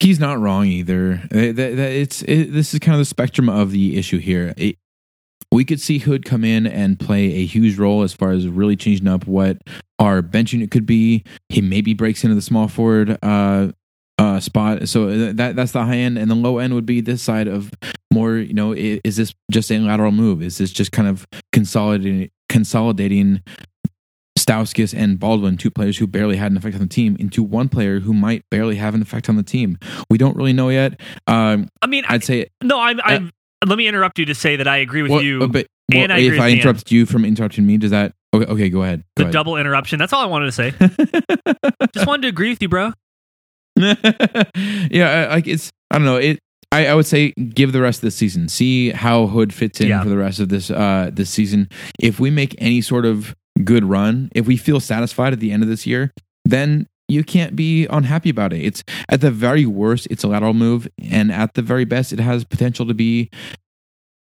He's 0.00 0.18
not 0.18 0.38
wrong 0.40 0.66
either. 0.66 1.20
Uh, 1.34 1.38
It's 1.56 2.22
it, 2.22 2.52
this 2.52 2.74
is 2.74 2.80
kind 2.80 2.94
of 2.94 2.98
the 2.98 3.04
spectrum 3.04 3.48
of 3.48 3.70
the 3.70 3.96
issue 3.98 4.18
here. 4.18 4.54
It- 4.56 4.76
we 5.52 5.64
could 5.64 5.80
see 5.80 5.98
Hood 5.98 6.24
come 6.24 6.42
in 6.42 6.66
and 6.66 6.98
play 6.98 7.26
a 7.34 7.46
huge 7.46 7.78
role 7.78 8.02
as 8.02 8.12
far 8.12 8.32
as 8.32 8.48
really 8.48 8.74
changing 8.74 9.06
up 9.06 9.24
what 9.28 9.58
our 10.00 10.20
bench 10.20 10.52
unit 10.52 10.72
could 10.72 10.84
be. 10.84 11.22
He 11.48 11.60
maybe 11.60 11.94
breaks 11.94 12.24
into 12.24 12.34
the 12.34 12.42
small 12.42 12.66
forward 12.66 13.16
uh, 13.22 13.68
uh, 14.18 14.40
spot. 14.40 14.88
So 14.88 15.32
that 15.32 15.56
that's 15.56 15.72
the 15.72 15.84
high 15.84 15.96
end, 15.96 16.18
and 16.18 16.30
the 16.30 16.34
low 16.34 16.58
end 16.58 16.74
would 16.74 16.86
be 16.86 17.00
this 17.00 17.22
side 17.22 17.48
of 17.48 17.72
more. 18.12 18.36
You 18.36 18.54
know, 18.54 18.72
i- 18.72 19.00
is 19.04 19.16
this 19.16 19.34
just 19.50 19.70
a 19.70 19.78
lateral 19.78 20.12
move? 20.12 20.42
Is 20.42 20.58
this 20.58 20.70
just 20.72 20.92
kind 20.92 21.08
of 21.08 21.26
consolidating 21.52 22.30
consolidating 22.48 23.42
Stauskas 24.38 24.96
and 24.96 25.18
Baldwin, 25.18 25.56
two 25.56 25.70
players 25.70 25.98
who 25.98 26.06
barely 26.06 26.36
had 26.36 26.50
an 26.50 26.56
effect 26.58 26.74
on 26.74 26.82
the 26.82 26.86
team, 26.88 27.16
into 27.18 27.42
one 27.42 27.68
player 27.68 28.00
who 28.00 28.12
might 28.12 28.44
barely 28.50 28.76
have 28.76 28.94
an 28.94 29.02
effect 29.02 29.28
on 29.28 29.36
the 29.36 29.42
team. 29.42 29.78
We 30.10 30.18
don't 30.18 30.36
really 30.36 30.52
know 30.52 30.68
yet. 30.68 31.00
Um, 31.26 31.68
I 31.80 31.86
mean, 31.86 32.04
I, 32.08 32.14
I'd 32.14 32.24
say, 32.24 32.46
no, 32.62 32.78
I'm, 32.78 33.00
I'm, 33.04 33.30
let 33.66 33.78
me 33.78 33.86
interrupt 33.86 34.18
you 34.18 34.26
to 34.26 34.34
say 34.34 34.56
that 34.56 34.68
I 34.68 34.78
agree 34.78 35.02
with 35.02 35.12
well, 35.12 35.22
you. 35.22 35.48
but 35.48 35.66
and 35.92 36.10
well, 36.10 36.18
I 36.18 36.20
if 36.20 36.40
I 36.40 36.50
interrupt 36.50 36.90
you 36.90 37.06
from 37.06 37.24
interrupting 37.24 37.66
me, 37.66 37.78
does 37.78 37.90
that? 37.92 38.12
Okay, 38.34 38.50
okay 38.50 38.68
go 38.70 38.82
ahead. 38.82 39.04
the 39.16 39.24
Go 39.24 39.30
double 39.30 39.56
interruption. 39.56 39.98
That's 39.98 40.12
all 40.12 40.22
I 40.22 40.26
wanted 40.26 40.46
to 40.46 40.52
say. 40.52 40.70
Just 41.94 42.06
wanted 42.06 42.22
to 42.22 42.28
agree 42.28 42.50
with 42.50 42.60
you, 42.60 42.68
bro. 42.68 42.92
yeah, 44.90 45.28
like 45.30 45.46
it's 45.46 45.70
I 45.90 45.98
don't 45.98 46.04
know 46.04 46.16
it. 46.16 46.38
I, 46.72 46.86
I 46.86 46.94
would 46.94 47.06
say 47.06 47.32
give 47.32 47.72
the 47.72 47.80
rest 47.80 47.98
of 47.98 48.02
the 48.02 48.10
season, 48.10 48.48
see 48.48 48.90
how 48.90 49.26
Hood 49.28 49.52
fits 49.54 49.80
in 49.80 49.88
Yeah. 49.88 50.02
for 50.02 50.08
the 50.08 50.16
rest 50.16 50.40
of 50.40 50.48
this 50.48 50.70
uh 50.70 51.10
this 51.12 51.30
season. 51.30 51.68
If 52.00 52.18
we 52.18 52.30
make 52.30 52.54
any 52.58 52.80
sort 52.80 53.04
of 53.06 53.34
good 53.62 53.84
run, 53.84 54.30
if 54.34 54.46
we 54.46 54.56
feel 54.56 54.80
satisfied 54.80 55.32
at 55.32 55.40
the 55.40 55.52
end 55.52 55.62
of 55.62 55.68
this 55.68 55.86
year, 55.86 56.12
then 56.44 56.86
you 57.08 57.22
can't 57.22 57.54
be 57.54 57.86
unhappy 57.86 58.30
about 58.30 58.52
it. 58.52 58.60
It's 58.64 58.82
at 59.08 59.20
the 59.20 59.30
very 59.30 59.66
worst, 59.66 60.08
it's 60.10 60.24
a 60.24 60.28
lateral 60.28 60.54
move, 60.54 60.88
and 61.02 61.30
at 61.30 61.54
the 61.54 61.62
very 61.62 61.84
best, 61.84 62.12
it 62.12 62.18
has 62.18 62.44
potential 62.44 62.86
to 62.86 62.94
be 62.94 63.30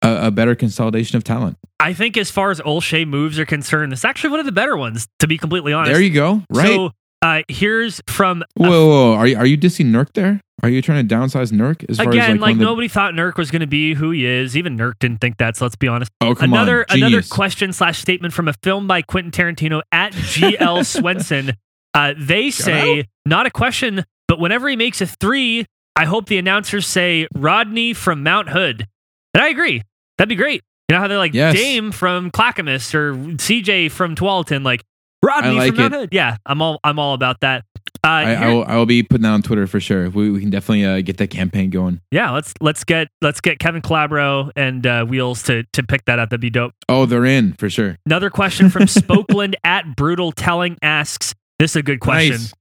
a, 0.02 0.28
a 0.28 0.32
better 0.32 0.56
consolidation 0.56 1.16
of 1.16 1.24
talent. 1.24 1.58
I 1.80 1.94
think 1.94 2.18
as 2.18 2.32
far 2.32 2.50
as 2.52 2.60
Olshey 2.62 3.08
moves 3.08 3.38
are 3.40 3.46
concerned, 3.46 3.94
it's 3.94 4.04
actually 4.04 4.32
one 4.32 4.40
of 4.40 4.46
the 4.48 4.52
better 4.52 4.76
ones, 4.76 5.08
to 5.20 5.28
be 5.28 5.38
completely 5.38 5.74
honest. 5.74 5.94
There 5.94 6.02
you 6.02 6.10
go. 6.10 6.42
Right. 6.50 6.68
So 6.68 6.92
uh, 7.26 7.42
here's 7.48 8.02
from 8.08 8.44
whoa, 8.56 8.88
whoa. 8.88 9.14
Are 9.14 9.28
you 9.28 9.38
are 9.38 9.46
you 9.46 9.58
dissing 9.58 9.88
Nurk 9.88 10.14
there? 10.14 10.42
Are 10.64 10.70
you 10.70 10.82
trying 10.82 11.06
to 11.08 11.16
downsize 11.16 11.52
Nurk 11.52 11.84
as 11.90 11.98
far 11.98 12.10
again, 12.10 12.22
as 12.24 12.30
like, 12.34 12.40
like, 12.42 12.52
of 12.54 12.60
the- 12.60 12.66
nobody 12.66 12.88
thought 12.88 13.14
Nurk 13.14 13.38
was 13.38 13.52
going 13.52 13.60
to 13.62 13.68
be 13.68 13.94
who 13.94 14.12
he 14.12 14.26
is. 14.26 14.56
Even 14.56 14.78
Nurk 14.78 14.94
didn't 15.00 15.20
think 15.22 15.38
that. 15.38 15.58
So 15.58 15.66
let's 15.66 15.76
be 15.76 15.88
honest. 15.88 16.12
Oh, 16.22 16.34
come 16.36 16.54
another 16.54 16.86
on. 16.90 16.98
another 16.98 17.22
question 17.22 17.74
slash 17.74 18.00
statement 18.00 18.34
from 18.34 18.48
a 18.48 18.54
film 18.64 18.88
by 18.88 19.02
Quentin 19.02 19.32
Tarantino 19.32 19.82
at 19.92 20.14
GL 20.14 20.86
Swenson. 21.00 21.54
Uh, 21.94 22.14
they 22.18 22.52
say 22.52 23.00
out. 23.00 23.06
not 23.26 23.46
a 23.46 23.52
question, 23.52 24.06
but 24.28 24.40
whenever 24.40 24.70
he 24.70 24.76
makes 24.76 25.02
a 25.02 25.06
three, 25.08 25.66
I 25.96 26.06
hope 26.06 26.28
the 26.28 26.38
announcers 26.38 26.86
say 26.88 27.28
Rodney 27.34 27.94
from 27.94 28.22
Mount 28.22 28.50
Hood, 28.50 28.88
and 29.34 29.44
I 29.44 29.48
agree. 29.50 29.82
That'd 30.18 30.30
be 30.30 30.36
great. 30.36 30.62
You 30.90 30.96
know 30.96 31.02
how 31.02 31.08
they're 31.08 31.18
like 31.18 31.34
Yes. 31.34 31.56
Dame 31.56 31.92
from 31.92 32.30
Clackamas 32.32 32.94
or 32.94 33.14
CJ 33.16 33.92
from 33.92 34.16
Tualatin, 34.16 34.64
like 34.64 34.84
Rodney 35.26 35.50
I 35.50 35.54
like 35.54 35.76
from 35.76 35.78
Mount. 35.78 35.94
Hood. 35.94 36.10
Yeah, 36.12 36.38
I'm 36.46 36.62
all 36.62 36.80
I'm 36.84 37.00
all 37.00 37.14
about 37.14 37.42
that. 37.42 37.66
Uh, 38.04 38.08
I, 38.08 38.34
I, 38.34 38.54
will, 38.54 38.64
I 38.66 38.76
will 38.76 38.86
be 38.86 39.02
putting 39.02 39.24
that 39.24 39.30
on 39.30 39.42
Twitter 39.42 39.66
for 39.66 39.80
sure. 39.80 40.10
We, 40.12 40.30
we 40.30 40.40
can 40.40 40.52
definitely 40.52 40.86
uh, 40.86 41.02
get 41.02 41.18
that 41.18 41.32
campaign 41.32 41.72
going. 41.72 42.02
yeah, 42.12 42.30
let's 42.30 42.54
let's 42.62 42.84
get 42.84 43.08
let's 43.22 43.42
get 43.42 43.58
Kevin 43.58 43.82
Calabro 43.82 44.52
and 44.56 44.86
uh, 44.86 45.06
Wheels 45.06 45.42
to 45.44 45.64
to 45.74 45.82
pick 45.82 46.06
that 46.06 46.20
up. 46.20 46.30
That'd 46.30 46.42
be 46.42 46.52
dope. 46.52 46.74
Oh, 46.88 47.08
they're 47.08 47.26
in 47.26 47.54
for 47.54 47.70
sure. 47.70 47.98
Another 48.06 48.30
question 48.30 48.70
from 48.70 48.84
Spokeland 48.86 49.56
at 49.64 49.96
Brutal 49.96 50.32
Telling 50.32 50.78
asks, 50.84 51.34
this 51.58 51.72
is 51.72 51.78
a 51.78 51.84
good 51.84 52.00
question. 52.00 52.34
Nice. 52.34 52.54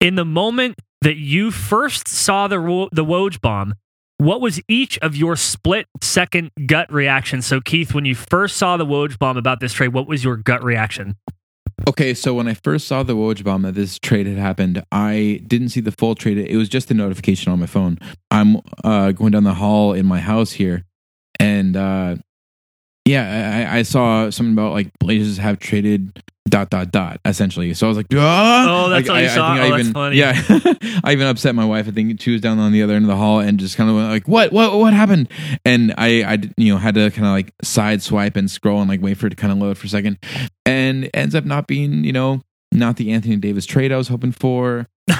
In 0.00 0.14
the 0.14 0.24
moment 0.24 0.78
that 1.02 1.16
you 1.16 1.50
first 1.50 2.08
saw 2.08 2.48
the 2.48 2.88
the 2.92 3.04
Woj 3.04 3.40
bomb, 3.42 3.74
what 4.18 4.40
was 4.40 4.60
each 4.66 4.98
of 5.00 5.14
your 5.14 5.36
split 5.36 5.86
second 6.00 6.52
gut 6.66 6.90
reaction? 6.90 7.42
So 7.42 7.60
Keith, 7.60 7.92
when 7.92 8.06
you 8.06 8.14
first 8.14 8.56
saw 8.56 8.78
the 8.78 8.86
Woj 8.86 9.18
bomb 9.18 9.36
about 9.36 9.60
this 9.60 9.74
trade, 9.74 9.92
what 9.92 10.08
was 10.08 10.24
your 10.24 10.36
gut 10.36 10.64
reaction? 10.64 11.16
Okay, 11.88 12.14
so 12.14 12.32
when 12.34 12.48
I 12.48 12.54
first 12.54 12.88
saw 12.88 13.02
the 13.02 13.14
Woj 13.14 13.44
bomb 13.44 13.62
that 13.62 13.74
this 13.74 13.98
trade 13.98 14.26
had 14.26 14.38
happened, 14.38 14.82
I 14.90 15.42
didn't 15.46 15.68
see 15.68 15.80
the 15.80 15.92
full 15.92 16.14
trade. 16.14 16.38
It 16.38 16.56
was 16.56 16.68
just 16.68 16.90
a 16.90 16.94
notification 16.94 17.52
on 17.52 17.60
my 17.60 17.66
phone. 17.66 17.98
I'm 18.30 18.56
uh, 18.82 19.12
going 19.12 19.32
down 19.32 19.44
the 19.44 19.54
hall 19.54 19.92
in 19.92 20.06
my 20.06 20.18
house 20.18 20.52
here, 20.52 20.84
and 21.38 21.76
uh, 21.76 22.16
yeah, 23.06 23.68
I, 23.72 23.78
I 23.78 23.82
saw 23.82 24.28
something 24.30 24.52
about 24.52 24.72
like 24.72 24.90
Blazers 24.98 25.38
have 25.38 25.58
traded 25.58 26.22
dot 26.48 26.70
dot 26.70 26.92
dot 26.92 27.20
essentially. 27.24 27.72
So 27.74 27.86
I 27.86 27.88
was 27.88 27.96
like, 27.96 28.06
ah! 28.14 28.84
Oh, 28.86 28.88
that's 28.90 29.08
like, 29.08 29.16
all 29.16 29.20
you 29.22 29.28
I, 29.28 29.34
saw? 29.34 29.52
I 29.52 29.56
think 29.58 29.60
Oh, 29.60 29.64
I 29.64 29.70
that's 29.70 29.80
even, 29.80 29.92
funny. 29.94 30.16
Yeah, 30.16 31.00
I 31.04 31.12
even 31.12 31.26
upset 31.26 31.54
my 31.54 31.64
wife. 31.64 31.88
I 31.88 31.90
think 31.92 32.20
she 32.20 32.30
was 32.32 32.40
down 32.40 32.58
on 32.58 32.70
the 32.72 32.82
other 32.82 32.94
end 32.94 33.04
of 33.04 33.08
the 33.08 33.16
hall 33.16 33.40
and 33.40 33.58
just 33.58 33.76
kind 33.76 33.88
of 33.90 33.96
went 33.96 34.10
like, 34.10 34.28
what, 34.28 34.52
what, 34.52 34.76
what 34.78 34.92
happened? 34.92 35.28
And 35.64 35.92
I, 35.98 36.22
I, 36.22 36.38
you 36.56 36.72
know, 36.72 36.78
had 36.78 36.94
to 36.96 37.10
kind 37.10 37.26
of 37.26 37.32
like 37.32 37.52
side 37.62 38.02
swipe 38.02 38.36
and 38.36 38.50
scroll 38.50 38.80
and 38.80 38.88
like 38.88 39.00
wait 39.00 39.16
for 39.16 39.26
it 39.26 39.30
to 39.30 39.36
kind 39.36 39.52
of 39.52 39.58
load 39.58 39.78
for 39.78 39.86
a 39.86 39.90
second, 39.90 40.18
and 40.64 41.08
ends 41.14 41.34
up 41.34 41.44
not 41.44 41.66
being, 41.66 42.04
you 42.04 42.12
know, 42.12 42.42
not 42.72 42.96
the 42.96 43.12
Anthony 43.12 43.36
Davis 43.36 43.66
trade 43.66 43.90
I 43.92 43.96
was 43.96 44.08
hoping 44.08 44.32
for. 44.32 44.86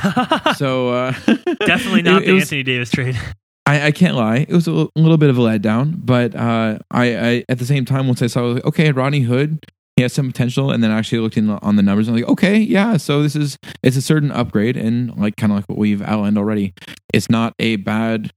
So 0.57 0.91
uh, 0.91 1.13
Definitely 1.67 2.03
not 2.03 2.23
it- 2.23 2.27
the 2.27 2.31
it 2.31 2.33
was- 2.35 2.43
Anthony 2.45 2.63
Davis 2.63 2.91
trade. 2.91 3.19
I, 3.67 3.87
I 3.87 3.91
can't 3.91 4.15
lie. 4.15 4.47
It 4.49 4.53
was 4.53 4.69
a 4.69 4.71
little, 4.71 5.17
bit 5.19 5.29
of 5.29 5.39
a 5.39 5.41
letdown, 5.41 5.95
but 5.99 6.35
uh, 6.37 6.79
I, 6.91 7.17
I 7.17 7.45
at 7.49 7.59
the 7.59 7.67
same 7.67 7.85
time 7.85 8.07
once 8.07 8.23
I 8.23 8.29
saw, 8.29 8.41
I 8.41 8.53
like, 8.55 8.65
okay, 8.65 8.93
Rodney 8.93 9.23
Hood, 9.23 9.67
he 9.97 10.03
has 10.03 10.13
some 10.13 10.31
potential, 10.31 10.71
and 10.71 10.85
then 10.85 10.91
I 10.91 10.99
actually 10.99 11.19
looked 11.19 11.37
in 11.37 11.51
on 11.51 11.77
the 11.77 11.83
numbers 11.83 12.07
and 12.07 12.17
I'm 12.17 12.23
like, 12.23 12.31
okay, 12.33 12.59
yeah, 12.59 12.97
so 12.97 13.23
this 13.23 13.35
is 13.35 13.59
it's 13.83 13.97
a 13.97 14.03
certain 14.03 14.31
upgrade, 14.31 14.77
and 14.77 15.17
like 15.17 15.37
kind 15.37 15.53
of 15.53 15.57
like 15.57 15.69
what 15.69 15.79
we've 15.79 16.03
outlined 16.03 16.39
already, 16.39 16.75
it's 17.13 17.29
not 17.29 17.55
a 17.59 17.77
bad 17.77 18.31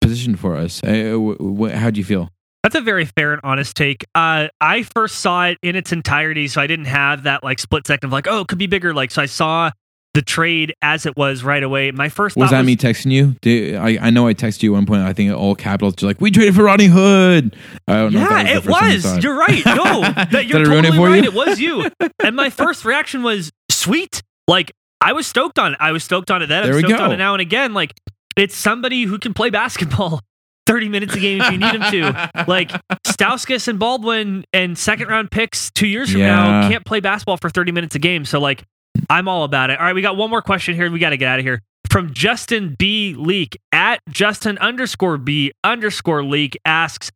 position 0.00 0.36
for 0.36 0.56
us. 0.56 0.80
W- 0.80 1.36
w- 1.36 1.74
how 1.74 1.90
do 1.90 1.98
you 1.98 2.04
feel? 2.04 2.30
That's 2.62 2.76
a 2.76 2.80
very 2.80 3.04
fair 3.04 3.32
and 3.34 3.42
honest 3.44 3.76
take. 3.76 4.04
Uh, 4.14 4.48
I 4.58 4.84
first 4.84 5.16
saw 5.16 5.46
it 5.46 5.58
in 5.62 5.76
its 5.76 5.92
entirety, 5.92 6.48
so 6.48 6.62
I 6.62 6.66
didn't 6.66 6.86
have 6.86 7.24
that 7.24 7.44
like 7.44 7.58
split 7.58 7.86
second 7.86 8.06
of 8.08 8.12
like, 8.12 8.26
oh, 8.26 8.40
it 8.40 8.48
could 8.48 8.56
be 8.58 8.66
bigger. 8.66 8.94
Like, 8.94 9.10
so 9.10 9.20
I 9.20 9.26
saw 9.26 9.70
the 10.14 10.22
trade 10.22 10.74
as 10.80 11.06
it 11.06 11.16
was 11.16 11.42
right 11.42 11.62
away. 11.62 11.90
My 11.90 12.08
first 12.08 12.36
Was 12.36 12.50
that 12.50 12.58
was, 12.58 12.66
me 12.66 12.76
texting 12.76 13.10
you? 13.10 13.34
Did, 13.42 13.74
I 13.74 13.98
I 14.00 14.10
know 14.10 14.26
I 14.26 14.34
texted 14.34 14.62
you 14.62 14.72
at 14.74 14.78
one 14.78 14.86
point. 14.86 15.02
I 15.02 15.12
think 15.12 15.32
all 15.32 15.54
capitals. 15.54 15.94
You're 16.00 16.10
like, 16.10 16.20
we 16.20 16.30
traded 16.30 16.54
for 16.54 16.64
Rodney 16.64 16.86
Hood. 16.86 17.56
I 17.88 17.94
don't 17.94 18.12
know. 18.12 18.22
if 18.22 18.30
Yeah, 18.30 18.40
it 18.42 18.54
the 18.54 18.62
first 18.62 18.78
time 18.80 18.90
you 18.92 19.00
saw 19.00 19.14
was. 19.16 19.24
You're 19.24 19.36
right. 19.36 19.66
No, 19.66 20.00
that 20.30 20.46
you're 20.46 20.60
Did 20.60 20.68
I 20.68 20.70
ruin 20.70 20.84
it 20.84 20.92
totally 20.92 20.96
for 20.96 21.08
right. 21.08 21.22
you? 21.24 21.28
It 21.28 21.34
was 21.34 21.60
you. 21.60 21.90
And 22.22 22.36
my 22.36 22.48
first 22.50 22.84
reaction 22.84 23.22
was 23.22 23.50
sweet. 23.70 24.22
Like 24.46 24.72
I 25.00 25.12
was 25.12 25.26
stoked 25.26 25.58
on 25.58 25.72
it. 25.72 25.78
I 25.80 25.92
was 25.92 26.04
stoked 26.04 26.30
on 26.30 26.42
it 26.42 26.46
then. 26.46 26.62
I'm 26.62 26.70
There 26.70 26.76
we 26.76 26.82
stoked 26.82 27.00
on 27.00 27.08
go. 27.10 27.14
it 27.14 27.18
now 27.18 27.34
and 27.34 27.40
again. 27.42 27.74
Like 27.74 27.94
it's 28.36 28.56
somebody 28.56 29.04
who 29.04 29.18
can 29.18 29.34
play 29.34 29.50
basketball 29.50 30.20
30 30.66 30.88
minutes 30.88 31.14
a 31.14 31.20
game 31.20 31.40
if 31.42 31.52
you 31.52 31.58
need 31.58 31.74
him 31.74 31.82
to. 31.90 32.30
Like 32.46 32.70
Stauskas 33.06 33.68
and 33.68 33.78
Baldwin 33.78 34.44
and 34.52 34.78
second 34.78 35.08
round 35.08 35.30
picks 35.30 35.70
two 35.72 35.86
years 35.86 36.12
from 36.12 36.20
now 36.20 36.68
can't 36.68 36.84
play 36.84 37.00
basketball 37.00 37.36
for 37.36 37.50
30 37.50 37.72
minutes 37.72 37.94
a 37.94 37.98
game. 37.98 38.24
So 38.24 38.38
like 38.38 38.64
I'm 39.10 39.28
all 39.28 39.44
about 39.44 39.70
it. 39.70 39.78
All 39.78 39.84
right, 39.86 39.94
we 39.94 40.02
got 40.02 40.16
one 40.16 40.30
more 40.30 40.42
question 40.42 40.74
here. 40.74 40.90
We 40.90 40.98
got 40.98 41.10
to 41.10 41.16
get 41.16 41.28
out 41.28 41.38
of 41.38 41.44
here. 41.44 41.60
From 41.90 42.12
Justin 42.12 42.74
B. 42.78 43.14
Leak 43.16 43.56
at 43.72 44.00
Justin 44.08 44.58
underscore 44.58 45.16
B 45.18 45.52
underscore 45.62 46.24
Leak 46.24 46.56
asks, 46.64 47.10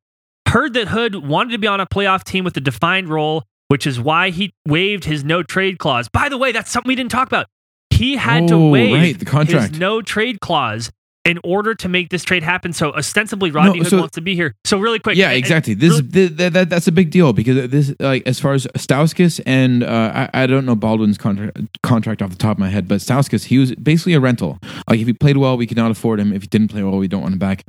heard 0.49 0.75
that 0.75 0.89
Hood 0.89 1.15
wanted 1.17 1.53
to 1.53 1.59
be 1.59 1.67
on 1.67 1.81
a 1.81 1.87
playoff 1.87 2.23
team 2.25 2.45
with 2.45 2.57
a 2.57 2.61
defined 2.61 3.09
role, 3.09 3.43
which 3.69 3.87
is 3.87 3.99
why 4.01 4.31
he 4.31 4.53
waived 4.67 5.05
his 5.05 5.25
no 5.25 5.43
trade 5.43 5.79
clause. 5.79 6.09
By 6.09 6.29
the 6.29 6.39
way, 6.39 6.53
that's 6.53 6.71
something 6.71 6.89
we 6.89 6.95
didn't 6.95 7.11
talk 7.11 7.27
about. 7.27 7.47
He 7.91 8.17
had 8.17 8.47
to 8.49 8.55
Oh, 8.55 8.69
waive 8.71 8.93
right, 8.95 9.19
the 9.19 9.25
contract. 9.25 9.71
his 9.71 9.81
no 9.81 10.01
trade 10.03 10.41
clause. 10.41 10.91
In 11.29 11.39
order 11.45 11.75
to 11.75 11.89
make 11.89 12.09
this 12.11 12.25
trade 12.25 12.43
happen. 12.43 12.73
So 12.73 12.93
ostensibly, 12.93 13.51
Rodney 13.51 13.79
No, 13.81 13.85
Hood 13.85 14.01
wants 14.01 14.15
to 14.15 14.21
be 14.21 14.35
here. 14.35 14.55
So 14.65 14.79
really 14.79 14.99
quick, 14.99 15.17
Yeah, 15.17 15.27
and- 15.27 15.35
and 15.35 15.39
exactly. 15.39 15.75
This 15.75 15.91
really- 16.01 16.09
th- 16.09 16.37
th- 16.39 16.53
that, 16.55 16.71
that's 16.71 16.89
a 16.89 16.93
big 16.93 17.11
deal 17.11 17.33
because 17.33 17.71
this 17.71 17.95
like 18.01 18.23
as 18.27 18.41
far 18.41 18.55
as 18.55 18.67
Stauskas 18.77 19.41
and 19.47 19.83
uh, 19.85 20.29
I, 20.33 20.43
I 20.43 20.47
don't 20.47 20.65
know 20.65 20.75
Baldwin's 20.75 21.19
contract 21.19 21.59
contract 21.83 22.23
off 22.23 22.31
the 22.31 22.37
top 22.37 22.57
of 22.57 22.59
my 22.59 22.69
head, 22.71 22.89
but 22.89 23.01
Stauskas 23.01 23.45
he 23.45 23.59
was 23.59 23.75
basically 23.77 24.15
a 24.15 24.21
rental. 24.21 24.59
Like 24.89 25.01
if 25.01 25.07
he 25.07 25.13
played 25.13 25.37
well, 25.37 25.57
we 25.57 25.67
could 25.67 25.77
not 25.77 25.91
afford 25.91 26.19
him. 26.19 26.33
If 26.33 26.43
he 26.43 26.49
didn't 26.49 26.69
play 26.69 26.83
well, 26.83 26.97
we 26.99 27.09
don't 27.09 27.21
want 27.23 27.35
him 27.35 27.39
back. 27.39 27.69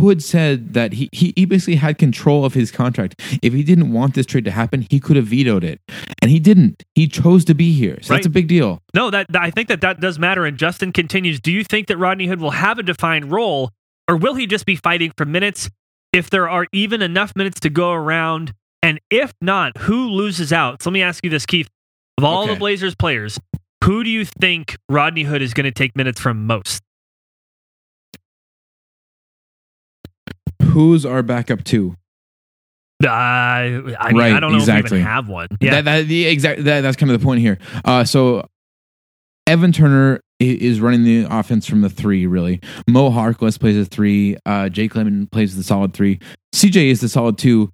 Hood 0.00 0.22
said 0.22 0.74
that 0.74 0.92
he, 0.94 1.08
he 1.12 1.32
he 1.36 1.44
basically 1.44 1.76
had 1.76 1.98
control 1.98 2.44
of 2.44 2.54
his 2.54 2.70
contract. 2.70 3.20
If 3.42 3.52
he 3.52 3.62
didn't 3.62 3.92
want 3.92 4.14
this 4.14 4.26
trade 4.26 4.44
to 4.46 4.50
happen, 4.50 4.86
he 4.90 4.98
could 5.00 5.16
have 5.16 5.26
vetoed 5.26 5.62
it, 5.64 5.80
and 6.20 6.30
he 6.30 6.40
didn't. 6.40 6.82
He 6.94 7.06
chose 7.06 7.44
to 7.46 7.54
be 7.54 7.72
here, 7.72 7.98
so 8.02 8.14
that's 8.14 8.26
a 8.26 8.30
big 8.30 8.48
deal. 8.48 8.80
No, 8.94 9.10
that 9.10 9.26
that- 9.30 9.42
I 9.42 9.50
think 9.50 9.68
that 9.68 9.80
that 9.82 10.00
does 10.00 10.18
matter. 10.18 10.44
And 10.44 10.56
Justin 10.58 10.92
continues. 10.92 11.40
Do 11.40 11.52
you 11.52 11.62
think 11.64 11.86
that 11.86 11.96
Rodney 11.98 12.26
Hood 12.26 12.40
will 12.40 12.50
have 12.50 12.78
a 12.78 12.82
defined 12.82 13.30
role, 13.30 13.70
or 14.08 14.16
will 14.16 14.34
he 14.34 14.46
just 14.46 14.66
be 14.66 14.76
fighting 14.76 15.12
for 15.16 15.24
minutes? 15.24 15.70
If 16.12 16.28
there 16.30 16.48
are 16.48 16.66
even 16.72 17.02
enough 17.02 17.36
minutes 17.36 17.60
to 17.60 17.70
go 17.70 17.92
around, 17.92 18.52
and 18.82 18.98
if 19.10 19.32
not, 19.40 19.76
who 19.78 20.08
loses 20.08 20.52
out? 20.52 20.82
So 20.82 20.90
let 20.90 20.94
me 20.94 21.02
ask 21.02 21.22
you 21.22 21.30
this, 21.30 21.46
Keith. 21.46 21.68
Of 22.18 22.24
all 22.24 22.46
the 22.46 22.56
Blazers 22.58 22.94
players, 22.96 23.38
who 23.84 24.02
do 24.04 24.10
you 24.10 24.24
think 24.24 24.76
Rodney 24.88 25.22
Hood 25.22 25.40
is 25.40 25.54
going 25.54 25.64
to 25.64 25.70
take 25.70 25.96
minutes 25.96 26.20
from 26.20 26.46
most? 26.46 26.82
Who's 30.70 31.04
our 31.06 31.22
backup 31.22 31.64
two? 31.64 31.94
Uh, 33.02 33.08
I 33.08 33.70
mean, 33.80 33.94
Right, 33.96 34.32
I 34.32 34.40
don't 34.40 34.52
know 34.52 34.58
if 34.58 34.66
we 34.66 34.72
exactly. 34.72 34.98
even 34.98 35.10
have 35.10 35.28
one. 35.28 35.48
Yeah, 35.60 35.76
That, 35.80 35.84
that, 35.84 36.06
the 36.06 36.26
exact, 36.26 36.64
that, 36.64 36.82
that's 36.82 36.96
kind 36.96 37.10
of 37.10 37.18
the 37.18 37.24
point 37.24 37.40
here. 37.40 37.58
Uh, 37.84 38.04
so 38.04 38.46
Evan 39.46 39.72
Turner 39.72 40.20
is 40.38 40.80
running 40.80 41.04
the 41.04 41.26
offense 41.30 41.66
from 41.66 41.80
the 41.80 41.88
three, 41.90 42.26
really. 42.26 42.60
Mo 42.86 43.10
Harkless 43.10 43.58
plays 43.58 43.76
a 43.76 43.84
three. 43.84 44.36
Uh, 44.46 44.68
Jake 44.68 44.94
Layman 44.94 45.26
plays 45.28 45.56
the 45.56 45.62
solid 45.62 45.94
three. 45.94 46.18
CJ 46.54 46.90
is 46.90 47.00
the 47.00 47.08
solid 47.08 47.38
two. 47.38 47.70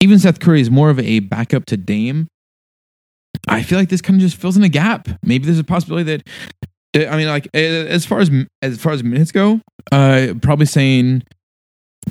Even 0.00 0.18
Seth 0.18 0.40
Curry 0.40 0.60
is 0.60 0.70
more 0.70 0.90
of 0.90 0.98
a 1.00 1.20
backup 1.20 1.64
to 1.66 1.76
Dame. 1.76 2.28
I 3.48 3.62
feel 3.62 3.78
like 3.78 3.88
this 3.90 4.00
kind 4.00 4.16
of 4.16 4.20
just 4.22 4.36
fills 4.36 4.56
in 4.56 4.62
a 4.64 4.68
gap. 4.68 5.08
Maybe 5.22 5.44
there's 5.46 5.58
a 5.58 5.64
possibility 5.64 6.04
that. 6.04 7.08
I 7.10 7.16
mean, 7.16 7.28
like 7.28 7.48
as 7.54 8.06
far 8.06 8.20
as 8.20 8.30
as 8.62 8.80
far 8.80 8.92
as 8.92 9.04
minutes 9.04 9.30
go, 9.30 9.60
uh, 9.92 10.32
probably 10.40 10.64
saying 10.64 11.22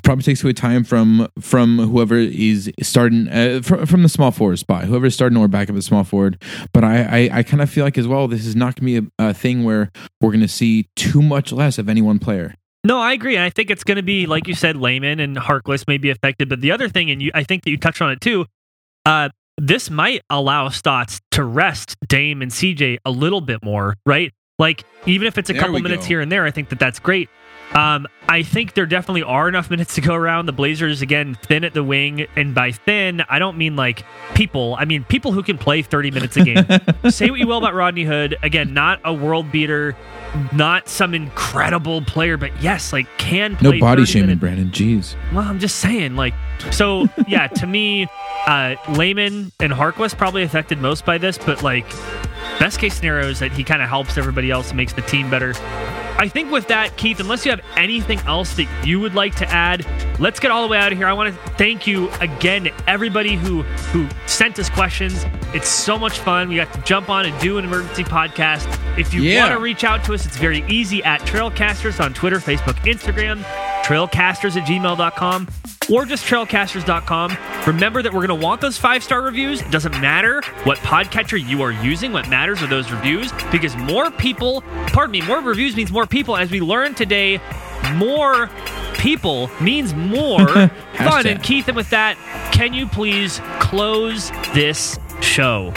probably 0.02 0.22
takes 0.22 0.42
away 0.44 0.52
time 0.52 0.84
from 0.84 1.28
from 1.40 1.78
whoever 1.78 2.16
is 2.16 2.70
starting 2.82 3.28
uh, 3.28 3.60
from, 3.62 3.86
from 3.86 4.02
the 4.02 4.08
small 4.08 4.30
forward 4.30 4.58
spot, 4.58 4.84
whoever 4.84 5.06
is 5.06 5.14
starting 5.14 5.36
or 5.38 5.48
back 5.48 5.64
up 5.64 5.70
at 5.70 5.74
the 5.76 5.82
small 5.82 6.04
forward. 6.04 6.40
But 6.72 6.84
I 6.84 7.28
I, 7.30 7.38
I 7.38 7.42
kind 7.42 7.62
of 7.62 7.70
feel 7.70 7.84
like 7.84 7.98
as 7.98 8.06
well, 8.06 8.28
this 8.28 8.46
is 8.46 8.54
not 8.56 8.76
going 8.78 8.94
to 8.94 9.00
be 9.02 9.10
a, 9.18 9.28
a 9.30 9.34
thing 9.34 9.64
where 9.64 9.90
we're 10.20 10.30
going 10.30 10.40
to 10.40 10.48
see 10.48 10.88
too 10.96 11.22
much 11.22 11.52
less 11.52 11.78
of 11.78 11.88
any 11.88 12.02
one 12.02 12.18
player. 12.18 12.54
No, 12.84 13.00
I 13.00 13.14
agree. 13.14 13.34
And 13.34 13.42
I 13.42 13.50
think 13.50 13.70
it's 13.70 13.82
going 13.82 13.96
to 13.96 14.02
be, 14.02 14.26
like 14.26 14.46
you 14.46 14.54
said, 14.54 14.76
Layman 14.76 15.18
and 15.18 15.36
Harkless 15.36 15.88
may 15.88 15.98
be 15.98 16.10
affected. 16.10 16.48
But 16.48 16.60
the 16.60 16.70
other 16.70 16.88
thing, 16.88 17.10
and 17.10 17.20
you, 17.20 17.32
I 17.34 17.42
think 17.42 17.64
that 17.64 17.70
you 17.70 17.76
touched 17.78 18.00
on 18.00 18.12
it 18.12 18.20
too, 18.20 18.46
uh, 19.04 19.30
this 19.58 19.90
might 19.90 20.22
allow 20.30 20.68
Stotts 20.68 21.20
to 21.32 21.42
rest 21.42 21.96
Dame 22.06 22.42
and 22.42 22.52
CJ 22.52 22.98
a 23.04 23.10
little 23.10 23.40
bit 23.40 23.64
more, 23.64 23.96
right? 24.06 24.32
Like, 24.60 24.84
even 25.04 25.26
if 25.26 25.36
it's 25.36 25.50
a 25.50 25.54
There 25.54 25.62
couple 25.62 25.80
minutes 25.80 26.04
go. 26.04 26.08
here 26.08 26.20
and 26.20 26.30
there, 26.30 26.44
I 26.44 26.52
think 26.52 26.68
that 26.68 26.78
that's 26.78 27.00
great. 27.00 27.28
Um, 27.74 28.06
I 28.28 28.42
think 28.42 28.74
there 28.74 28.86
definitely 28.86 29.22
are 29.22 29.48
enough 29.48 29.70
minutes 29.70 29.94
to 29.96 30.00
go 30.00 30.14
around. 30.14 30.46
The 30.46 30.52
Blazers, 30.52 31.02
again, 31.02 31.34
thin 31.42 31.64
at 31.64 31.74
the 31.74 31.84
wing. 31.84 32.26
And 32.36 32.54
by 32.54 32.72
thin, 32.72 33.22
I 33.28 33.38
don't 33.38 33.56
mean 33.58 33.76
like 33.76 34.04
people. 34.34 34.76
I 34.78 34.84
mean 34.84 35.04
people 35.04 35.32
who 35.32 35.42
can 35.42 35.58
play 35.58 35.82
30 35.82 36.10
minutes 36.10 36.36
a 36.36 36.44
game. 36.44 36.64
Say 37.10 37.30
what 37.30 37.38
you 37.38 37.46
will 37.46 37.58
about 37.58 37.74
Rodney 37.74 38.04
Hood. 38.04 38.36
Again, 38.42 38.72
not 38.74 39.00
a 39.04 39.12
world 39.12 39.50
beater, 39.52 39.96
not 40.52 40.88
some 40.88 41.14
incredible 41.14 42.02
player, 42.02 42.36
but 42.36 42.50
yes, 42.62 42.92
like 42.92 43.06
can 43.18 43.56
No 43.60 43.78
body 43.78 44.04
shaming, 44.04 44.28
minutes. 44.28 44.40
Brandon. 44.40 44.70
Jeez. 44.70 45.14
Well, 45.32 45.46
I'm 45.46 45.58
just 45.58 45.76
saying, 45.76 46.16
like, 46.16 46.34
so 46.70 47.08
yeah, 47.28 47.46
to 47.48 47.66
me, 47.66 48.08
uh, 48.46 48.76
Layman 48.90 49.52
and 49.60 49.72
Harkless 49.72 50.16
probably 50.16 50.42
affected 50.42 50.80
most 50.80 51.04
by 51.04 51.18
this, 51.18 51.36
but 51.38 51.62
like, 51.62 51.88
best 52.58 52.78
case 52.78 52.94
scenario 52.94 53.28
is 53.28 53.38
that 53.40 53.52
he 53.52 53.64
kind 53.64 53.82
of 53.82 53.88
helps 53.88 54.16
everybody 54.16 54.50
else, 54.50 54.72
makes 54.72 54.92
the 54.92 55.02
team 55.02 55.30
better. 55.30 55.52
I 56.18 56.28
think 56.28 56.50
with 56.50 56.68
that, 56.68 56.96
Keith, 56.96 57.20
unless 57.20 57.44
you 57.44 57.50
have 57.50 57.60
anything 57.76 58.18
else 58.20 58.54
that 58.56 58.66
you 58.86 58.98
would 59.00 59.14
like 59.14 59.34
to 59.36 59.48
add, 59.48 59.86
let's 60.18 60.40
get 60.40 60.50
all 60.50 60.62
the 60.62 60.68
way 60.68 60.78
out 60.78 60.90
of 60.90 60.96
here. 60.98 61.06
I 61.06 61.12
want 61.12 61.34
to 61.34 61.50
thank 61.52 61.86
you 61.86 62.10
again 62.20 62.64
to 62.64 62.72
everybody 62.88 63.34
who 63.36 63.62
who 63.92 64.08
sent 64.26 64.58
us 64.58 64.70
questions. 64.70 65.26
It's 65.54 65.68
so 65.68 65.98
much 65.98 66.18
fun. 66.18 66.48
We 66.48 66.56
got 66.56 66.72
to 66.72 66.80
jump 66.82 67.10
on 67.10 67.26
and 67.26 67.38
do 67.40 67.58
an 67.58 67.64
emergency 67.64 68.04
podcast. 68.04 68.66
If 68.98 69.12
you 69.12 69.22
Yeah. 69.22 69.42
want 69.42 69.52
to 69.52 69.58
reach 69.60 69.84
out 69.84 70.04
to 70.04 70.14
us, 70.14 70.24
it's 70.24 70.36
very 70.38 70.64
easy 70.68 71.04
at 71.04 71.20
Trailcasters 71.22 72.02
on 72.02 72.14
Twitter, 72.14 72.38
Facebook, 72.38 72.76
Instagram, 72.90 73.42
trailcasters 73.84 74.56
at 74.56 74.66
gmail.com, 74.66 75.48
or 75.90 76.04
just 76.06 76.24
trailcasters.com. 76.26 77.36
Remember 77.66 78.02
that 78.02 78.12
we're 78.12 78.26
going 78.26 78.40
to 78.40 78.44
want 78.46 78.60
those 78.60 78.76
five 78.78 79.02
star 79.04 79.22
reviews. 79.22 79.60
It 79.60 79.70
doesn't 79.70 80.00
matter 80.00 80.40
what 80.64 80.78
podcatcher 80.78 81.42
you 81.48 81.62
are 81.62 81.70
using. 81.72 82.12
What 82.12 82.28
matters 82.28 82.62
are 82.62 82.66
those 82.66 82.90
reviews 82.90 83.30
because 83.52 83.76
more 83.76 84.10
people, 84.10 84.62
pardon 84.88 85.12
me, 85.12 85.20
more 85.22 85.40
reviews 85.40 85.76
means 85.76 85.90
more 85.92 86.05
people. 86.06 86.36
As 86.36 86.50
we 86.50 86.60
learned 86.60 86.96
today, 86.96 87.40
more 87.94 88.50
people 88.94 89.50
means 89.60 89.94
more 89.94 90.46
fun. 90.94 91.26
And 91.26 91.42
Keith, 91.42 91.68
and 91.68 91.76
with 91.76 91.90
that, 91.90 92.16
can 92.52 92.74
you 92.74 92.86
please 92.86 93.40
close 93.60 94.30
this 94.54 94.98
show? 95.20 95.72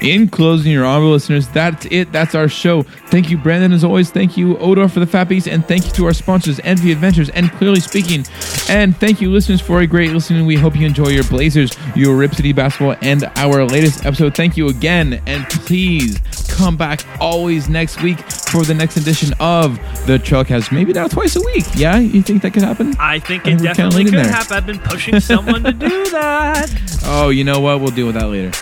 In 0.00 0.28
closing, 0.28 0.72
your 0.72 0.84
honorable 0.84 1.12
listeners, 1.12 1.46
that's 1.48 1.86
it. 1.86 2.10
That's 2.10 2.34
our 2.34 2.48
show. 2.48 2.82
Thank 2.82 3.30
you, 3.30 3.38
Brandon, 3.38 3.72
as 3.72 3.84
always. 3.84 4.10
Thank 4.10 4.36
you, 4.36 4.56
Odar, 4.56 4.90
for 4.90 4.98
the 4.98 5.06
Fat 5.06 5.28
Beast. 5.28 5.46
And 5.46 5.64
thank 5.64 5.86
you 5.86 5.92
to 5.92 6.06
our 6.06 6.12
sponsors, 6.12 6.58
Envi 6.58 6.90
Adventures 6.90 7.28
and 7.28 7.52
Clearly 7.52 7.78
Speaking. 7.78 8.24
And 8.68 8.96
thank 8.96 9.20
you, 9.20 9.30
listeners, 9.30 9.60
for 9.60 9.80
a 9.80 9.86
great 9.86 10.10
listening. 10.10 10.44
We 10.44 10.56
hope 10.56 10.74
you 10.74 10.86
enjoy 10.86 11.10
your 11.10 11.22
Blazers, 11.24 11.76
your 11.94 12.16
Rip 12.16 12.34
City 12.34 12.52
basketball, 12.52 12.96
and 13.00 13.30
our 13.36 13.64
latest 13.64 14.04
episode. 14.04 14.34
Thank 14.34 14.56
you 14.56 14.68
again. 14.68 15.22
And 15.26 15.48
please 15.48 16.18
come 16.62 16.76
back 16.76 17.04
always 17.20 17.68
next 17.68 18.02
week 18.02 18.18
for 18.20 18.62
the 18.64 18.74
next 18.74 18.96
edition 18.96 19.32
of 19.40 19.76
the 20.06 20.18
Trailcast. 20.18 20.72
Maybe 20.72 20.92
now 20.92 21.08
twice 21.08 21.36
a 21.36 21.40
week. 21.40 21.64
Yeah? 21.74 21.98
You 21.98 22.22
think 22.22 22.42
that 22.42 22.52
could 22.52 22.62
happen? 22.62 22.94
I 22.98 23.18
think 23.18 23.42
it 23.46 23.50
kinda 23.50 23.64
definitely 23.64 24.04
could 24.04 24.14
happen. 24.14 24.56
I've 24.56 24.66
been 24.66 24.78
pushing 24.78 25.18
someone 25.20 25.62
to 25.64 25.72
do 25.72 25.88
that. 26.10 26.70
Oh, 27.04 27.30
you 27.30 27.44
know 27.44 27.60
what? 27.60 27.80
We'll 27.80 27.90
deal 27.90 28.06
with 28.06 28.14
that 28.14 28.28
later. 28.28 28.52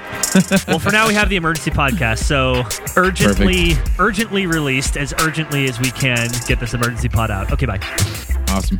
Well, 0.69 0.79
for 0.79 0.91
now 0.93 1.09
we 1.09 1.15
have 1.15 1.29
the 1.29 1.37
emergency 1.37 1.71
podcast, 1.73 2.19
so 2.21 2.63
urgently, 2.97 3.73
urgently 3.99 4.47
released 4.47 4.97
as 4.97 5.13
urgently 5.21 5.69
as 5.69 5.79
we 5.81 5.91
can 5.91 6.29
get 6.47 6.61
this 6.61 6.73
emergency 6.73 7.09
pod 7.09 7.31
out. 7.31 7.53
Okay, 7.53 7.67
bye. 7.67 7.81
Awesome. 8.49 8.79